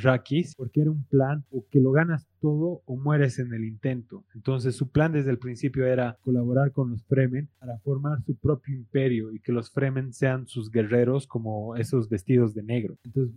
porque 0.55 0.81
era 0.81 0.91
un 0.91 1.03
plan 1.05 1.43
o 1.49 1.65
que 1.69 1.79
lo 1.79 1.91
ganas 1.91 2.27
todo 2.39 2.81
o 2.85 2.95
mueres 2.95 3.39
en 3.39 3.53
el 3.53 3.65
intento. 3.65 4.23
Entonces 4.35 4.75
su 4.75 4.89
plan 4.89 5.11
desde 5.11 5.31
el 5.31 5.39
principio 5.39 5.85
era 5.85 6.17
colaborar 6.21 6.71
con 6.71 6.91
los 6.91 7.03
Fremen 7.05 7.49
para 7.59 7.79
formar 7.79 8.21
su 8.23 8.35
propio 8.35 8.75
imperio 8.75 9.31
y 9.31 9.39
que 9.39 9.51
los 9.51 9.71
Fremen 9.71 10.13
sean 10.13 10.47
sus 10.47 10.69
guerreros 10.69 11.27
como 11.27 11.75
esos 11.75 12.09
vestidos 12.09 12.53
de 12.53 12.63
negro. 12.63 12.97
Entonces, 13.03 13.35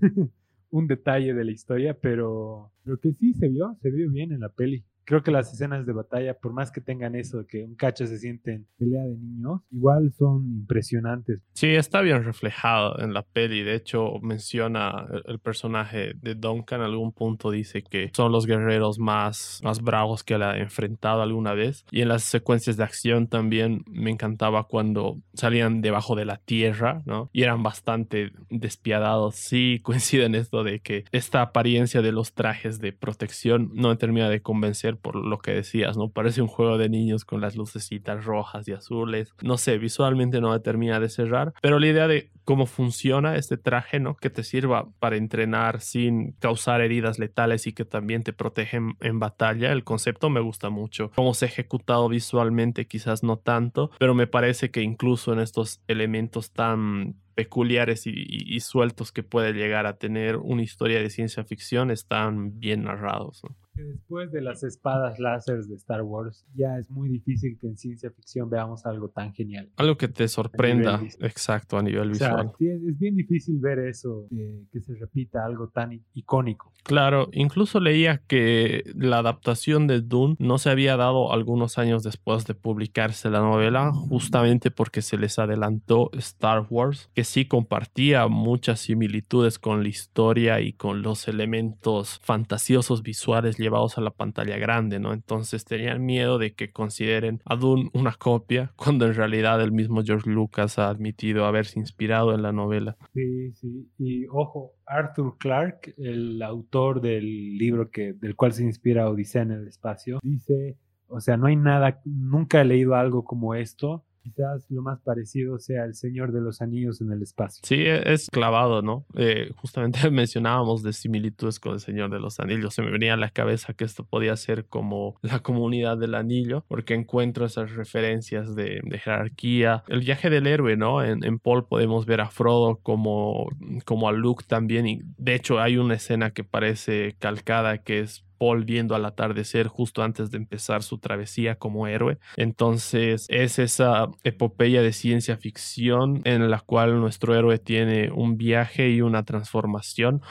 un 0.70 0.86
detalle 0.86 1.34
de 1.34 1.44
la 1.44 1.50
historia, 1.50 1.94
pero 2.00 2.72
lo 2.84 2.98
que 2.98 3.12
sí 3.12 3.34
se 3.34 3.48
vio, 3.48 3.76
se 3.82 3.90
vio 3.90 4.10
bien 4.10 4.32
en 4.32 4.40
la 4.40 4.48
peli 4.48 4.84
creo 5.10 5.24
que 5.24 5.32
las 5.32 5.52
escenas 5.52 5.84
de 5.86 5.92
batalla, 5.92 6.34
por 6.34 6.52
más 6.52 6.70
que 6.70 6.80
tengan 6.80 7.16
eso, 7.16 7.44
que 7.44 7.64
un 7.64 7.74
cacho 7.74 8.06
se 8.06 8.16
siente 8.16 8.52
en 8.52 8.66
pelea 8.78 9.02
de 9.02 9.16
niños, 9.16 9.60
igual 9.72 10.12
son 10.16 10.46
impresionantes. 10.46 11.40
Sí, 11.52 11.66
está 11.66 12.00
bien 12.00 12.22
reflejado 12.22 12.96
en 13.00 13.12
la 13.12 13.24
peli. 13.24 13.64
De 13.64 13.74
hecho, 13.74 14.20
menciona 14.22 15.08
el, 15.24 15.40
personaje 15.40 16.12
de 16.14 16.36
Duncan 16.36 16.78
en 16.82 16.86
algún 16.86 17.10
punto, 17.10 17.50
dice 17.50 17.82
que 17.82 18.12
son 18.14 18.30
los 18.30 18.46
guerreros 18.46 19.00
más, 19.00 19.58
más 19.64 19.82
bravos 19.82 20.22
que 20.22 20.34
él 20.34 20.44
ha 20.44 20.56
enfrentado 20.58 21.22
alguna 21.22 21.54
vez. 21.54 21.84
Y 21.90 22.02
en 22.02 22.08
las 22.08 22.22
secuencias 22.22 22.76
de 22.76 22.84
acción 22.84 23.26
también 23.26 23.82
me 23.90 24.12
encantaba 24.12 24.68
cuando 24.68 25.18
salían 25.34 25.80
debajo 25.80 26.14
de 26.14 26.24
la 26.24 26.36
tierra, 26.36 27.02
¿no? 27.04 27.30
Y 27.32 27.42
eran 27.42 27.64
bastante 27.64 28.30
despiadados. 28.48 29.34
Sí, 29.34 29.80
coincide 29.82 30.26
en 30.26 30.36
esto 30.36 30.62
de 30.62 30.78
que 30.78 31.04
esta 31.10 31.42
apariencia 31.42 32.00
de 32.00 32.12
los 32.12 32.32
trajes 32.32 32.78
de 32.78 32.92
protección 32.92 33.72
no 33.74 33.98
termina 33.98 34.28
de 34.28 34.40
convencer 34.40 34.99
por 35.00 35.16
lo 35.16 35.38
que 35.38 35.52
decías, 35.52 35.96
¿no? 35.96 36.10
Parece 36.10 36.42
un 36.42 36.48
juego 36.48 36.78
de 36.78 36.88
niños 36.88 37.24
con 37.24 37.40
las 37.40 37.56
lucecitas 37.56 38.24
rojas 38.24 38.68
y 38.68 38.72
azules. 38.72 39.34
No 39.42 39.58
sé, 39.58 39.78
visualmente 39.78 40.40
no 40.40 40.50
me 40.50 40.60
termina 40.60 41.00
de 41.00 41.08
cerrar, 41.08 41.52
pero 41.62 41.78
la 41.78 41.86
idea 41.86 42.08
de 42.08 42.30
cómo 42.44 42.66
funciona 42.66 43.36
este 43.36 43.56
traje, 43.56 44.00
¿no? 44.00 44.16
Que 44.16 44.30
te 44.30 44.42
sirva 44.42 44.88
para 44.98 45.16
entrenar 45.16 45.80
sin 45.80 46.32
causar 46.32 46.80
heridas 46.80 47.18
letales 47.18 47.66
y 47.66 47.72
que 47.72 47.84
también 47.84 48.22
te 48.24 48.32
protege 48.32 48.78
en, 49.00 49.18
batalla, 49.20 49.70
el 49.70 49.84
concepto 49.84 50.30
me 50.30 50.40
gusta 50.40 50.70
mucho. 50.70 51.10
Cómo 51.14 51.34
se 51.34 51.44
ha 51.44 51.48
ejecutado 51.48 52.08
visualmente 52.08 52.86
quizás 52.86 53.22
no 53.22 53.36
tanto, 53.36 53.90
pero 53.98 54.14
me 54.14 54.26
parece 54.26 54.70
que 54.70 54.82
incluso 54.82 55.32
en 55.32 55.40
estos 55.40 55.80
elementos 55.86 56.52
tan 56.52 57.14
peculiares 57.40 58.02
y, 58.04 58.60
sueltos 58.60 59.12
que 59.12 59.22
puede 59.22 59.54
llegar 59.54 59.86
a 59.86 59.96
tener 59.96 60.36
una 60.36 60.62
historia 60.62 61.00
de 61.00 61.08
ciencia 61.08 61.42
ficción 61.42 61.90
están 61.90 62.60
bien 62.60 62.84
narrados. 62.84 63.40
después 63.74 64.30
de 64.30 64.42
las 64.42 64.62
espadas 64.62 65.18
láser 65.18 65.62
de 65.62 65.74
Star 65.76 66.02
Wars, 66.02 66.44
ya 66.54 66.76
es 66.78 66.90
muy 66.90 67.08
difícil 67.08 67.56
que 67.58 67.66
en 67.68 67.78
ciencia 67.78 68.10
ficción 68.10 68.50
veamos 68.50 68.84
algo 68.84 69.08
tan 69.08 69.32
genial. 69.32 69.70
Algo 69.76 69.96
que 69.96 70.08
te 70.08 70.28
sorprenda, 70.28 71.00
exacto, 71.20 71.78
a 71.78 71.82
nivel 71.82 72.10
visual. 72.10 72.52
es, 72.58 72.98
bien 72.98 73.16
difícil 73.16 73.58
ver 73.58 73.78
eso, 73.78 74.28
que 74.70 74.80
se 74.82 74.94
repita 74.96 75.46
algo 75.46 75.68
tan 75.68 75.98
icónico. 76.12 76.74
Claro, 76.82 77.30
incluso 77.32 77.80
leía 77.80 78.18
que 78.26 78.84
la 78.94 79.18
adaptación 79.18 79.86
de 79.86 80.02
Dune 80.02 80.36
no 80.38 80.58
se 80.58 80.68
había 80.68 80.98
dado 80.98 81.32
algunos 81.32 81.78
años 81.78 82.02
después 82.02 82.46
de 82.46 82.54
publicarse 82.54 83.30
la 83.30 83.40
novela, 83.40 83.92
justamente 83.92 84.70
porque 84.70 85.00
se 85.00 85.16
les 85.16 85.38
adelantó 85.38 86.10
Star 86.12 86.66
Wars, 86.68 87.08
que 87.14 87.24
sí 87.30 87.46
compartía 87.46 88.26
muchas 88.26 88.80
similitudes 88.80 89.58
con 89.58 89.82
la 89.82 89.88
historia 89.88 90.60
y 90.60 90.72
con 90.72 91.02
los 91.02 91.28
elementos 91.28 92.18
fantasiosos 92.22 93.02
visuales 93.02 93.56
llevados 93.56 93.96
a 93.96 94.00
la 94.00 94.10
pantalla 94.10 94.58
grande, 94.58 94.98
¿no? 94.98 95.12
Entonces 95.12 95.64
tenían 95.64 96.04
miedo 96.04 96.38
de 96.38 96.54
que 96.54 96.72
consideren 96.72 97.40
a 97.44 97.54
Dune 97.54 97.88
una 97.94 98.12
copia, 98.12 98.72
cuando 98.76 99.06
en 99.06 99.14
realidad 99.14 99.62
el 99.62 99.72
mismo 99.72 100.02
George 100.02 100.28
Lucas 100.28 100.78
ha 100.78 100.88
admitido 100.88 101.46
haberse 101.46 101.78
inspirado 101.78 102.34
en 102.34 102.42
la 102.42 102.52
novela. 102.52 102.96
Sí, 103.14 103.52
sí, 103.52 103.88
y 103.98 104.26
ojo, 104.26 104.72
Arthur 104.84 105.38
Clarke, 105.38 105.94
el 105.98 106.42
autor 106.42 107.00
del 107.00 107.56
libro 107.56 107.90
que, 107.90 108.12
del 108.12 108.34
cual 108.34 108.52
se 108.52 108.64
inspira 108.64 109.08
Odisea 109.08 109.42
en 109.42 109.52
el 109.52 109.68
espacio, 109.68 110.18
dice, 110.22 110.76
o 111.06 111.20
sea, 111.20 111.36
no 111.36 111.46
hay 111.46 111.56
nada, 111.56 112.00
nunca 112.04 112.60
he 112.60 112.64
leído 112.64 112.96
algo 112.96 113.24
como 113.24 113.54
esto 113.54 114.04
Quizás 114.22 114.70
lo 114.70 114.82
más 114.82 115.00
parecido 115.00 115.58
sea 115.58 115.84
el 115.84 115.94
Señor 115.94 116.32
de 116.32 116.40
los 116.40 116.60
Anillos 116.60 117.00
en 117.00 117.10
el 117.12 117.22
espacio. 117.22 117.62
Sí, 117.64 117.76
e, 117.76 118.12
es 118.12 118.28
clavado, 118.30 118.82
¿no? 118.82 119.06
Eh, 119.16 119.50
justamente 119.56 119.98
mencionábamos 120.10 120.82
de 120.82 120.92
similitudes 120.92 121.58
con 121.58 121.74
el 121.74 121.80
Señor 121.80 122.10
de 122.10 122.20
los 122.20 122.40
Anillos. 122.40 122.74
Se 122.74 122.82
me 122.82 122.90
venía 122.90 123.14
a 123.14 123.16
la 123.16 123.30
cabeza 123.30 123.72
que 123.72 123.84
esto 123.84 124.04
podía 124.04 124.36
ser 124.36 124.66
como 124.66 125.18
la 125.22 125.40
comunidad 125.40 125.98
del 125.98 126.14
anillo, 126.14 126.64
porque 126.68 126.94
encuentro 126.94 127.46
esas 127.46 127.72
referencias 127.72 128.54
de, 128.54 128.80
jerarquía. 129.02 129.82
El 129.88 130.00
viaje 130.00 130.30
del 130.30 130.46
héroe, 130.46 130.76
¿no? 130.76 131.02
En, 131.02 131.24
en, 131.24 131.38
Paul 131.38 131.66
podemos 131.66 132.04
ver 132.04 132.20
a 132.20 132.28
Frodo 132.28 132.76
como, 132.82 133.48
como 133.84 134.08
a 134.08 134.12
Luke 134.12 134.44
también. 134.46 134.86
Y 134.86 135.00
de 135.16 135.34
hecho 135.34 135.60
hay 135.60 135.78
una 135.78 135.94
escena 135.94 136.30
que 136.30 136.44
parece 136.44 137.16
calcada 137.18 137.78
que 137.78 138.00
es 138.00 138.24
Paul 138.40 138.64
viendo 138.64 138.94
al 138.94 139.04
atardecer 139.04 139.68
justo 139.68 140.02
antes 140.02 140.30
de 140.30 140.38
empezar 140.38 140.82
su 140.82 140.96
travesía 140.96 141.56
como 141.56 141.86
héroe. 141.86 142.18
Entonces 142.38 143.26
es 143.28 143.58
esa 143.58 144.08
epopeya 144.24 144.80
de 144.80 144.94
ciencia 144.94 145.36
ficción 145.36 146.22
en 146.24 146.50
la 146.50 146.60
cual 146.60 147.00
nuestro 147.00 147.34
héroe 147.34 147.58
tiene 147.58 148.10
un 148.10 148.38
viaje 148.38 148.88
y 148.88 149.02
una 149.02 149.24
transformación 149.24 150.22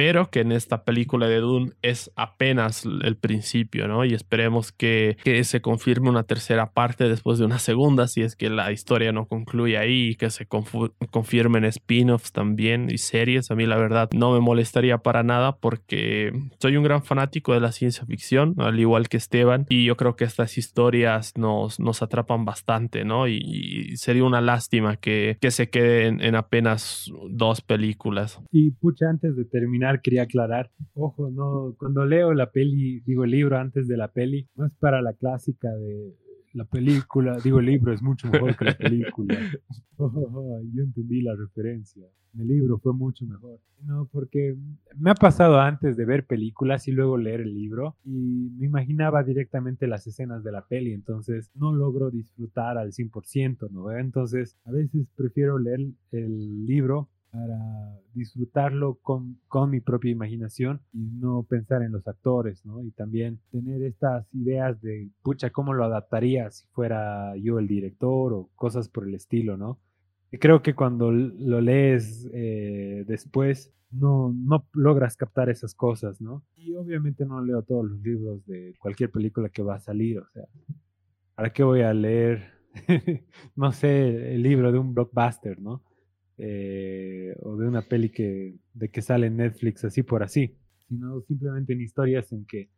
pero 0.00 0.30
que 0.30 0.40
en 0.40 0.50
esta 0.50 0.84
película 0.84 1.28
de 1.28 1.40
Dune 1.40 1.72
es 1.82 2.10
apenas 2.16 2.86
el 2.86 3.18
principio, 3.18 3.86
¿no? 3.86 4.06
Y 4.06 4.14
esperemos 4.14 4.72
que, 4.72 5.18
que 5.22 5.44
se 5.44 5.60
confirme 5.60 6.08
una 6.08 6.22
tercera 6.22 6.72
parte 6.72 7.06
después 7.06 7.38
de 7.38 7.44
una 7.44 7.58
segunda, 7.58 8.08
si 8.08 8.22
es 8.22 8.34
que 8.34 8.48
la 8.48 8.72
historia 8.72 9.12
no 9.12 9.26
concluye 9.26 9.76
ahí 9.76 10.12
y 10.12 10.14
que 10.14 10.30
se 10.30 10.46
confirmen 10.46 11.66
spin-offs 11.66 12.32
también 12.32 12.88
y 12.90 12.96
series. 12.96 13.50
A 13.50 13.54
mí 13.54 13.66
la 13.66 13.76
verdad 13.76 14.08
no 14.14 14.32
me 14.32 14.40
molestaría 14.40 14.96
para 14.96 15.22
nada 15.22 15.56
porque 15.58 16.32
soy 16.60 16.78
un 16.78 16.84
gran 16.84 17.02
fanático 17.02 17.52
de 17.52 17.60
la 17.60 17.70
ciencia 17.70 18.06
ficción, 18.06 18.54
al 18.56 18.80
igual 18.80 19.10
que 19.10 19.18
Esteban, 19.18 19.66
y 19.68 19.84
yo 19.84 19.98
creo 19.98 20.16
que 20.16 20.24
estas 20.24 20.56
historias 20.56 21.34
nos, 21.36 21.78
nos 21.78 22.00
atrapan 22.00 22.46
bastante, 22.46 23.04
¿no? 23.04 23.28
Y, 23.28 23.98
sería 23.98 24.24
una 24.24 24.40
lástima 24.40 24.96
que, 24.96 25.36
que 25.42 25.50
se 25.50 25.68
queden 25.68 26.22
en 26.22 26.36
apenas 26.36 27.12
dos 27.28 27.60
películas. 27.60 28.40
Y 28.50 28.70
pucha, 28.70 29.10
antes 29.10 29.36
de 29.36 29.44
terminar, 29.44 29.89
quería 29.98 30.22
aclarar, 30.22 30.70
ojo, 30.94 31.30
no, 31.30 31.74
cuando 31.78 32.04
leo 32.04 32.32
la 32.32 32.50
peli, 32.50 33.00
digo 33.00 33.24
el 33.24 33.32
libro 33.32 33.58
antes 33.58 33.88
de 33.88 33.96
la 33.96 34.08
peli, 34.08 34.48
no 34.54 34.66
es 34.66 34.72
para 34.74 35.02
la 35.02 35.12
clásica 35.14 35.68
de 35.70 36.14
la 36.52 36.64
película, 36.64 37.38
digo 37.42 37.60
el 37.60 37.66
libro 37.66 37.92
es 37.92 38.02
mucho 38.02 38.28
mejor 38.28 38.56
que 38.56 38.64
la 38.64 38.76
película. 38.76 39.38
yo 39.98 40.82
entendí 40.82 41.22
la 41.22 41.34
referencia. 41.36 42.06
El 42.38 42.46
libro 42.46 42.78
fue 42.78 42.92
mucho 42.92 43.26
mejor. 43.26 43.58
No, 43.82 44.08
porque 44.12 44.56
me 44.96 45.10
ha 45.10 45.14
pasado 45.14 45.58
antes 45.60 45.96
de 45.96 46.04
ver 46.04 46.26
películas 46.26 46.86
y 46.86 46.92
luego 46.92 47.16
leer 47.16 47.40
el 47.40 47.54
libro 47.54 47.96
y 48.04 48.50
me 48.56 48.66
imaginaba 48.66 49.22
directamente 49.24 49.86
las 49.86 50.06
escenas 50.06 50.44
de 50.44 50.52
la 50.52 50.66
peli, 50.66 50.92
entonces 50.92 51.50
no 51.54 51.72
logro 51.72 52.10
disfrutar 52.10 52.78
al 52.78 52.92
100%, 52.92 53.70
¿no? 53.70 53.90
Entonces 53.90 54.56
a 54.64 54.70
veces 54.70 55.06
prefiero 55.16 55.58
leer 55.58 55.80
el 56.12 56.66
libro 56.66 57.08
para 57.30 58.00
disfrutarlo 58.14 58.98
con, 59.02 59.38
con, 59.46 59.70
mi 59.70 59.80
propia 59.80 60.10
imaginación 60.10 60.80
y 60.92 60.98
no 60.98 61.44
pensar 61.44 61.82
en 61.82 61.92
los 61.92 62.06
actores, 62.08 62.64
¿no? 62.66 62.82
Y 62.82 62.90
también 62.90 63.40
tener 63.50 63.82
estas 63.82 64.26
ideas 64.34 64.80
de, 64.82 65.10
pucha, 65.22 65.50
¿cómo 65.50 65.72
lo 65.72 65.84
adaptaría 65.84 66.50
si 66.50 66.66
fuera 66.68 67.36
yo 67.36 67.58
el 67.58 67.68
director 67.68 68.32
o 68.32 68.50
cosas 68.56 68.88
por 68.88 69.06
el 69.06 69.14
estilo, 69.14 69.56
¿no? 69.56 69.78
Creo 70.32 70.62
que 70.62 70.74
cuando 70.74 71.10
lo 71.10 71.60
lees 71.60 72.28
eh, 72.32 73.04
después 73.06 73.72
no, 73.90 74.32
no 74.32 74.66
logras 74.72 75.16
captar 75.16 75.50
esas 75.50 75.74
cosas, 75.74 76.20
¿no? 76.20 76.44
Y 76.56 76.74
obviamente 76.74 77.24
no 77.24 77.42
leo 77.42 77.62
todos 77.62 77.84
los 77.84 78.00
libros 78.00 78.44
de 78.46 78.74
cualquier 78.78 79.10
película 79.10 79.48
que 79.48 79.62
va 79.62 79.76
a 79.76 79.80
salir, 79.80 80.18
o 80.18 80.28
sea, 80.32 80.44
¿para 81.34 81.52
qué 81.52 81.62
voy 81.62 81.82
a 81.82 81.92
leer, 81.92 82.52
no 83.56 83.72
sé, 83.72 84.34
el 84.34 84.42
libro 84.42 84.70
de 84.70 84.78
un 84.78 84.94
blockbuster, 84.94 85.60
¿no? 85.60 85.82
Eh, 86.42 87.36
o 87.42 87.56
de 87.58 87.68
una 87.68 87.82
peli 87.82 88.08
que, 88.08 88.56
de 88.72 88.88
que 88.88 89.02
sale 89.02 89.26
en 89.26 89.36
Netflix 89.36 89.84
así 89.84 90.02
por 90.02 90.22
así, 90.22 90.56
sino 90.88 91.20
simplemente 91.22 91.74
en 91.74 91.82
historias 91.82 92.32
en 92.32 92.46
que 92.46 92.70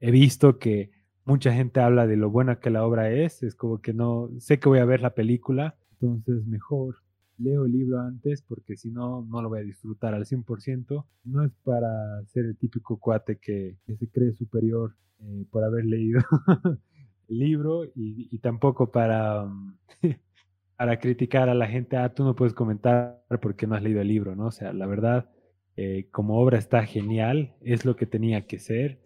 he 0.00 0.10
visto 0.10 0.58
que 0.58 0.90
mucha 1.24 1.52
gente 1.54 1.80
habla 1.80 2.06
de 2.06 2.16
lo 2.16 2.30
buena 2.30 2.60
que 2.60 2.68
la 2.68 2.84
obra 2.84 3.10
es, 3.10 3.42
es 3.42 3.54
como 3.54 3.80
que 3.80 3.94
no, 3.94 4.28
sé 4.38 4.58
que 4.58 4.68
voy 4.68 4.80
a 4.80 4.84
ver 4.84 5.00
la 5.00 5.14
película, 5.14 5.76
entonces 5.92 6.46
mejor 6.46 6.96
leo 7.38 7.66
el 7.66 7.72
libro 7.72 8.00
antes 8.00 8.42
porque 8.42 8.76
si 8.76 8.90
no, 8.90 9.26
no 9.28 9.42
lo 9.42 9.48
voy 9.48 9.60
a 9.60 9.64
disfrutar 9.64 10.14
al 10.14 10.24
100%. 10.24 11.04
No 11.24 11.44
es 11.44 11.52
para 11.64 12.24
ser 12.26 12.46
el 12.46 12.56
típico 12.56 12.98
cuate 12.98 13.38
que, 13.38 13.76
se 13.86 14.08
cree 14.08 14.32
superior 14.32 14.94
eh, 15.20 15.44
por 15.50 15.64
haber 15.64 15.84
leído 15.84 16.20
el 17.28 17.38
libro 17.38 17.84
y, 17.94 18.38
tampoco 18.38 18.90
para... 18.90 19.46
para 20.76 20.98
criticar 20.98 21.48
a 21.48 21.54
la 21.54 21.66
gente, 21.66 21.96
ah, 21.96 22.12
tú 22.12 22.24
no 22.24 22.34
puedes 22.34 22.54
comentar 22.54 23.22
porque 23.40 23.66
no 23.66 23.74
has 23.74 23.82
leído 23.82 24.00
el 24.00 24.08
libro, 24.08 24.36
¿no? 24.36 24.46
O 24.46 24.50
sea, 24.50 24.72
la 24.72 24.86
verdad, 24.86 25.30
eh, 25.76 26.08
como 26.10 26.38
obra 26.38 26.58
está 26.58 26.84
genial, 26.84 27.54
es 27.62 27.84
lo 27.84 27.96
que 27.96 28.06
tenía 28.06 28.46
que 28.46 28.58
ser. 28.58 29.00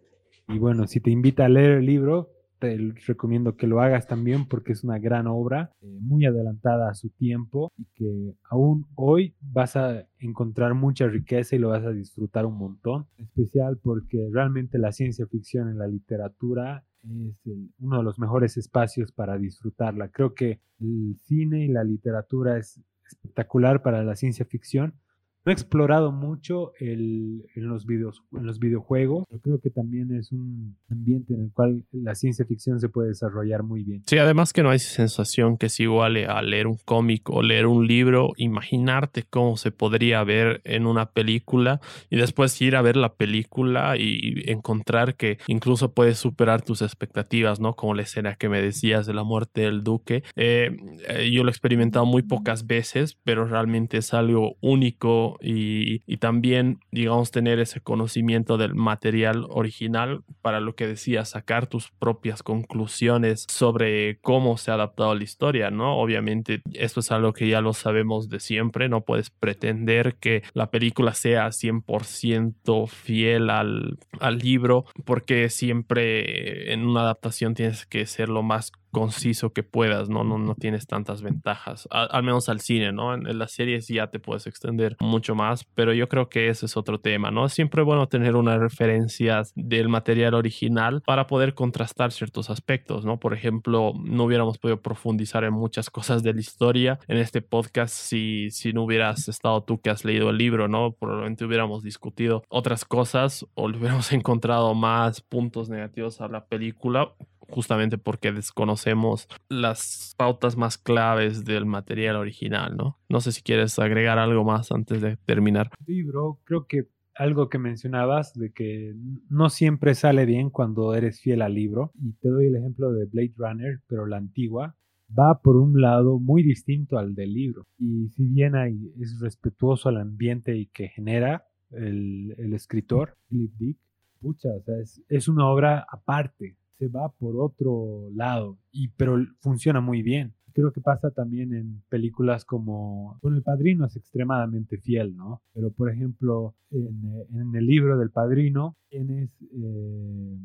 Y 0.48 0.58
bueno, 0.58 0.86
si 0.86 1.00
te 1.00 1.10
invita 1.10 1.44
a 1.44 1.48
leer 1.48 1.78
el 1.78 1.86
libro, 1.86 2.30
te 2.58 2.76
recomiendo 3.06 3.56
que 3.56 3.66
lo 3.66 3.80
hagas 3.80 4.06
también 4.06 4.46
porque 4.46 4.72
es 4.72 4.84
una 4.84 4.98
gran 4.98 5.26
obra, 5.26 5.72
eh, 5.80 5.98
muy 6.00 6.26
adelantada 6.26 6.90
a 6.90 6.94
su 6.94 7.08
tiempo 7.10 7.72
y 7.76 7.86
que 7.94 8.34
aún 8.50 8.86
hoy 8.94 9.34
vas 9.40 9.76
a 9.76 10.06
encontrar 10.18 10.74
mucha 10.74 11.06
riqueza 11.06 11.56
y 11.56 11.58
lo 11.58 11.70
vas 11.70 11.84
a 11.84 11.90
disfrutar 11.90 12.46
un 12.46 12.58
montón, 12.58 13.06
especial 13.16 13.78
porque 13.82 14.28
realmente 14.32 14.78
la 14.78 14.92
ciencia 14.92 15.26
ficción 15.26 15.70
en 15.70 15.78
la 15.78 15.86
literatura 15.86 16.84
es 17.02 17.36
uno 17.78 17.98
de 17.98 18.02
los 18.02 18.18
mejores 18.18 18.56
espacios 18.56 19.12
para 19.12 19.38
disfrutarla. 19.38 20.08
Creo 20.08 20.34
que 20.34 20.60
el 20.80 21.16
cine 21.22 21.64
y 21.64 21.68
la 21.68 21.84
literatura 21.84 22.58
es 22.58 22.80
espectacular 23.06 23.82
para 23.82 24.04
la 24.04 24.16
ciencia 24.16 24.44
ficción 24.44 24.99
no 25.44 25.50
he 25.50 25.54
explorado 25.54 26.12
mucho 26.12 26.72
el, 26.78 27.46
en, 27.54 27.68
los 27.68 27.86
videos, 27.86 28.22
en 28.32 28.44
los 28.44 28.58
videojuegos, 28.58 29.24
pero 29.28 29.40
creo 29.40 29.60
que 29.60 29.70
también 29.70 30.14
es 30.14 30.32
un 30.32 30.76
ambiente 30.90 31.32
en 31.32 31.44
el 31.44 31.52
cual 31.52 31.84
la 31.92 32.14
ciencia 32.14 32.44
ficción 32.44 32.78
se 32.78 32.88
puede 32.90 33.08
desarrollar 33.08 33.62
muy 33.62 33.82
bien. 33.82 34.02
Sí, 34.06 34.18
además 34.18 34.52
que 34.52 34.62
no 34.62 34.70
hay 34.70 34.78
sensación 34.78 35.56
que 35.56 35.66
es 35.66 35.80
igual 35.80 36.16
a 36.28 36.42
leer 36.42 36.66
un 36.66 36.76
cómic 36.84 37.30
o 37.30 37.42
leer 37.42 37.66
un 37.66 37.86
libro, 37.86 38.32
imaginarte 38.36 39.22
cómo 39.22 39.56
se 39.56 39.70
podría 39.70 40.22
ver 40.24 40.60
en 40.64 40.86
una 40.86 41.10
película 41.12 41.80
y 42.10 42.16
después 42.16 42.60
ir 42.60 42.76
a 42.76 42.82
ver 42.82 42.96
la 42.96 43.14
película 43.14 43.96
y 43.96 44.42
encontrar 44.50 45.14
que 45.14 45.38
incluso 45.46 45.94
puedes 45.94 46.18
superar 46.18 46.62
tus 46.62 46.82
expectativas, 46.82 47.60
¿no? 47.60 47.76
Como 47.76 47.94
la 47.94 48.02
escena 48.02 48.34
que 48.34 48.48
me 48.48 48.60
decías 48.60 49.06
de 49.06 49.14
la 49.14 49.24
muerte 49.24 49.62
del 49.62 49.82
duque. 49.84 50.22
Eh, 50.36 50.76
eh, 51.08 51.30
yo 51.30 51.44
lo 51.44 51.48
he 51.48 51.52
experimentado 51.52 52.04
muy 52.04 52.22
pocas 52.22 52.66
veces, 52.66 53.18
pero 53.24 53.46
realmente 53.46 53.98
es 53.98 54.12
algo 54.12 54.56
único 54.60 55.29
y, 55.40 56.00
también, 56.18 56.80
digamos, 56.90 57.30
tener 57.30 57.58
ese 57.60 57.80
conocimiento 57.80 58.58
del 58.58 58.74
material 58.74 59.46
original 59.48 60.22
para 60.42 60.60
lo 60.60 60.74
que 60.74 60.86
decía, 60.86 61.24
sacar 61.24 61.66
tus 61.66 61.90
propias 61.90 62.42
conclusiones 62.42 63.46
sobre 63.48 64.18
cómo 64.20 64.56
se 64.56 64.70
ha 64.70 64.74
adaptado 64.74 65.14
la 65.14 65.24
historia, 65.24 65.70
¿no? 65.70 65.98
Obviamente, 65.98 66.62
esto 66.74 67.00
es 67.00 67.10
algo 67.10 67.32
que 67.32 67.48
ya 67.48 67.60
lo 67.60 67.72
sabemos 67.72 68.28
de 68.28 68.40
siempre, 68.40 68.88
no 68.88 69.02
puedes 69.02 69.30
pretender 69.30 70.16
que 70.16 70.42
la 70.52 70.70
película 70.70 71.14
sea 71.14 71.48
100% 71.48 72.88
fiel 72.88 73.50
al, 73.50 73.98
al 74.18 74.38
libro, 74.38 74.84
porque 75.04 75.48
siempre 75.48 76.72
en 76.72 76.86
una 76.86 77.02
adaptación 77.02 77.54
tienes 77.54 77.86
que 77.86 78.06
ser 78.06 78.28
lo 78.28 78.42
más 78.42 78.72
conciso 78.90 79.52
que 79.52 79.62
puedas, 79.62 80.08
¿no? 80.08 80.24
No, 80.24 80.38
no 80.38 80.54
tienes 80.54 80.86
tantas 80.86 81.22
ventajas, 81.22 81.88
al 81.90 82.22
menos 82.22 82.48
al 82.48 82.60
cine, 82.60 82.92
¿no? 82.92 83.14
En, 83.14 83.38
las 83.38 83.52
series 83.52 83.88
ya 83.88 84.08
te 84.08 84.18
puedes 84.18 84.46
extender 84.46 84.96
mucho 85.00 85.34
más, 85.34 85.64
pero 85.74 85.92
yo 85.92 86.08
creo 86.08 86.28
que 86.28 86.48
ese 86.48 86.66
es 86.66 86.76
otro 86.76 87.00
tema, 87.00 87.30
¿no? 87.30 87.46
Es 87.46 87.52
siempre 87.52 87.82
bueno 87.82 88.08
tener 88.08 88.36
unas 88.36 88.58
referencias 88.58 89.52
del 89.54 89.88
material 89.88 90.34
original 90.34 91.02
para 91.06 91.26
poder 91.26 91.54
contrastar 91.54 92.12
ciertos 92.12 92.50
aspectos, 92.50 93.04
¿no? 93.04 93.18
Por 93.18 93.34
ejemplo, 93.34 93.92
no 94.02 94.24
hubiéramos 94.24 94.58
podido 94.58 94.80
profundizar 94.80 95.44
en 95.44 95.54
muchas 95.54 95.90
cosas 95.90 96.22
de 96.22 96.34
la 96.34 96.40
historia 96.40 96.98
en 97.08 97.18
este 97.18 97.40
podcast 97.42 97.94
si, 97.94 98.50
si 98.50 98.72
no 98.72 98.82
hubieras 98.84 99.28
estado 99.28 99.62
tú 99.62 99.80
que 99.80 99.90
has 99.90 100.04
leído 100.04 100.30
el 100.30 100.38
libro, 100.38 100.68
¿no? 100.68 100.92
Probablemente 100.92 101.44
hubiéramos 101.44 101.82
discutido 101.82 102.42
otras 102.48 102.84
cosas 102.84 103.46
o 103.54 103.68
le 103.68 103.78
hubiéramos 103.78 104.12
encontrado 104.12 104.74
más 104.74 105.20
puntos 105.20 105.68
negativos 105.68 106.20
a 106.20 106.28
la 106.28 106.46
película 106.46 107.12
justamente 107.50 107.98
porque 107.98 108.32
desconocemos 108.32 109.28
las 109.48 110.14
pautas 110.16 110.56
más 110.56 110.78
claves 110.78 111.44
del 111.44 111.66
material 111.66 112.16
original, 112.16 112.76
¿no? 112.76 112.98
No 113.08 113.20
sé 113.20 113.32
si 113.32 113.42
quieres 113.42 113.78
agregar 113.78 114.18
algo 114.18 114.44
más 114.44 114.72
antes 114.72 115.00
de 115.00 115.16
terminar. 115.16 115.70
Sí, 115.86 116.02
bro, 116.02 116.38
creo 116.44 116.66
que 116.66 116.88
algo 117.14 117.48
que 117.48 117.58
mencionabas 117.58 118.32
de 118.34 118.50
que 118.52 118.94
no 119.28 119.50
siempre 119.50 119.94
sale 119.94 120.24
bien 120.24 120.48
cuando 120.48 120.94
eres 120.94 121.20
fiel 121.20 121.42
al 121.42 121.54
libro, 121.54 121.92
y 122.00 122.12
te 122.14 122.28
doy 122.28 122.46
el 122.46 122.56
ejemplo 122.56 122.92
de 122.92 123.04
Blade 123.04 123.34
Runner, 123.36 123.80
pero 123.88 124.06
la 124.06 124.16
antigua, 124.16 124.74
va 125.18 125.40
por 125.42 125.56
un 125.56 125.80
lado 125.80 126.18
muy 126.18 126.42
distinto 126.42 126.98
al 126.98 127.14
del 127.14 127.34
libro. 127.34 127.66
Y 127.78 128.08
si 128.10 128.26
bien 128.26 128.54
hay, 128.54 128.92
es 129.00 129.18
respetuoso 129.20 129.88
al 129.88 129.98
ambiente 129.98 130.56
y 130.56 130.66
que 130.66 130.88
genera 130.88 131.46
el, 131.72 132.34
el 132.38 132.54
escritor, 132.54 133.16
Philip 133.28 133.52
Dick, 133.58 133.78
pucha, 134.20 134.48
o 134.50 134.62
sea, 134.62 134.78
es, 134.78 135.02
es, 135.08 135.28
una 135.28 135.48
obra 135.48 135.86
aparte 135.90 136.56
se 136.80 136.88
va 136.88 137.10
por 137.10 137.36
otro 137.36 138.08
lado, 138.14 138.58
y, 138.72 138.88
pero 138.88 139.18
funciona 139.40 139.82
muy 139.82 140.02
bien. 140.02 140.32
Creo 140.54 140.72
que 140.72 140.80
pasa 140.80 141.10
también 141.10 141.54
en 141.54 141.82
películas 141.90 142.44
como, 142.46 143.18
bueno, 143.22 143.36
El 143.36 143.42
Padrino 143.42 143.84
es 143.84 143.96
extremadamente 143.96 144.78
fiel, 144.78 145.14
¿no? 145.14 145.42
Pero 145.52 145.70
por 145.70 145.90
ejemplo, 145.90 146.54
en, 146.70 147.54
el 147.54 147.66
libro 147.66 147.98
del 147.98 148.10
Padrino 148.10 148.76
tienes 148.88 149.30
eh, 149.54 150.38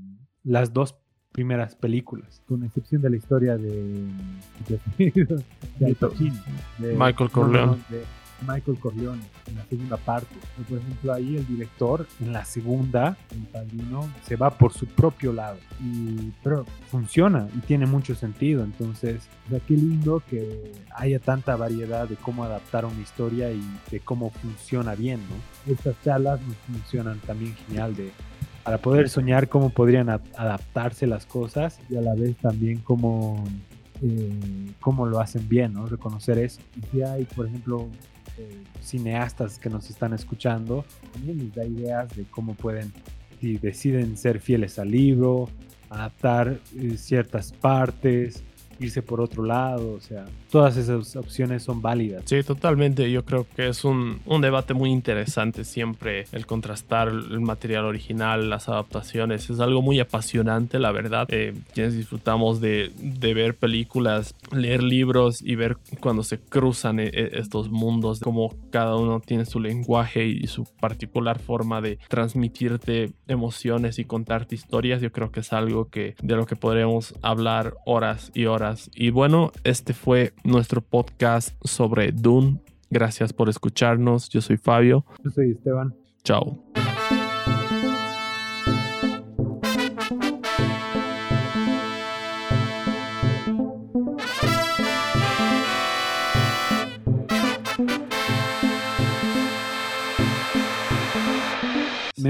las 0.43 0.73
dos 0.73 0.97
primeras 1.31 1.75
películas, 1.75 2.43
con 2.45 2.63
excepción 2.63 3.01
de 3.01 3.09
la 3.09 3.15
historia 3.15 3.57
de, 3.57 4.05
Michael 6.97 7.31
Corleone. 7.31 7.77
Michael 8.41 8.79
Corleone 8.79 9.21
en 9.47 9.55
la 9.55 9.65
segunda 9.65 9.97
parte. 9.97 10.35
por 10.67 10.77
ejemplo, 10.77 11.13
ahí 11.13 11.37
el 11.37 11.47
director 11.47 12.07
en 12.19 12.33
la 12.33 12.45
segunda, 12.45 13.17
el 13.31 13.43
padrino, 13.43 14.09
se 14.23 14.35
va 14.35 14.49
por 14.51 14.73
su 14.73 14.85
propio 14.87 15.33
lado. 15.33 15.57
Y, 15.81 16.31
pero 16.43 16.65
funciona 16.89 17.47
y 17.55 17.59
tiene 17.59 17.85
mucho 17.85 18.15
sentido. 18.15 18.63
Entonces, 18.63 19.27
sea, 19.49 19.59
qué 19.59 19.75
lindo 19.75 20.21
que 20.29 20.71
haya 20.95 21.19
tanta 21.19 21.55
variedad 21.55 22.07
de 22.07 22.15
cómo 22.15 22.43
adaptar 22.43 22.85
una 22.85 22.99
historia 23.01 23.51
y 23.51 23.61
de 23.91 23.99
cómo 23.99 24.29
funciona 24.31 24.95
bien, 24.95 25.21
¿no? 25.29 25.71
Estas 25.73 25.95
charlas 26.03 26.39
nos 26.41 26.55
funcionan 26.57 27.19
también 27.19 27.55
genial 27.67 27.95
de 27.95 28.11
para 28.65 28.79
poder 28.79 29.09
soñar 29.09 29.47
cómo 29.47 29.69
podrían 29.69 30.09
adaptarse 30.09 31.05
las 31.05 31.27
cosas 31.27 31.79
y 31.87 31.97
a 31.97 32.01
la 32.01 32.15
vez 32.15 32.35
también 32.37 32.79
cómo, 32.79 33.43
eh, 34.01 34.71
cómo 34.79 35.05
lo 35.05 35.19
hacen 35.19 35.47
bien, 35.47 35.73
¿no? 35.73 35.85
Reconocer 35.85 36.39
eso. 36.39 36.61
Y 36.75 36.81
si 36.87 37.03
hay, 37.03 37.25
por 37.25 37.45
ejemplo, 37.45 37.87
cineastas 38.81 39.59
que 39.59 39.69
nos 39.69 39.89
están 39.89 40.13
escuchando, 40.13 40.85
también 41.13 41.39
les 41.39 41.53
da 41.53 41.65
ideas 41.65 42.15
de 42.15 42.25
cómo 42.25 42.55
pueden, 42.55 42.91
si 43.39 43.57
deciden 43.57 44.17
ser 44.17 44.39
fieles 44.39 44.79
al 44.79 44.91
libro, 44.91 45.49
adaptar 45.89 46.59
eh, 46.77 46.97
ciertas 46.97 47.51
partes, 47.51 48.43
irse 48.79 49.01
por 49.01 49.21
otro 49.21 49.43
lado, 49.43 49.93
o 49.93 50.01
sea, 50.01 50.25
todas 50.51 50.77
esas 50.77 51.15
opciones 51.15 51.63
son 51.63 51.81
válidas. 51.81 52.23
Sí, 52.25 52.41
totalmente. 52.43 53.09
Yo 53.11 53.25
creo 53.25 53.45
que 53.55 53.67
es 53.67 53.83
un, 53.83 54.19
un, 54.25 54.41
debate 54.41 54.73
muy 54.73 54.91
interesante 54.91 55.63
siempre 55.63 56.25
el 56.31 56.45
contrastar 56.45 57.07
el 57.07 57.39
material 57.41 57.85
original, 57.85 58.49
las 58.49 58.69
adaptaciones. 58.69 59.49
Es 59.49 59.59
algo 59.59 59.81
muy 59.81 59.99
apasionante, 59.99 60.79
la 60.79 60.91
verdad. 60.91 61.27
Eh, 61.31 61.53
quienes 61.73 61.95
disfrutamos 61.95 62.61
de, 62.61 62.91
de, 62.97 63.33
ver 63.33 63.55
películas, 63.55 64.35
leer 64.51 64.83
libros 64.83 65.41
y 65.41 65.55
ver 65.55 65.77
cuando 65.99 66.23
se 66.23 66.39
cruzan 66.39 66.99
eh, 66.99 67.11
eh, 67.13 67.29
estos 67.33 67.69
mundos, 67.69 68.19
cómo 68.19 68.53
cada 68.69 68.95
uno 68.95 69.19
tiene 69.19 69.45
su 69.45 69.59
lenguaje 69.59 70.25
y 70.25 70.47
su 70.47 70.65
particular 70.79 71.39
forma 71.39 71.81
de 71.81 71.97
transmitirte 72.07 73.13
emociones 73.27 73.99
y 73.99 74.05
contarte 74.05 74.55
historias. 74.55 75.01
Yo 75.01 75.11
creo 75.11 75.31
que 75.31 75.41
es 75.41 75.53
algo 75.53 75.89
que 75.89 76.15
de 76.21 76.35
lo 76.35 76.45
que 76.45 76.55
podremos 76.55 77.15
hablar 77.21 77.75
horas 77.85 78.31
y 78.33 78.45
horas 78.45 78.64
y 78.95 79.09
bueno, 79.09 79.51
este 79.63 79.93
fue 79.93 80.33
nuestro 80.43 80.81
podcast 80.81 81.55
sobre 81.63 82.11
Dune. 82.11 82.59
Gracias 82.89 83.33
por 83.33 83.49
escucharnos. 83.49 84.29
Yo 84.29 84.41
soy 84.41 84.57
Fabio. 84.57 85.05
Yo 85.23 85.31
soy 85.31 85.51
Esteban. 85.51 85.95
Chao. 86.23 86.63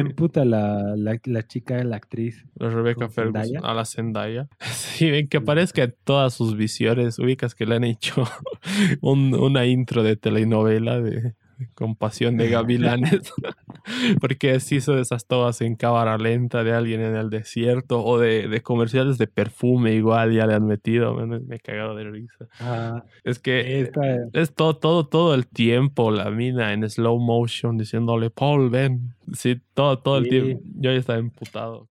Me 0.03 0.09
emputa 0.09 0.45
la, 0.45 0.95
la, 0.95 1.19
la, 1.23 1.47
chica, 1.47 1.83
la 1.83 1.95
actriz. 1.95 2.45
La 2.55 2.69
Rebecca 2.69 3.09
Ferguson, 3.09 3.65
a 3.65 3.73
la 3.73 3.85
Zendaya. 3.85 4.47
Sí, 4.95 5.09
ven 5.09 5.27
que 5.27 5.37
aparezca 5.37 5.83
en 5.83 5.95
todas 6.03 6.33
sus 6.33 6.55
visiones. 6.55 7.19
Ubicas 7.19 7.53
que 7.55 7.65
le 7.65 7.75
han 7.75 7.83
hecho 7.83 8.23
un, 9.01 9.33
una 9.35 9.65
intro 9.65 10.03
de 10.03 10.15
telenovela 10.15 11.01
de, 11.01 11.33
con 11.73 11.95
pasión 11.95 12.37
de 12.37 12.49
gavilanes, 12.49 13.33
porque 14.21 14.59
se 14.59 14.75
hizo 14.75 14.97
esas 14.97 15.25
todas 15.25 15.61
en 15.61 15.75
cámara 15.75 16.17
lenta 16.17 16.63
de 16.63 16.73
alguien 16.73 17.01
en 17.01 17.15
el 17.15 17.29
desierto 17.29 18.03
o 18.03 18.19
de, 18.19 18.47
de 18.47 18.61
comerciales 18.61 19.17
de 19.17 19.27
perfume 19.27 19.93
igual 19.93 20.33
ya 20.33 20.47
le 20.47 20.53
han 20.53 20.65
metido, 20.65 21.13
me, 21.15 21.55
he 21.55 21.59
cagado 21.59 21.95
de 21.95 22.03
risa. 22.05 22.47
Ah, 22.59 23.03
es 23.23 23.39
que 23.39 23.89
es 24.33 24.53
todo, 24.53 24.77
todo, 24.77 25.07
todo 25.07 25.33
el 25.33 25.47
tiempo 25.47 26.11
la 26.11 26.29
mina 26.31 26.73
en 26.73 26.89
slow 26.89 27.19
motion 27.19 27.77
diciéndole, 27.77 28.29
Paul, 28.29 28.69
ven, 28.69 29.15
sí, 29.33 29.61
todo, 29.73 29.99
todo 29.99 30.17
el 30.17 30.29
tiempo, 30.29 30.61
yo 30.75 30.91
ya 30.91 30.97
estaba 30.97 31.19
emputado. 31.19 31.83